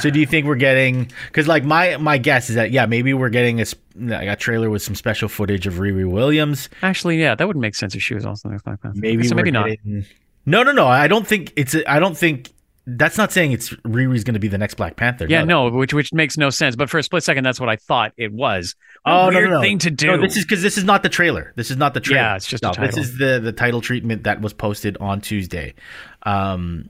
[0.00, 3.14] So do you think we're getting cuz like my my guess is that yeah, maybe
[3.14, 3.64] we're getting a,
[3.96, 6.68] like a trailer with some special footage of Riri Williams.
[6.82, 8.98] Actually, yeah, that would make sense if she was also in Black Panther.
[9.00, 9.66] Maybe so maybe not.
[9.68, 10.04] getting-
[10.46, 10.86] No, no, no.
[10.86, 12.50] I don't think it's a, I don't think
[12.90, 15.26] that's not saying it's Riri's going to be the next Black Panther.
[15.28, 16.74] Yeah, no, which which makes no sense.
[16.74, 18.74] But for a split second, that's what I thought it was.
[19.04, 19.60] A Oh no, weird no, no.
[19.62, 20.06] thing to do.
[20.06, 21.52] No, this is because this is not the trailer.
[21.54, 22.22] This is not the trailer.
[22.22, 22.72] Yeah, it's just no.
[22.72, 25.74] This is the the title treatment that was posted on Tuesday.
[26.22, 26.88] Um,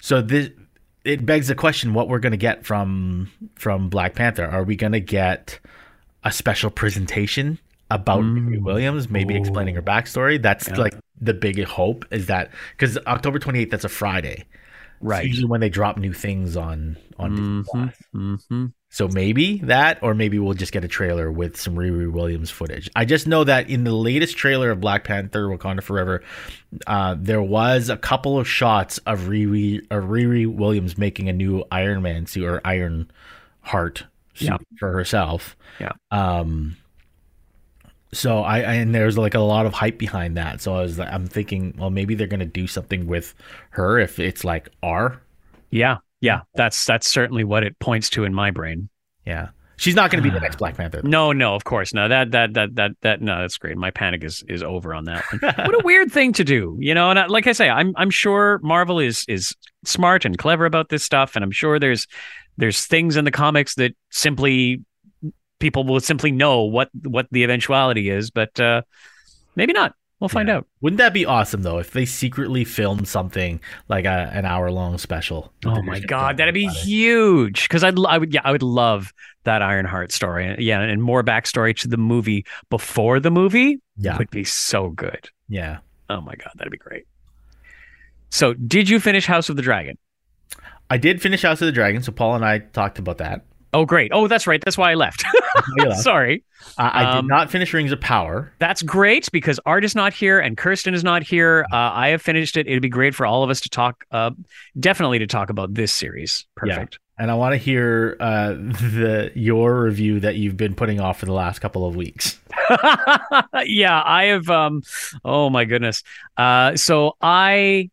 [0.00, 0.48] so this
[1.04, 4.46] it begs the question: what we're going to get from from Black Panther?
[4.46, 5.60] Are we going to get
[6.24, 7.58] a special presentation
[7.90, 8.62] about Mm.
[8.62, 10.40] Williams, maybe explaining her backstory?
[10.40, 14.44] That's like the big hope is that because October twenty eighth, that's a Friday.
[15.00, 15.26] It's right.
[15.26, 17.94] usually when they drop new things on on Disney Plus.
[18.14, 18.66] Mm-hmm.
[18.94, 22.88] So maybe that, or maybe we'll just get a trailer with some Riri Williams footage.
[22.94, 26.22] I just know that in the latest trailer of Black Panther: Wakanda Forever,
[26.86, 31.64] uh, there was a couple of shots of Riri, of Riri Williams making a new
[31.72, 33.10] Iron Man suit or Iron
[33.62, 34.04] Heart
[34.34, 34.58] suit Yeah.
[34.78, 35.56] for herself.
[35.80, 35.90] Yeah.
[36.12, 36.76] Um.
[38.12, 40.60] So I, I and there's like a lot of hype behind that.
[40.60, 43.34] So I was like, I'm thinking, well, maybe they're gonna do something with
[43.70, 45.20] her if it's like R.
[45.70, 46.40] Yeah, yeah.
[46.54, 48.88] That's that's certainly what it points to in my brain.
[49.26, 49.48] Yeah.
[49.76, 51.02] She's not gonna be the next Black Panther.
[51.02, 51.08] though.
[51.08, 52.08] No, no, of course, no.
[52.08, 53.76] That that that that that no, that's great.
[53.76, 55.22] My panic is is over on that.
[55.40, 57.10] what a weird thing to do, you know.
[57.10, 60.88] And I, like I say, I'm I'm sure Marvel is is smart and clever about
[60.88, 62.06] this stuff, and I'm sure there's
[62.56, 64.82] there's things in the comics that simply
[65.58, 68.82] people will simply know what what the eventuality is, but uh
[69.56, 69.94] maybe not.
[70.20, 70.58] We'll find Yeah.
[70.58, 70.66] out.
[70.80, 74.96] Wouldn't that be awesome though if they secretly filmed something like a, an hour long
[74.98, 75.52] special?
[75.66, 77.64] Oh my god, that'd be huge.
[77.64, 79.12] Because I'd, I would, yeah, I would love
[79.42, 80.54] that Ironheart story.
[80.60, 84.16] Yeah, and more backstory to the movie before the movie Yeah.
[84.16, 85.28] would be so good.
[85.48, 85.78] Yeah.
[86.08, 87.06] Oh my god, that'd be great.
[88.30, 89.96] So, did you finish House of the Dragon?
[90.90, 93.44] I did finish House of the Dragon, so Paul and I talked about that.
[93.74, 94.10] Oh, great.
[94.14, 94.62] Oh, that's right.
[94.64, 95.24] That's why I left.
[95.78, 96.00] Left.
[96.00, 96.42] Sorry.
[96.78, 98.52] I, I Um, did not finish Rings of Power.
[98.58, 101.66] That's great because Art is not here and Kirsten is not here.
[101.72, 102.66] Uh, I have finished it.
[102.66, 104.30] It'd be great for all of us to talk, uh,
[104.80, 106.46] definitely to talk about this series.
[106.56, 106.98] Perfect.
[107.18, 111.26] And I want to hear uh, the your review that you've been putting off for
[111.26, 112.40] the last couple of weeks.
[113.66, 114.48] Yeah, I have.
[114.50, 114.82] Um,
[115.24, 116.02] oh my goodness.
[116.36, 117.90] Uh, so I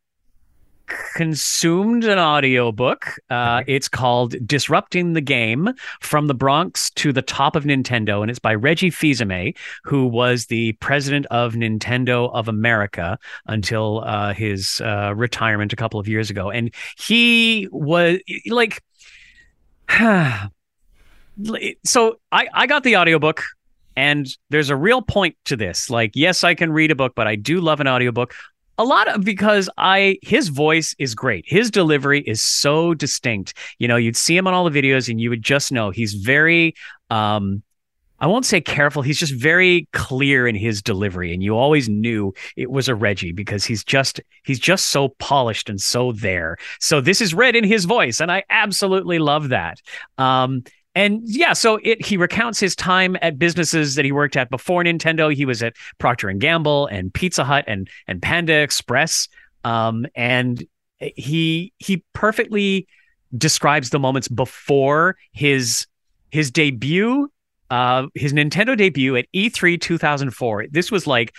[1.16, 3.20] consumed an audiobook.
[3.30, 5.70] Uh, it's called Disrupting the Game
[6.00, 10.48] from the Bronx to the Top of Nintendo, and it's by Reggie Fils-Aimé, who was
[10.48, 16.30] the president of Nintendo of America until uh, his uh, retirement a couple of years
[16.30, 16.50] ago.
[16.50, 18.84] And he was like,
[21.84, 23.44] so I, I got the audiobook
[23.96, 25.90] and there's a real point to this.
[25.90, 28.34] Like, yes, I can read a book, but I do love an audiobook.
[28.82, 31.46] A lot of because I his voice is great.
[31.48, 33.54] His delivery is so distinct.
[33.78, 36.16] You know, you'd see him on all the videos and you would just know he's
[36.16, 36.74] very
[37.12, 37.62] um
[38.20, 39.04] I won't say careful.
[39.04, 43.32] He's just very clear in his delivery, and you always knew it was a Reggie
[43.32, 46.58] because he's just he's just so polished and so there.
[46.80, 49.80] So this is read in his voice, and I absolutely love that.
[50.18, 50.64] Um,
[50.96, 54.84] and yeah, so it he recounts his time at businesses that he worked at before
[54.84, 55.34] Nintendo.
[55.34, 59.28] He was at Procter and Gamble and Pizza Hut and and Panda Express.
[59.64, 60.66] Um, and
[61.00, 62.88] he he perfectly
[63.38, 65.88] describes the moments before his
[66.30, 67.30] his debut
[67.72, 70.68] uh, his Nintendo debut at E E3 2004.
[70.72, 71.34] This was like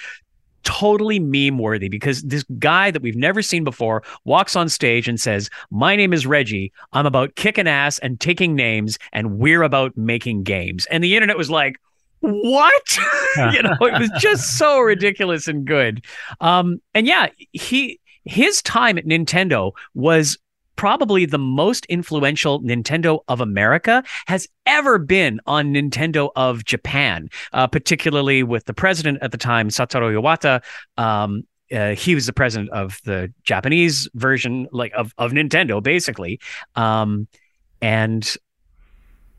[0.63, 5.21] totally meme worthy because this guy that we've never seen before walks on stage and
[5.21, 6.73] says, My name is Reggie.
[6.93, 10.87] I'm about kicking ass and taking names, and we're about making games.
[10.87, 11.79] And the internet was like,
[12.23, 12.99] what
[13.53, 16.05] you know it was just so ridiculous and good
[16.41, 20.39] um and yeah he his time at nintendo was
[20.83, 27.69] probably the most influential Nintendo of America has ever been on Nintendo of Japan, uh,
[27.69, 30.61] particularly with the president at the time, Satoru Iwata.
[31.01, 36.41] Um, uh, he was the president of the Japanese version, like of of Nintendo, basically.
[36.75, 37.29] Um,
[37.81, 38.37] and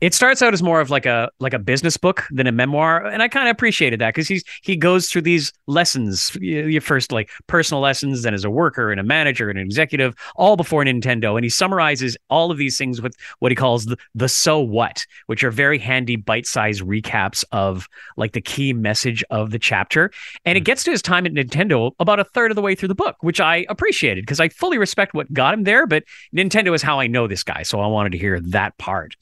[0.00, 3.04] it starts out as more of like a like a business book than a memoir,
[3.06, 7.12] and I kind of appreciated that because he's he goes through these lessons, your first
[7.12, 10.84] like personal lessons, then as a worker and a manager and an executive, all before
[10.84, 14.58] Nintendo, and he summarizes all of these things with what he calls the the so
[14.58, 19.58] what, which are very handy bite sized recaps of like the key message of the
[19.58, 20.10] chapter,
[20.44, 20.64] and it mm.
[20.64, 23.16] gets to his time at Nintendo about a third of the way through the book,
[23.20, 26.04] which I appreciated because I fully respect what got him there, but
[26.34, 29.16] Nintendo is how I know this guy, so I wanted to hear that part.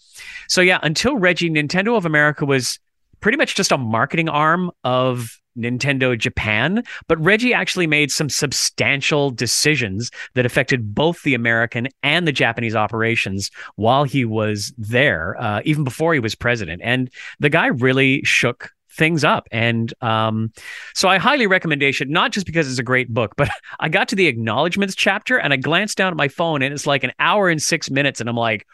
[0.49, 2.79] So yeah, until Reggie, Nintendo of America was
[3.21, 9.31] pretty much just a marketing arm of Nintendo Japan, but Reggie actually made some substantial
[9.31, 15.61] decisions that affected both the American and the Japanese operations while he was there, uh,
[15.65, 16.81] even before he was president.
[16.85, 20.53] And the guy really shook things up and um,
[20.95, 23.49] so i highly recommendation not just because it's a great book but
[23.81, 26.87] i got to the acknowledgments chapter and i glanced down at my phone and it's
[26.87, 28.67] like an hour and six minutes and i'm like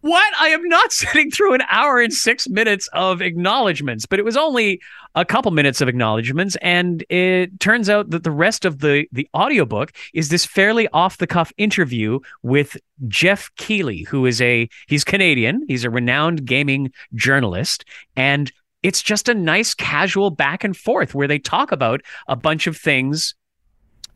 [0.00, 0.32] what?
[0.40, 4.36] I am not sitting through an hour and six minutes of acknowledgments, but it was
[4.36, 4.80] only
[5.14, 6.56] a couple minutes of acknowledgments.
[6.62, 11.18] And it turns out that the rest of the, the audiobook is this fairly off
[11.18, 12.76] the cuff interview with
[13.08, 15.64] Geoff Keighley, who is a, he's Canadian.
[15.68, 17.84] He's a renowned gaming journalist.
[18.16, 18.52] And
[18.82, 22.76] it's just a nice casual back and forth where they talk about a bunch of
[22.76, 23.34] things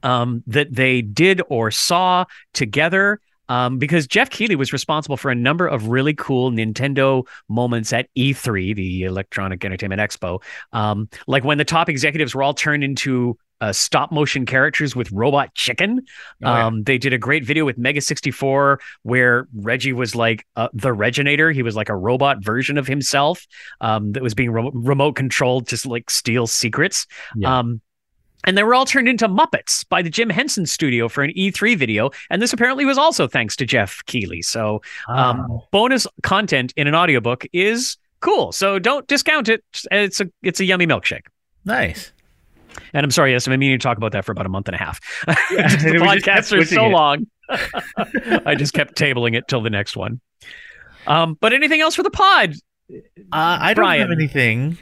[0.02, 3.20] um, that they did or saw together.
[3.52, 8.08] Um, because Geoff Keighley was responsible for a number of really cool Nintendo moments at
[8.16, 10.42] E3, the Electronic Entertainment Expo.
[10.72, 15.12] Um, like when the top executives were all turned into uh, stop motion characters with
[15.12, 16.00] Robot Chicken.
[16.42, 16.66] Oh, yeah.
[16.66, 20.88] um, They did a great video with Mega 64 where Reggie was like uh, the
[20.88, 21.52] Reginator.
[21.52, 23.46] He was like a robot version of himself
[23.82, 27.06] um, that was being re- remote controlled to like steal secrets.
[27.36, 27.58] Yeah.
[27.58, 27.82] Um,
[28.44, 31.76] and they were all turned into Muppets by the Jim Henson Studio for an E3
[31.76, 32.10] video.
[32.30, 34.42] And this apparently was also thanks to Geoff Keighley.
[34.42, 38.52] So um, bonus content in an audiobook is cool.
[38.52, 39.62] So don't discount it.
[39.90, 41.26] It's a it's a yummy milkshake.
[41.64, 42.12] Nice.
[42.94, 44.68] And I'm sorry, yes, I've been meaning to talk about that for about a month
[44.68, 45.00] and a half.
[45.26, 46.88] the we just podcasts are so it.
[46.88, 47.26] long.
[48.46, 50.20] I just kept tabling it till the next one.
[51.06, 52.54] Um, but anything else for the pod?
[52.90, 52.98] Uh,
[53.32, 54.78] I don't have anything.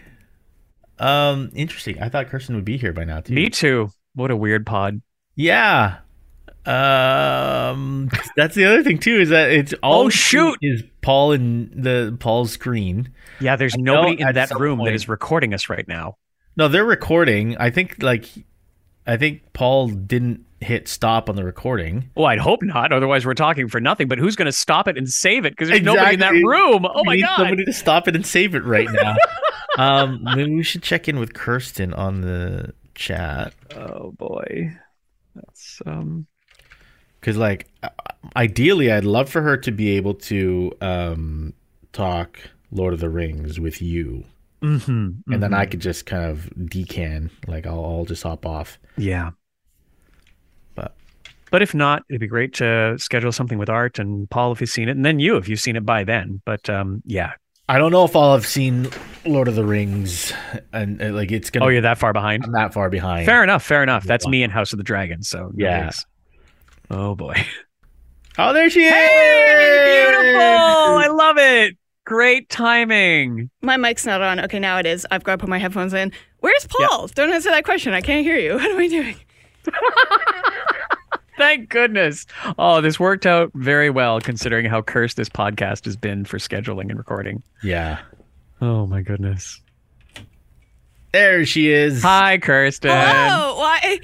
[1.01, 2.01] Um, interesting.
[2.03, 3.33] I thought Kirsten would be here by now too.
[3.35, 3.91] Me too.
[4.15, 5.01] What a weird pod.
[5.35, 5.99] Yeah.
[6.67, 10.59] Um, that's the other thing too is that it's all Oh, shoot!
[10.63, 13.09] is Paul in the Paul's screen.
[13.41, 16.17] Yeah, there's I nobody in that room that point- is recording us right now.
[16.57, 17.57] No, they're recording.
[17.59, 18.27] I think like
[19.07, 22.11] I think Paul didn't hit stop on the recording.
[22.15, 22.93] Well, I'd hope not.
[22.93, 24.09] Otherwise, we're talking for nothing.
[24.09, 25.53] But who's going to stop it and save it?
[25.53, 26.85] Because there's nobody in that room.
[26.85, 27.37] Oh We my need god!
[27.39, 29.15] Somebody to stop it and save it right now.
[29.77, 34.77] um, maybe we should check in with Kirsten on the chat Oh boy,
[35.35, 36.27] that's um.
[37.21, 37.69] because, like,
[38.37, 41.55] ideally, I'd love for her to be able to um
[41.93, 42.41] talk
[42.71, 44.25] Lord of the Rings with you,
[44.63, 47.31] Mm-hmm, and then I could just kind of decan.
[47.47, 48.79] Like, I'll, I'll just hop off.
[48.97, 49.31] Yeah.
[50.75, 50.97] But
[51.51, 54.71] But if not, it'd be great to schedule something with Art and Paul if you've
[54.71, 56.43] seen it, and then you if you've seen it by then.
[56.45, 57.33] But um, yeah.
[57.71, 58.89] I don't know if I'll have seen
[59.25, 60.33] Lord of the Rings,
[60.73, 61.67] and uh, like it's gonna.
[61.67, 62.43] Oh, you're that far behind.
[62.45, 63.27] I'm that far behind.
[63.27, 63.63] Fair enough.
[63.63, 64.03] Fair enough.
[64.03, 65.23] That's me and House of the Dragon.
[65.23, 65.81] So no Yeah.
[65.83, 66.07] worries.
[66.91, 67.37] Oh boy.
[68.39, 68.93] Oh, there she is.
[68.93, 70.41] Hey, Beautiful.
[70.41, 71.77] I love it.
[72.07, 73.51] Great timing.
[73.63, 74.41] My mic's not on.
[74.41, 75.07] Okay, now it is.
[75.13, 76.11] I've got to put my headphones in.
[76.41, 77.07] Where's Paul?
[77.15, 77.93] Don't answer that question.
[77.95, 78.55] I can't hear you.
[78.55, 79.17] What am I doing?
[81.41, 82.27] Thank goodness.
[82.59, 86.91] Oh, this worked out very well considering how cursed this podcast has been for scheduling
[86.91, 87.43] and recording.
[87.63, 88.01] Yeah.
[88.61, 89.59] Oh my goodness.
[91.13, 92.03] There she is.
[92.03, 92.91] Hi, Kirsten.
[92.93, 93.57] Hello.
[93.57, 93.99] Why?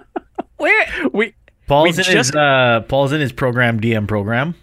[0.58, 0.86] Where?
[1.12, 1.34] We
[1.66, 4.54] Paul's We in just- his uh, Paul's in his program DM program.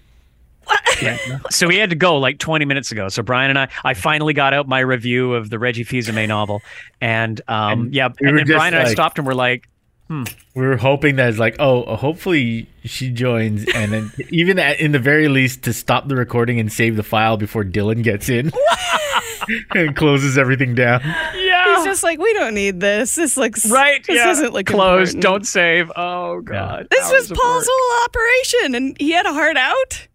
[1.50, 3.10] so he had to go like 20 minutes ago.
[3.10, 6.62] So Brian and I, I finally got out my review of the Reggie Fils-Aimé novel,
[7.02, 9.68] and um, And yeah, we and then just Brian and I stopped and we're like,
[10.14, 10.24] Hmm.
[10.54, 14.80] We were hoping that it's like, oh, uh, hopefully she joins, and then even at,
[14.80, 18.30] in the very least to stop the recording and save the file before Dylan gets
[18.30, 18.52] in
[19.76, 21.02] and closes everything down.
[21.04, 23.16] yeah, He's just like, we don't need this.
[23.16, 25.16] This looks right, This yeah, isn't like closed.
[25.16, 25.24] important.
[25.24, 25.92] Don't save.
[25.96, 27.70] Oh god, This was Hours of Paul's work.
[27.72, 30.08] whole operation, and he had a heart out.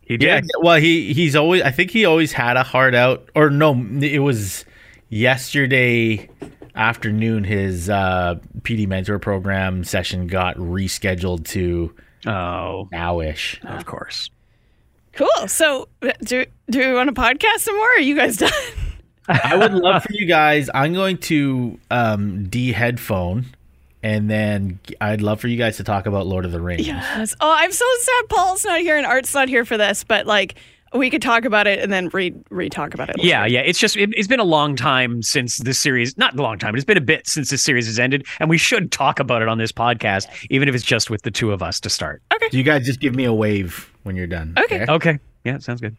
[0.00, 0.26] He did.
[0.26, 0.40] Yeah.
[0.60, 1.62] Well, he he's always.
[1.62, 4.64] I think he always had a heart out, or no, it was
[5.08, 6.28] yesterday
[6.76, 7.44] afternoon.
[7.44, 11.94] His uh, PD mentor program session got rescheduled to
[12.26, 13.62] Oh, nowish.
[13.64, 14.30] of course.
[15.12, 15.48] Cool.
[15.48, 15.88] So,
[16.22, 17.86] do do we want to podcast some more?
[17.86, 18.50] Or are you guys done?
[19.28, 20.68] I would love for you guys.
[20.74, 23.46] I'm going to um, de headphone,
[24.02, 26.86] and then I'd love for you guys to talk about Lord of the Rings.
[26.86, 27.34] Yes.
[27.40, 30.56] Oh, I'm so sad Paul's not here and Art's not here for this, but like
[30.96, 33.16] we could talk about it and then re re talk about it.
[33.22, 33.60] Yeah, yeah.
[33.60, 36.16] It's just it, it's been a long time since this series.
[36.16, 38.50] Not a long time, but it's been a bit since this series has ended, and
[38.50, 41.52] we should talk about it on this podcast, even if it's just with the two
[41.52, 42.22] of us to start.
[42.34, 42.48] Okay.
[42.50, 44.54] So you guys just give me a wave when you're done.
[44.58, 44.86] Okay.
[44.88, 45.18] Okay.
[45.44, 45.96] Yeah, sounds good.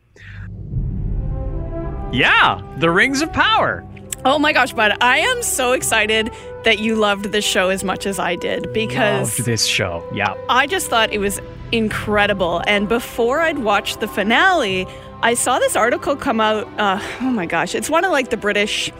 [2.11, 3.85] Yeah, the Rings of Power.
[4.25, 4.97] Oh my gosh, bud.
[5.01, 6.31] I am so excited
[6.67, 10.05] that you loved this show as much as I did because Loved this show.
[10.13, 10.33] Yeah.
[10.49, 11.39] I just thought it was
[11.71, 12.61] incredible.
[12.67, 14.85] And before I'd watched the finale,
[15.21, 16.67] I saw this article come out.
[16.77, 18.91] Uh, oh my gosh, it's one of like the British,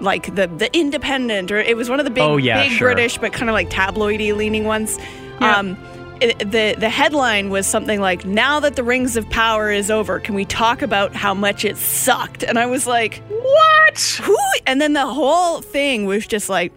[0.00, 2.88] like the the Independent, or it was one of the big, Oh, yeah, big sure.
[2.92, 4.98] British, but kind of like tabloidy leaning ones.
[5.38, 5.78] Um,
[6.20, 10.20] it, the the headline was something like, "Now that the Rings of Power is over,
[10.20, 14.20] can we talk about how much it sucked?" And I was like, What?
[14.22, 14.36] "Who?"
[14.66, 16.74] And then the whole thing was just like,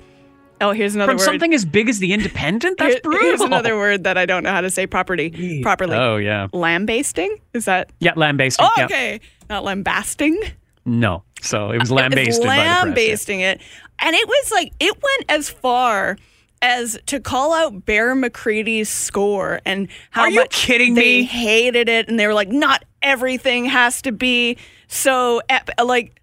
[0.64, 1.20] "Oh, here's another word.
[1.20, 2.78] From word." something as big as the Independent?
[2.80, 3.28] That's Here- brutal.
[3.28, 5.62] Here's another word that I don't know how to say oh, properly.
[5.62, 5.96] Properly.
[5.96, 6.48] Oh yeah.
[6.54, 7.38] Lambasting?
[7.54, 7.92] Is that?
[8.00, 8.66] Yeah, lambasting.
[8.66, 8.86] Oh, yeah.
[8.86, 9.20] okay.
[9.50, 10.40] Not lambasting.
[10.86, 11.24] No.
[11.42, 12.84] So it was It's lambasted by the press.
[12.84, 13.62] lambasting it,
[14.00, 16.18] and it was like it went as far
[16.62, 21.24] as to call out Bear McCreary's score and how Are you much kidding they me?
[21.24, 24.58] hated it, and they were like, not everything has to be
[24.88, 25.70] so ep-.
[25.84, 26.20] like.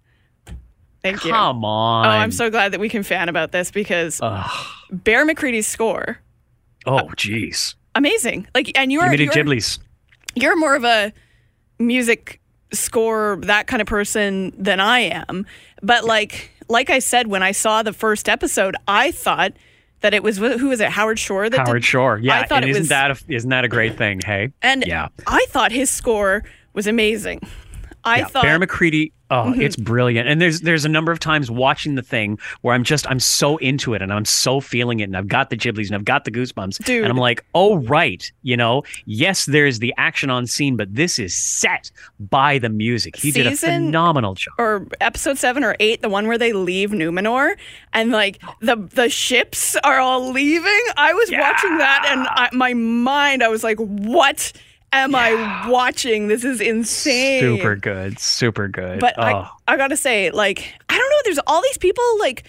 [1.03, 1.31] Thank you.
[1.31, 2.05] Come on.
[2.05, 4.65] Oh, I'm so glad that we can fan about this because Ugh.
[4.91, 6.19] Bear McCreary's score,
[6.85, 7.73] Oh, jeez.
[7.95, 8.47] amazing.
[8.53, 9.61] Like, and you're Give you're-
[10.35, 11.11] you're more of a
[11.79, 12.39] music
[12.71, 15.45] score that kind of person than I am.
[15.81, 19.53] But like like I said when I saw the first episode, I thought
[20.01, 22.17] that it was who was it Howard Shore that Howard did, Shore.
[22.21, 22.39] Yeah.
[22.39, 24.21] I thought and it isn't was that a, isn't that a great thing?
[24.23, 24.51] Hey.
[24.61, 25.09] and yeah.
[25.27, 27.41] I thought his score was amazing.
[28.03, 28.59] I yeah, thought Mm-hmm.
[28.59, 29.11] Bear McCreary.
[29.33, 30.27] Oh, it's brilliant.
[30.27, 33.55] And there's there's a number of times watching the thing where I'm just I'm so
[33.57, 36.25] into it and I'm so feeling it and I've got the giblies and I've got
[36.25, 36.83] the goosebumps.
[36.83, 37.03] Dude.
[37.03, 41.17] And I'm like, oh right, you know, yes, there's the action on scene, but this
[41.17, 43.15] is set by the music.
[43.15, 44.53] He did a phenomenal job.
[44.57, 47.55] or episode seven or eight, the one where they leave Numenor
[47.93, 50.83] and like the the ships are all leaving.
[50.97, 54.51] I was watching that and I, my mind, I was like, "What
[54.91, 56.27] am I watching?
[56.27, 58.19] This is insane." Super good.
[58.19, 58.99] Super good.
[58.99, 59.23] But oh.
[59.23, 61.17] I, I gotta say, like, I don't know.
[61.25, 62.43] There's all these people like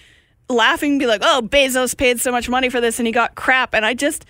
[0.49, 3.73] laughing, be like, "Oh, Bezos paid so much money for this, and he got crap."
[3.73, 4.25] And I just,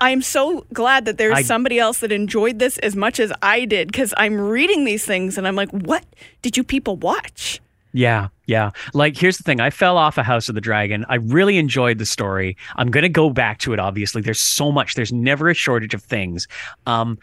[0.00, 3.64] I'm so glad that there's I- somebody else that enjoyed this as much as I
[3.64, 6.04] did, because I'm reading these things and I'm like, "What
[6.42, 7.60] did you people watch?"
[7.92, 8.72] Yeah, yeah.
[8.92, 11.06] Like, here's the thing I fell off a House of the Dragon.
[11.08, 12.54] I really enjoyed the story.
[12.76, 14.20] I'm going to go back to it, obviously.
[14.20, 16.46] There's so much, there's never a shortage of things.
[16.84, 17.18] Um,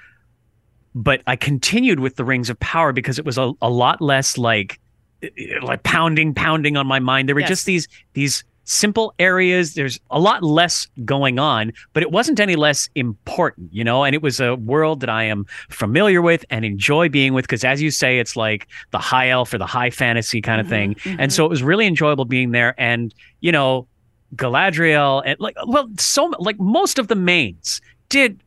[0.96, 4.38] but I continued with the Rings of Power because it was a, a lot less
[4.38, 4.80] like
[5.22, 7.28] eh, eh, like pounding, pounding on my mind.
[7.28, 7.50] There were Yes.
[7.50, 9.74] just these these simple areas.
[9.74, 14.04] There's a lot less going on, but it wasn't any less important, you know.
[14.04, 17.64] And it was a world that I am familiar with and enjoy being with because,
[17.64, 20.94] as you say, it's like the high elf or the high fantasy kind of mm-hmm,
[20.94, 21.12] thing.
[21.12, 21.30] And mm-hmm.
[21.30, 22.76] so it was really enjoyable being there.
[22.78, 23.88] And you know,
[24.36, 28.43] Galadriel and like well, so like most of the mains did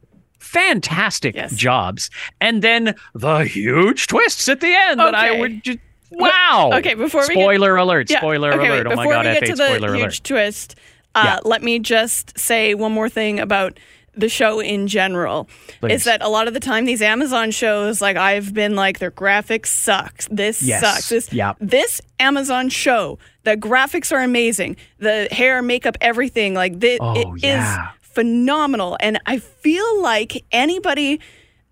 [0.46, 1.54] fantastic Yes.
[1.54, 2.10] jobs
[2.40, 5.78] and then the huge twists at the end that i would just
[6.10, 9.12] wow Okay, before we get- spoiler alert Yeah, spoiler okay, alert wait, oh my before
[9.12, 10.74] god we get f8 to the spoiler huge alert twist,
[11.14, 11.38] uh, Yeah.
[11.44, 13.78] let me just say one more thing about
[14.18, 15.46] the show in general.
[15.80, 15.92] Please.
[15.96, 19.10] Is that a lot of the time these Amazon shows, like I've been like their
[19.10, 20.26] graphics sucks.
[20.30, 20.80] This Yes.
[20.80, 21.08] sucks.
[21.10, 21.52] This Yeah.
[21.60, 24.76] this Amazon show, the graphics are amazing.
[25.00, 27.88] The hair, makeup, everything like this Oh, it is yeah.
[28.16, 28.96] Phenomenal.
[28.98, 31.20] And I feel like anybody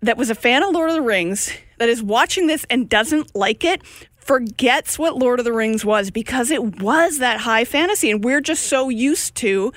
[0.01, 3.35] that was a fan of Lord of the Rings that is watching this and doesn't
[3.35, 3.81] like it
[4.15, 8.41] forgets what Lord of the Rings was because it was that high fantasy and we're
[8.41, 9.73] just so used to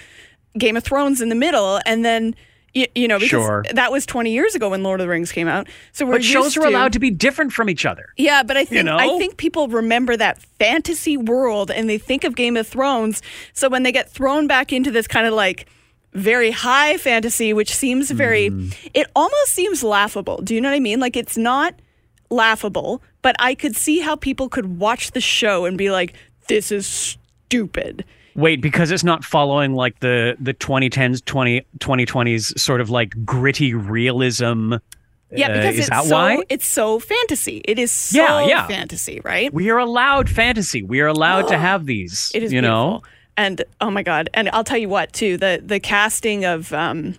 [0.58, 2.34] Game of Thrones in the middle and then
[2.74, 3.64] you, you know because Sure.
[3.72, 5.68] that was 20 years ago when Lord of the Rings came out.
[5.92, 8.58] So we're but shows used are allowed to be different from each other yeah, but
[8.58, 8.98] I think know?
[8.98, 13.22] I think people remember that fantasy world and they think of Game of Thrones.
[13.54, 15.66] So when they get thrown back into this kind of like
[16.14, 18.74] very high fantasy, which seems very, Mm.
[18.94, 20.38] it almost seems laughable.
[20.42, 21.00] Do you know what I mean?
[21.00, 21.74] Like it's not
[22.30, 26.14] laughable, but I could see how people could watch the show and be like,
[26.48, 28.04] "This is stupid."
[28.34, 33.74] wait because it's not following like the the 2010s 20 2020s sort of like gritty
[33.74, 34.74] realism
[35.32, 36.38] Yeah, Uh, because is it's that so why?
[36.48, 37.62] it's so fantasy.
[37.64, 38.66] It is so Yeah, yeah.
[38.68, 39.52] fantasy, right?
[39.52, 43.04] we are allowed fantasy we are allowed to have these It is you know beautiful.
[43.38, 44.28] And oh my god!
[44.34, 47.14] And I'll tell you what too the the casting of um,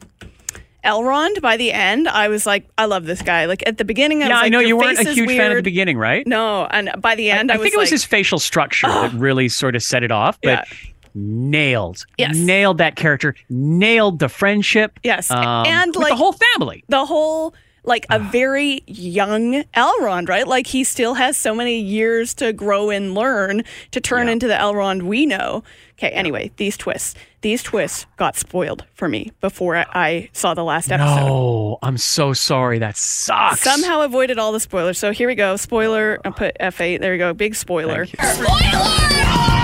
[0.84, 3.46] Elrond by the end, I was like, I love this guy.
[3.46, 5.52] Like at the beginning, I yeah was i know "Your you weren't a huge fan
[5.52, 7.88] at the beginning right No, and by the end, I, I, was think it was
[7.88, 10.68] like, his facial structure that really sort of set it off, but
[11.16, 12.36] nailed, Yes.
[12.38, 16.84] nailed that character, nailed the friendship, Yes, um, and, like- the whole family.
[16.90, 17.54] the whole
[17.86, 20.48] like a very young Elrond, right?
[20.48, 24.54] Like he still has so many years to grow and learn to turn into the
[24.54, 25.64] Elrond we know.
[26.00, 30.64] Okay, anyway, these twists, these twists got spoiled for me before I- I saw the
[30.64, 31.26] last episode.
[31.26, 32.80] No, I'm so sorry.
[32.80, 33.60] That sucks.
[33.60, 34.98] Somehow avoided all the spoilers.
[34.98, 35.58] So here we go.
[35.58, 36.18] Spoiler.
[36.24, 37.02] I'll put F8.
[37.02, 37.34] There we go.
[37.34, 38.06] Big spoiler.
[38.06, 38.86] Thank Spoiler!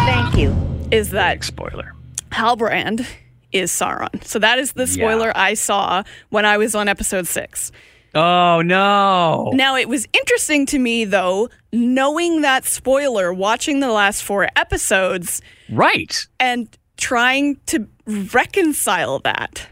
[0.06, 0.54] Thank you.
[0.92, 1.94] Is that spoiler.
[2.32, 3.08] Halbrand
[3.54, 4.22] is Sauron.
[4.26, 7.72] So that is the spoiler I saw when I was on episode six.
[8.16, 9.52] Oh no.
[9.54, 15.42] Now, it was interesting to me, though, knowing that spoiler, watching the last four episodes,
[15.70, 16.26] Right.
[16.40, 19.68] and trying to reconcile that.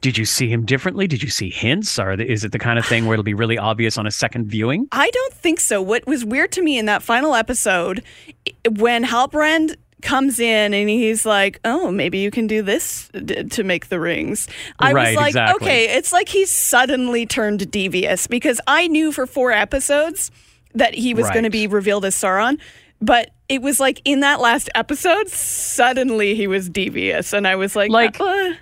[0.00, 1.06] Did you see him differently?
[1.06, 1.98] Did you see hints?
[1.98, 4.46] Or is it the kind of thing where it'll be really obvious on a second
[4.48, 4.86] viewing?
[4.92, 5.80] I don't think so.
[5.80, 8.02] What was weird to me in that final episode,
[8.76, 13.64] when Halbrand comes in and he's like, "Oh, maybe you can do this d- to
[13.64, 14.46] make the rings."
[14.78, 15.66] I was like, exactly.
[15.66, 20.30] "Okay, it's like he's suddenly turned devious because I knew for four episodes
[20.74, 22.58] that he was going to be revealed as Sauron,
[23.00, 27.74] but it was like in that last episode, suddenly he was devious, and I was
[27.74, 28.52] like, Like- uh,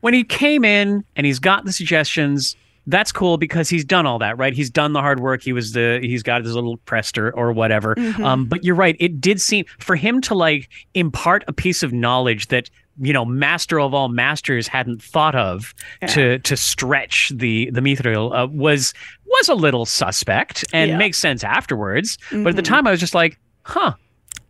[0.00, 2.56] when he came in and he's got the suggestions
[2.90, 4.52] that's cool because he's done all that right?
[4.52, 5.42] He's done the hard work.
[5.42, 7.94] He was the he's got his little prester or whatever.
[8.22, 8.96] Um, but you're right.
[9.00, 12.68] It did seem for him to like impart a piece of knowledge that
[13.02, 15.72] you know master of all masters hadn't thought of
[16.08, 18.92] to to stretch the the mithril uh, was
[19.26, 20.98] was a little suspect and Yeah.
[20.98, 22.18] makes sense afterwards.
[22.30, 23.94] But at the time i was just like huh.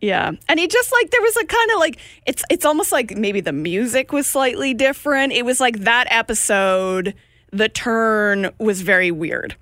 [0.00, 0.32] Yeah.
[0.48, 3.40] And he just like there was a kind of like it's it's almost like maybe
[3.42, 5.34] the music was slightly different.
[5.34, 7.14] It was like that episode
[7.52, 9.56] the turn was very weird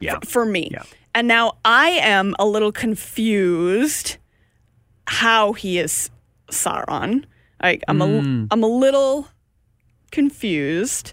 [0.00, 0.68] yeah for me.
[0.72, 0.82] Yeah.
[1.14, 4.16] And now I am a little confused
[5.06, 6.10] how he is
[6.50, 7.24] Sauron.
[7.62, 8.44] Like I'm Mm.
[8.44, 9.28] a I'm a little
[10.10, 11.12] confused.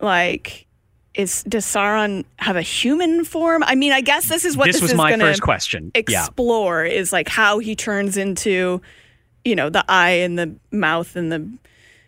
[0.00, 0.66] Like
[1.14, 3.62] is does Sauron have a human form?
[3.66, 6.00] I mean, I guess this is what this this, was is my first question yeah
[6.00, 8.80] explore is like how he turns into,
[9.44, 11.48] you know, the eye and the mouth and the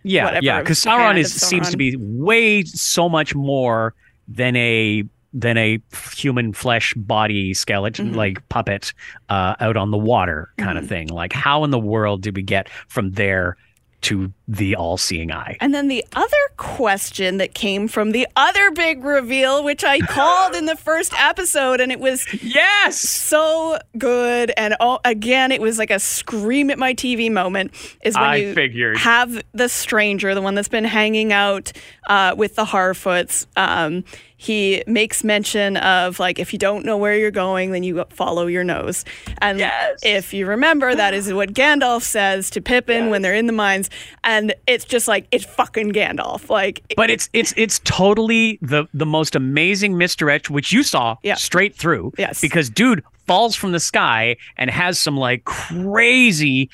[0.08, 3.94] Yeah, yeah, because Sauron is seems to be way so much more
[4.26, 5.04] than a
[5.34, 5.78] than a
[6.16, 8.16] human flesh body skeleton Mm-hmm.
[8.16, 8.94] like puppet
[9.28, 11.08] uh, out on the water kind of thing.
[11.08, 13.56] Like, how in the world did we get from there
[14.00, 15.56] to the all-seeing eye.
[15.60, 20.54] And then the other question that came from the other big reveal, which I called
[20.54, 22.96] in the first episode, and it was Yes.
[22.98, 24.52] so good.
[24.56, 27.72] And oh, again, it was like a scream at my TV moment.
[28.02, 28.96] Is when I you figured.
[28.98, 31.72] have the stranger, the one that's been hanging out
[32.08, 33.46] uh, with the Harfoots.
[33.56, 34.04] Um,
[34.40, 38.46] he makes mention of like if you don't know where you're going, then you follow
[38.46, 39.04] your nose.
[39.38, 39.98] And Yes.
[40.04, 43.90] if you remember, that is what Gandalf says to Pippin when they're in the mines,
[44.22, 46.48] and it's just like it's fucking Gandalf.
[46.48, 51.34] Like But it's it's it's totally the the most amazing misdirect which you saw Yeah.
[51.34, 52.12] straight through.
[52.16, 52.40] Yes.
[52.40, 56.70] Because dude falls from the sky and has some like crazy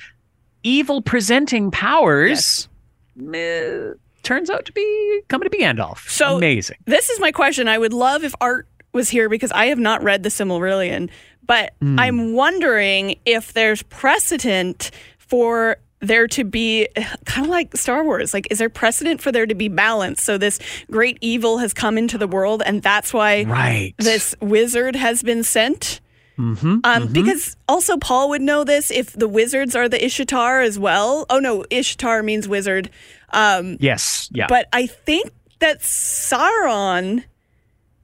[0.62, 2.68] evil presenting powers.
[3.16, 3.92] Meh,
[4.24, 6.08] turns out to be coming to be Gandalf.
[6.08, 6.76] So- amazing.
[6.86, 7.68] This is my question.
[7.68, 11.10] I would love if Art was here because I have not read the Silmarillion,
[11.46, 11.98] but Hmm.
[11.98, 16.86] I'm wondering if there's precedent for there to be
[17.24, 18.32] kind of like Star Wars.
[18.34, 20.22] Like, is there precedent for there to be balance?
[20.22, 20.58] So this
[20.90, 23.94] great evil has come into the world, and that's why Right.
[23.98, 26.00] this wizard has been sent.
[26.38, 26.78] Mm-hmm.
[26.82, 31.26] Um, Because also Paul would know this if the wizards are the Istar as well.
[31.30, 32.90] Oh no, Istar means wizard.
[33.30, 34.28] Um, Yes.
[34.32, 34.46] Yeah.
[34.48, 35.30] but I think
[35.60, 37.24] that Sauron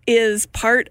[0.06, 0.90] is part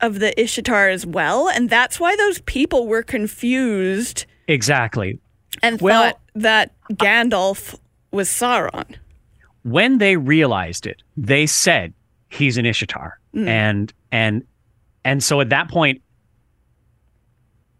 [0.00, 5.18] of the Istar as well, and that's why those people were confused exactly.
[5.62, 7.78] and Well- thought that Gandalf
[8.10, 8.96] was Sauron.
[9.62, 11.94] when they realized it, they said
[12.28, 14.44] he's an Istar, and and
[15.04, 16.02] and so at that point,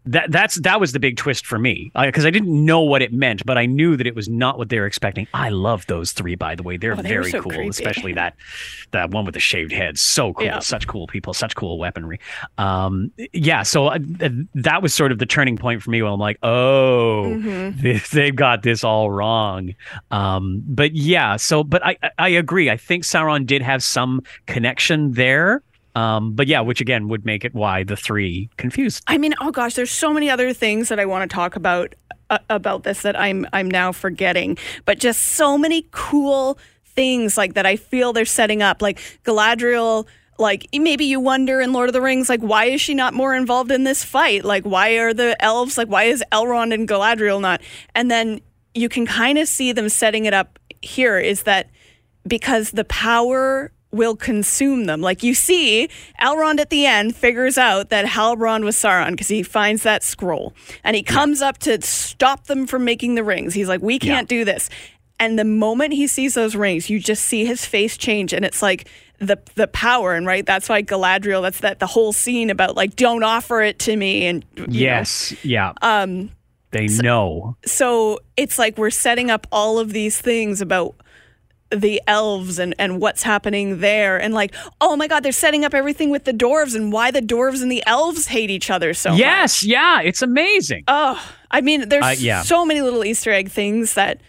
[0.07, 3.13] that that's that was the big twist for me because I didn't know what it
[3.13, 5.27] meant, but I knew that it was not what they were expecting.
[5.33, 7.69] I love those three, by the way; they're Oh, they very so cool, creepy.
[7.69, 8.35] especially that
[8.91, 9.97] that one with the shaved head.
[9.99, 10.59] So cool, Yeah.
[10.59, 12.19] such cool people, such cool weaponry.
[12.57, 16.01] Um, yeah, so uh, th- that was sort of the turning point for me.
[16.01, 17.81] Where I'm like, oh, Mm-hmm.
[17.81, 19.73] this, they've got this all wrong.
[20.11, 22.69] Um, but yeah, so but I I- I agree.
[22.69, 25.61] I think Sauron did have some connection there.
[25.97, 29.03] Um, but yeah, which again would make it why the three confused.
[29.07, 31.95] I mean, oh gosh, there's so many other things that I want to talk about
[32.29, 34.59] uh, about this that I'm I'm now forgetting.
[34.85, 40.05] But just so many cool things like that I feel they're setting up, like Galadriel.
[40.39, 43.33] Like maybe you wonder in Lord of the Rings, like why is she not more
[43.33, 44.45] involved in this fight?
[44.45, 47.59] Like why are the elves like why is Elrond and Galadriel not?
[47.95, 48.41] And then
[48.75, 51.71] you can kind of see them setting it up here is that
[52.27, 55.01] because the power will consume them.
[55.01, 55.89] Like you see,
[56.21, 60.53] Elrond at the end figures out that Halbrand was Sauron because he finds that scroll
[60.83, 63.53] and he comes up to stop them from making the rings.
[63.53, 64.69] He's like, "We can't do this."
[65.19, 68.61] And the moment he sees those rings, you just see his face change, and it's
[68.61, 68.87] like
[69.19, 70.13] the the power.
[70.13, 71.41] And right, that's why Galadriel.
[71.41, 74.71] That's that the whole scene about like, "Don't offer it to me," and you know,
[74.71, 75.73] Yes, yeah.
[75.81, 76.29] Um,
[76.69, 77.55] they know.
[77.65, 80.93] so it's like we're setting up all of these things about
[81.69, 85.73] the elves and, and what's happening there and like oh my god they're setting up
[85.73, 89.09] everything with the dwarves and why the dwarves and the elves hate each other so
[89.11, 89.19] much.
[89.19, 90.83] Yes, yeah, it's amazing.
[90.87, 91.21] oh
[91.51, 92.41] i mean there's Uh, yeah.
[92.41, 94.21] so many little easter egg things that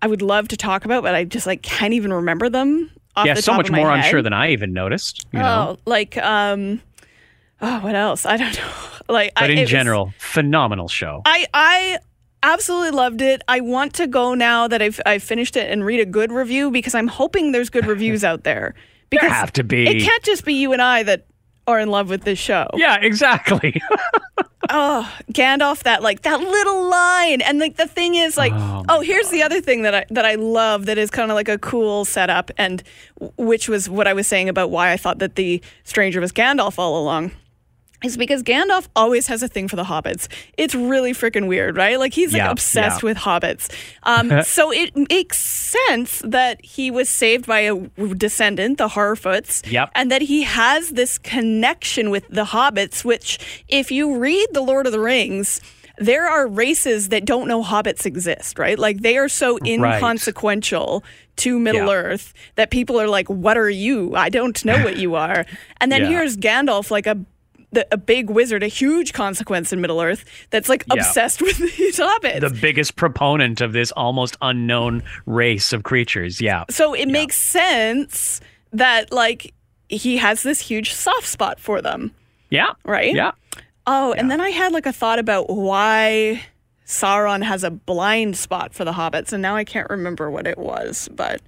[0.00, 3.26] i would love to talk about but i just like can't even remember them off
[3.26, 4.10] yeah, the so top much of my more I'm head.
[4.10, 5.26] sure than I even noticed.
[5.32, 6.80] You know, oh like um
[7.62, 8.70] oh what else i don't know
[9.08, 11.22] like but I, in it was- general, phenomenal show.
[11.24, 11.98] I I
[12.52, 13.42] absolutely loved it.
[13.48, 16.70] I want to go now that I've I've finished it and read a good review
[16.70, 18.74] because I'm hoping there's good reviews out there.
[19.10, 19.86] Because have to be.
[19.86, 21.26] It can't just be you and I that
[21.68, 22.66] are in love with this show.
[22.74, 23.80] yeah, exactly.
[24.68, 29.00] Oh, Gandalf, that like that little line, and like the thing is like, Oh, oh,
[29.00, 31.56] here's the other thing that I that I love that is kind of like a
[31.56, 32.82] cool setup, and
[33.20, 36.32] w- which was what I was saying about why I thought that the stranger was
[36.32, 37.30] Gandalf all along.
[38.06, 40.28] Is because Gandalf always has a thing for the hobbits.
[40.56, 41.98] It's really freaking weird, right?
[41.98, 43.06] Like he's like Yeah, obsessed yeah.
[43.08, 43.70] with hobbits.
[44.04, 47.74] Um, so it makes sense that he was saved by a
[48.14, 49.90] descendant, the Harfoots, Yep.
[49.94, 53.04] and that he has this connection with the hobbits.
[53.04, 53.38] Which,
[53.68, 55.60] if you read the Lord of the Rings,
[55.98, 58.78] there are races that don't know hobbits exist, right?
[58.78, 61.02] Like they are so inconsequential
[61.36, 61.92] to Middle Yeah.
[61.94, 64.14] Earth that people are like, "What are you?
[64.14, 65.44] I don't know what you are."
[65.80, 66.08] And then Yeah.
[66.08, 67.16] here's Gandalf, like a
[67.72, 71.00] the, a big wizard, a huge consequence in Middle Earth that's like Yeah.
[71.00, 72.40] obsessed with these hobbits.
[72.40, 76.40] the biggest proponent of this almost unknown race of creatures.
[76.40, 76.64] Yeah.
[76.70, 78.40] so it makes sense
[78.72, 79.52] that like
[79.88, 82.12] he has this huge soft spot for them,
[82.50, 82.72] Yeah.
[82.84, 83.14] right?
[83.14, 83.32] Yeah.
[83.86, 86.42] Oh, and then I had like a thought about why
[86.86, 90.58] Sauron has a blind spot for the hobbits, and now I can't remember what it
[90.58, 91.40] was, but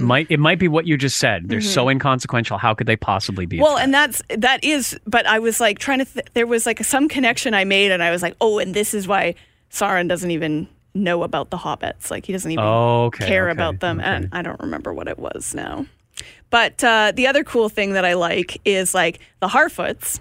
[0.00, 1.48] might it might be what you just said.
[1.48, 2.58] They're so inconsequential.
[2.58, 3.56] How could they possibly be?
[3.56, 3.62] Mm-hmm.
[3.64, 4.98] well, and that's that is.
[5.06, 6.04] But I was like trying to.
[6.04, 8.94] Th- there was like some connection I made, and I was like, oh, and this
[8.94, 9.34] is why
[9.70, 12.10] Sauron doesn't even know about the hobbits.
[12.10, 14.00] Like he doesn't even Okay, care okay, about them.
[14.00, 15.86] And I don't remember what it was now.
[16.50, 20.20] But uh, the other cool thing that I like is like the Harfoots.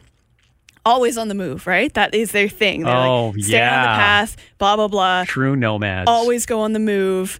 [0.87, 1.91] Always on the move, right?
[1.95, 2.83] That is their thing.
[2.83, 5.23] They Oh, like stay on the path, blah blah blah.
[5.25, 6.07] True nomads.
[6.07, 7.39] Always go on the move.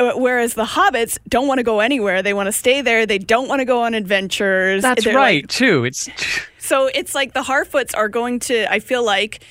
[0.00, 2.22] Uh, Whereas the hobbits don't want to go anywhere.
[2.22, 3.04] They want to stay there.
[3.04, 4.82] They don't want to go on adventures.
[4.82, 5.84] That's They're right, like- too.
[5.84, 6.08] It's
[6.58, 9.44] so it's like the Harfoots are going to, I feel like,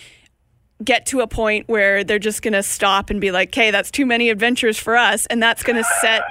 [0.83, 3.91] get to a point where they're just going to stop and be like, okay, that's
[3.91, 5.25] too many adventures for us.
[5.25, 6.23] And that's going to set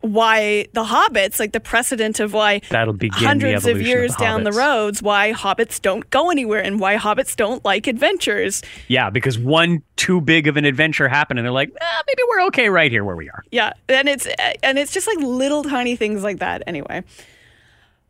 [0.00, 4.24] why the hobbits, like the precedent of why That'll begin hundreds of of years the
[4.24, 8.62] down the roads, why hobbits don't go anywhere and why hobbits don't like adventures.
[8.88, 12.46] yeah, because one too big of an adventure happened, and they're like, ah, maybe we're
[12.46, 13.44] okay right here where we are.
[13.50, 14.26] Yeah, and it's
[14.62, 16.62] and it's just like little tiny things like that.
[16.66, 17.04] Anyway,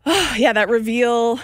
[0.07, 1.41] oh, yeah, that reveal.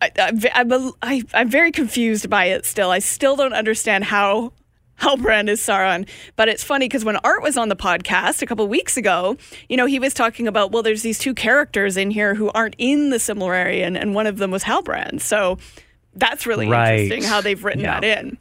[0.00, 2.92] I, I, I'm, a- I, I'm very confused by it still.
[2.92, 4.52] I still don't understand how
[5.00, 6.08] Halbrand is Sauron.
[6.36, 9.36] But it's funny because when Art was on the podcast a couple weeks ago,
[9.68, 12.74] you know, he was talking about, well, there's these two characters in here who aren't
[12.78, 15.20] in the Silmarillion, and, and one of them was Halbrand.
[15.20, 15.58] So
[16.14, 17.00] that's really Right.
[17.00, 18.00] interesting how they've written Yeah.
[18.00, 18.38] that in.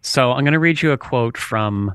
[0.00, 1.94] So I'm going to read you a quote from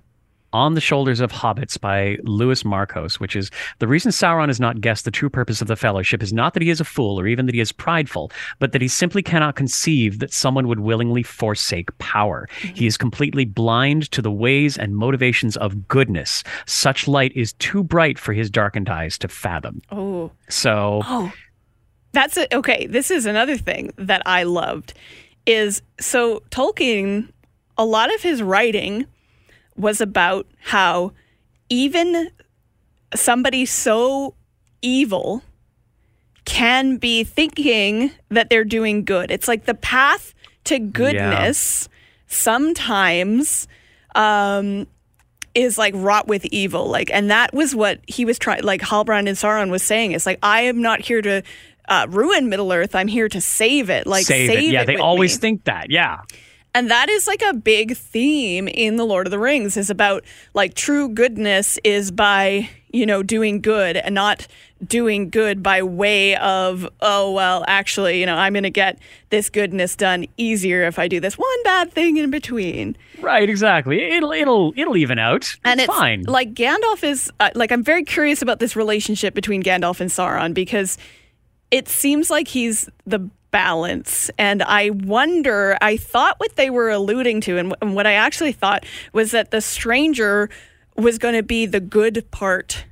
[0.54, 4.82] On the Shoulders of Hobbits by Louis Markos, which is The reason Sauron has not
[4.82, 7.28] guessed the true purpose of the fellowship is not that he is a fool or
[7.28, 11.24] even that he is prideful, but that he simply cannot conceive that someone would willingly
[11.24, 12.48] forsake power.
[12.62, 16.44] He is completely blind to the ways and motivations of goodness.
[16.66, 19.82] Such light is too bright for his darkened eyes to fathom.
[19.92, 20.32] Oh.
[20.50, 21.32] So Oh,
[22.14, 22.52] that's it.
[22.54, 24.94] Okay, this is another thing that I loved.
[25.46, 27.32] Is so Tolkien,
[27.78, 29.06] a lot of his writing
[29.78, 31.14] was about how
[31.70, 32.30] even
[33.16, 34.34] somebody so
[34.82, 35.44] evil
[36.46, 39.32] can be thinking that they're doing good.
[39.32, 40.34] It's like the path
[40.66, 41.90] to goodness
[42.28, 43.68] sometimes
[44.16, 44.88] um,
[45.54, 46.88] is like wrought with evil.
[46.88, 50.14] Like, and that was what he was trying, like Halbrand and Sauron was saying.
[50.14, 51.44] It's like, I am not here to
[51.90, 52.96] uh, ruin Middle Earth.
[52.96, 54.08] I'm here to save it.
[54.08, 54.72] Like, save, save, it.
[54.72, 55.42] Yeah, they with always me.
[55.42, 55.90] think that.
[55.90, 56.22] Yeah.
[56.78, 60.24] And that is like a big theme in The Lord of the Rings is about
[60.54, 64.46] like true goodness is by, you know, doing good and not
[64.86, 69.00] doing good by way of, oh, well, actually, you know, I'm going to get
[69.32, 72.96] this goodness done easier if I do this one bad thing in between.
[73.22, 74.12] Right, exactly.
[74.12, 75.56] It'll it'll it'll even out.
[75.66, 76.26] And it's it's fine.
[76.28, 80.54] like Gandalf is uh, like I'm very curious about this relationship between Gandalf and Sauron
[80.54, 81.00] because
[81.72, 87.42] it seems like he's the balance and I wonder I thought what they were alluding
[87.42, 90.50] to and, and what I actually thought was that the stranger
[90.96, 92.86] was going to be the good part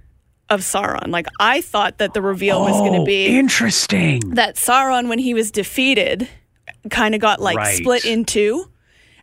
[0.49, 4.21] of Sauron like I thought that the reveal was going to Oh, be interesting.
[4.31, 6.27] that Sauron, when he was defeated,
[6.89, 7.75] kind of got like Right.
[7.77, 8.69] split in two.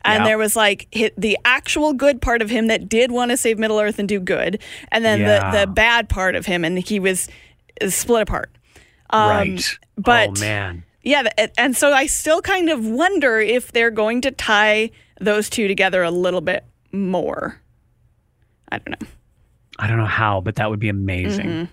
[0.04, 0.30] And Yeah.
[0.30, 3.56] there was like hit the actual good part of him that did want to save
[3.56, 4.60] Middle Earth and do good,
[4.90, 5.52] and then Yeah.
[5.52, 7.28] the the bad part of him, and he was
[7.80, 8.50] uh, split apart.
[9.10, 9.78] Um, right.
[9.96, 10.82] But oh man.
[11.02, 15.68] Yeah, and so I still kind of wonder if they're going to tie those two
[15.68, 17.60] together a little bit more.
[18.70, 19.06] I don't know.
[19.78, 21.68] I don't know how, but that would be amazing.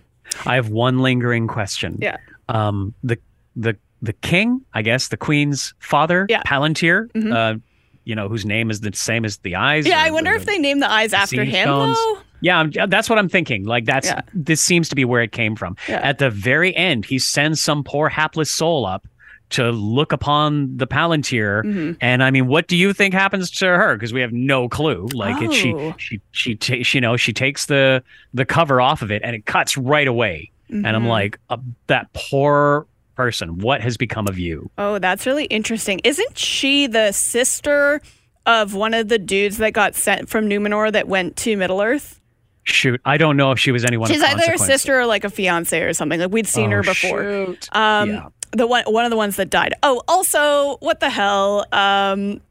[0.46, 1.94] I have one lingering question.
[1.94, 2.04] Mm-hmm.
[2.04, 2.18] Yeah.
[2.50, 3.18] Um the
[3.56, 6.42] the the king, I guess, the queen's father, Yeah.
[6.46, 6.54] Mm-hmm.
[6.54, 7.58] Palantir, uh,
[8.06, 9.86] you know, whose name is the same as the eyes.
[9.86, 12.18] Yeah, or I wonder the- if they name the eyes after him though.
[12.42, 13.66] Yeah, I'm, that's what I'm thinking.
[13.66, 14.22] Like that's Yeah.
[14.34, 15.76] this seems to be where it came from.
[15.90, 16.00] Yeah.
[16.02, 19.06] At the very end, he sends some poor hapless soul up
[19.52, 21.92] to look upon the Palantir, Mm-hmm.
[22.02, 23.96] and I mean, what do you think happens to her?
[23.96, 25.08] Because we have no clue.
[25.14, 25.96] Like it, she Oh.
[25.98, 28.04] she she ta- she, you know she takes the
[28.34, 30.52] the cover off of it, and it cuts right away.
[30.70, 30.96] And Mm-hmm.
[30.96, 31.58] I'm like, uh,
[31.88, 32.86] that poor
[33.16, 33.58] person.
[33.58, 34.70] What has become of you?
[34.78, 36.00] Oh, that's really interesting.
[36.04, 38.02] Isn't she the sister
[38.46, 42.22] of one of the dudes that got sent from Numenor that went to Middle Earth?
[42.64, 44.10] Shoot, I don't know if she was anyone.
[44.10, 46.20] She's either a sister or like a fiance or something.
[46.20, 47.24] Like we'd seen Oh, her before.
[47.24, 47.70] shoot.
[47.76, 48.28] Um, Yeah.
[48.52, 49.74] The one one of the ones that died.
[49.84, 51.66] Oh, also, what the hell?
[51.72, 52.42] Um,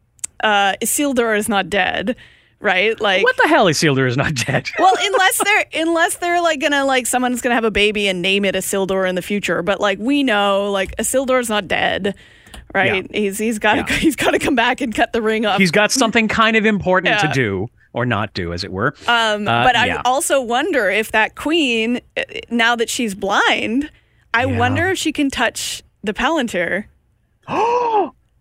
[0.42, 2.14] uh, Isildur is not dead,
[2.60, 2.98] right?
[3.00, 3.66] Like What the hell?
[3.66, 4.68] Isildur is not dead.
[4.78, 8.44] well, unless they're unless they're like gonna like someone's gonna have a baby and name
[8.44, 9.62] it Isildur in the future.
[9.62, 12.14] But like we know, like Isildur's not dead,
[12.74, 13.06] right?
[13.12, 13.96] He's he's got Yeah.
[13.98, 15.58] he's got to come back and cut the ring off.
[15.58, 17.28] He's got something kind of important Yeah.
[17.28, 18.94] to do or not do, as it were.
[19.08, 19.96] Um, Uh, but yeah.
[19.96, 23.90] I also wonder if that queen, uh, now that she's blind,
[24.34, 24.58] I Yeah.
[24.58, 26.86] wonder if she can touch the Palantir.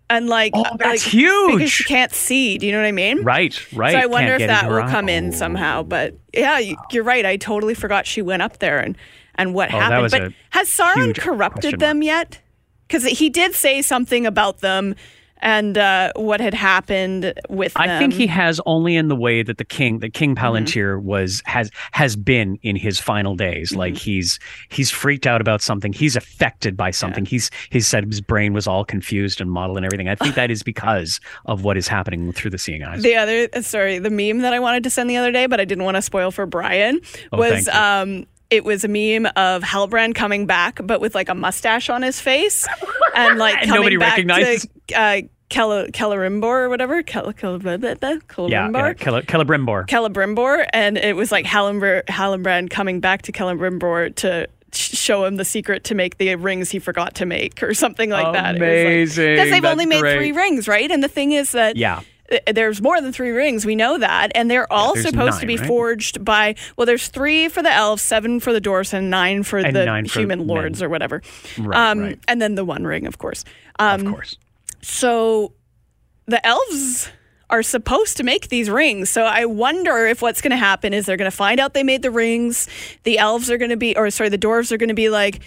[0.09, 1.53] and like, Oh, uh, that's like, huge.
[1.53, 2.57] because she can't see.
[2.57, 3.23] Do you know what I mean?
[3.23, 3.91] Right, right.
[3.91, 4.89] So I Can't wonder if that will eye.
[4.91, 5.31] come in Oh.
[5.31, 5.83] somehow.
[5.83, 7.25] But yeah, you- you're right.
[7.25, 8.97] I totally forgot she went up there and
[9.35, 10.11] and what Oh, happened.
[10.11, 12.39] But has Sauron corrupted them yet?
[12.87, 14.95] Because he did say something about them
[15.39, 17.83] and uh, what had happened with them.
[17.83, 20.45] I think he has only in the way that the king, the King Mm-hmm.
[20.45, 23.69] Palantir, was has has been in his final days.
[23.69, 23.79] Mm-hmm.
[23.79, 24.39] Like he's
[24.69, 25.93] he's freaked out about something.
[25.93, 27.25] He's affected by something.
[27.25, 30.09] He's he said his brain was all confused and modeled and everything.
[30.09, 33.03] I think that is because of what is happening through the seeing eyes.
[33.03, 35.65] The other, sorry, the meme that I wanted to send the other day, but I
[35.65, 36.99] didn't want to spoil for Brian,
[37.31, 41.35] Oh, was um, it was a meme of Halbrand coming back, but with like a
[41.35, 42.65] mustache on his face,
[43.15, 47.59] and like And coming nobody back recognizes- to uh, Kel- Kelarimbor or whatever, Kel- Kel-
[47.59, 48.09] blah, blah, blah,
[48.47, 48.93] yeah, yeah.
[49.87, 55.45] Celebrimbor, and it was like Hallenbr- Hallenbrand coming back to Celebrimbor to show him the
[55.45, 58.55] secret to make the rings he forgot to make, or something like that.
[58.57, 59.35] Amazing.
[59.35, 60.17] Because they've That's only made great.
[60.17, 60.91] three rings, right?
[60.91, 62.01] And the thing is that Yeah.
[62.29, 63.65] Th- there's more than three rings.
[63.65, 65.67] We know that, and they're all there's supposed to be right?
[65.67, 66.55] forged by.
[66.77, 69.85] Well, there's three for the elves, seven for the dwarves, and nine for And the
[69.85, 70.47] nine for human men.
[70.47, 71.21] lords or whatever.
[71.57, 72.19] Right, um, right.
[72.27, 73.43] And then the one ring, of course.
[73.79, 74.37] Um, Of course.
[74.81, 75.53] so
[76.25, 77.09] the elves
[77.49, 79.09] are supposed to make these rings.
[79.09, 81.83] So I wonder if what's going to happen is they're going to find out they
[81.83, 82.67] made the rings.
[83.03, 85.39] The elves are going to be, or sorry, the dwarves are going to be like,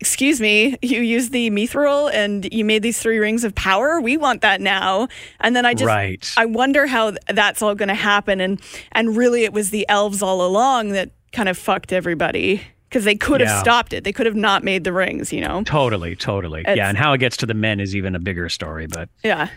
[0.00, 4.00] excuse me, you used the mithril and you made these three rings of power.
[4.00, 5.08] We want that now.
[5.40, 6.32] And then I just, Right.
[6.36, 8.40] I wonder how that's all going to happen.
[8.40, 8.60] And,
[8.92, 13.14] and really it was the elves all along that kind of fucked everybody because they
[13.14, 14.02] could have stopped it.
[14.04, 15.62] They could have not made the rings, you know?
[15.64, 16.60] Totally, totally.
[16.62, 18.86] It's- yeah, and how it gets to the men is even a bigger story.
[18.86, 19.48] But Yeah.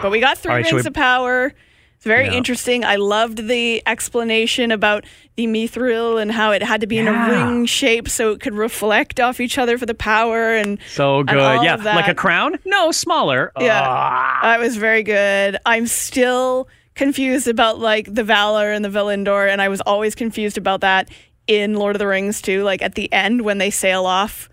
[0.00, 1.52] But we got three right, rings we- of power.
[1.98, 2.34] It's very Yeah.
[2.34, 2.84] interesting.
[2.84, 5.04] I loved the explanation about
[5.34, 8.54] the mithril and how it had to be in a ring shape so it could
[8.54, 11.38] reflect off each other for the power and so and good.
[11.40, 12.56] all Yeah, like a crown?
[12.64, 13.50] No, smaller.
[13.58, 13.82] Yeah.
[13.84, 14.38] Ah.
[14.42, 15.58] That was very good.
[15.66, 20.56] I'm still confused about like the Valar and the Valindor, and I was always confused
[20.56, 21.08] about that
[21.48, 22.62] in Lord of the Rings too.
[22.62, 24.48] Like at the end when they sail off,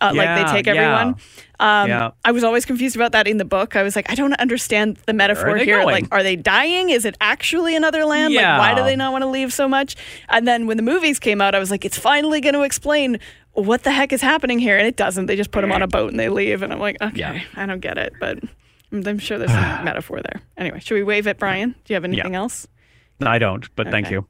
[0.00, 0.72] uh, like they take yeah.
[0.72, 1.16] everyone.
[1.60, 2.10] Um, Yeah.
[2.24, 3.76] I was always confused about that in the book.
[3.76, 5.80] I was like, I don't understand the metaphor here.
[5.82, 5.86] going?
[5.86, 6.90] Like, are they dying?
[6.90, 8.34] Is it actually another land?
[8.34, 9.96] Like, why do they not want to leave so much?
[10.28, 13.18] And then when the movies came out, I was like, it's finally going to explain
[13.52, 15.26] what the heck is happening here, and it doesn't.
[15.26, 17.40] They just put them on a boat and they leave, and I'm like, okay, Yeah.
[17.56, 18.38] I don't get it, but.
[18.90, 20.40] I'm sure there's some metaphor there.
[20.56, 21.72] Anyway, should we wave at Brian?
[21.84, 22.66] Do you have anything else?
[23.20, 24.26] I don't, but thank you.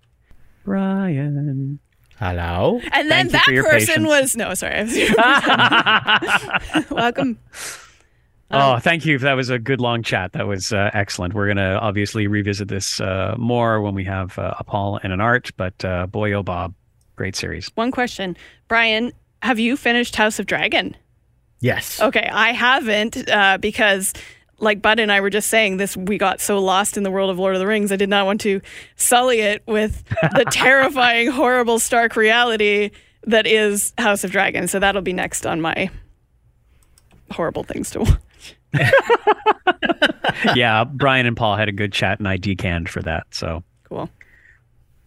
[0.65, 1.79] Brian.
[2.19, 2.81] Hello?
[2.93, 4.07] And then Thank that for person patience.
[4.07, 4.75] was no, sorry.
[5.19, 6.19] I
[6.75, 7.39] was- Welcome.
[8.51, 9.19] Oh, thank you.
[9.19, 10.33] That was a good long chat.
[10.33, 11.35] That was uh, excellent.
[11.35, 15.13] We're going to obviously revisit this uh, more when we have uh, a Paul and
[15.13, 16.75] an Art, but uh, boy, oh, Bob,
[17.15, 17.71] great series.
[17.75, 18.37] One question,
[18.67, 19.13] Brian.
[19.43, 20.97] Have you finished House of Dragon?
[21.61, 22.01] Yes.
[22.01, 24.15] Okay, I haven't uh, because,
[24.59, 27.31] like Bud and I were just saying, this we got so lost in the world
[27.31, 27.93] of Lord of the Rings.
[27.93, 28.61] I did not want to
[28.97, 30.05] sully it with
[30.35, 32.91] the terrifying, horrible, stark reality
[33.25, 34.69] that is House of Dragon.
[34.69, 35.91] So that'll be next on my
[37.31, 38.57] horrible things to watch.
[40.55, 43.27] yeah, Brian and Paul had a good chat, and I decanned for that.
[43.31, 44.11] So, Cool.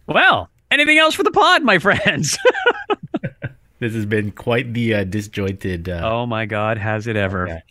[0.06, 2.38] well, anything else for the pod, my friends?
[3.82, 5.88] This has been quite the uh, disjointed.
[5.88, 7.48] Uh, oh my God, has it ever?
[7.48, 7.62] Okay.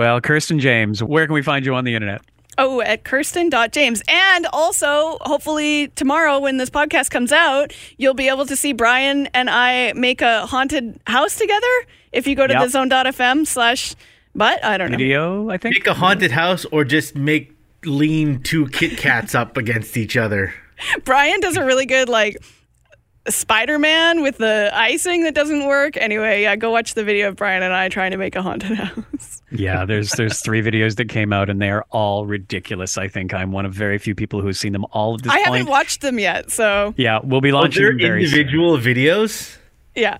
[0.00, 2.22] Well, Kirsten James, where can we find you on the internet?
[2.56, 4.02] Oh, at Kirsten.James.
[4.08, 9.26] And also, hopefully, tomorrow when this podcast comes out, you'll be able to see Brian
[9.34, 11.66] and I make a haunted house together.
[12.12, 12.62] If you go to Yep.
[12.62, 13.94] the zone.fm slash,
[14.34, 14.96] but I don't know.
[14.96, 15.74] Video, I think.
[15.74, 17.54] Make a haunted house or just make
[17.84, 20.54] lean two Kit Kats up against each other.
[21.04, 22.38] Brian does a really good, like,
[23.28, 25.96] Spider Man with the icing that doesn't work.
[25.96, 28.76] Anyway, yeah, go watch the video of Brian and I trying to make a haunted
[28.78, 29.42] house.
[29.52, 32.96] Yeah, there's there's three videos that came out, and they are all ridiculous.
[32.96, 35.36] I think I'm one of very few people who's seen them all at this I
[35.36, 35.46] point.
[35.46, 38.38] haven't watched them yet, so yeah, we'll be launching they're them very soon.
[38.40, 39.56] individual videos?
[39.94, 40.18] yeah.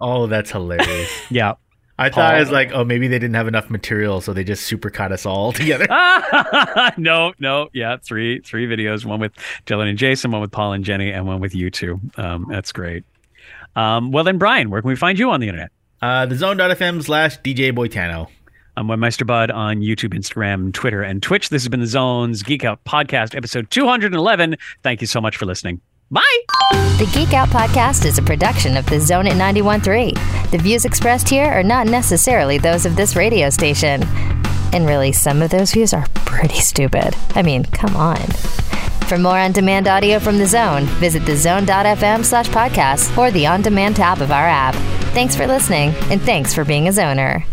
[0.00, 1.10] Oh, that's hilarious.
[1.30, 1.54] Yeah.
[1.98, 4.70] I thought it was like, oh, maybe they didn't have enough material, so they just
[4.70, 5.86] supercut us all together.
[6.98, 9.32] no, no, yeah, three three videos, one with
[9.66, 12.00] Dylan and Jason, one with Paul and Jenny, and one with you two.
[12.16, 13.04] Um, that's great.
[13.74, 15.70] Um, well then, Brian, where can we find you on the internet?
[16.02, 18.28] Uh, the zone.fm slash DJ Boitano.
[18.78, 21.48] I'm Webmeister Bud on YouTube, Instagram, Twitter, and Twitch.
[21.48, 24.56] This has been the Zones Geek Out Podcast, episode 211.
[24.82, 25.80] Thank you so much for listening.
[26.10, 26.22] Bye.
[26.98, 30.50] The Geek Out Podcast is a production of the Zone at 91.3.
[30.50, 34.04] The views expressed here are not necessarily those of this radio station.
[34.72, 37.14] And really, some of those views are pretty stupid.
[37.34, 38.20] I mean, come on.
[39.08, 43.62] For more on demand audio from the zone, visit thezone.fm slash podcast or the on
[43.62, 44.74] demand tab of our app.
[45.12, 47.44] Thanks for listening, and thanks for being a zoner.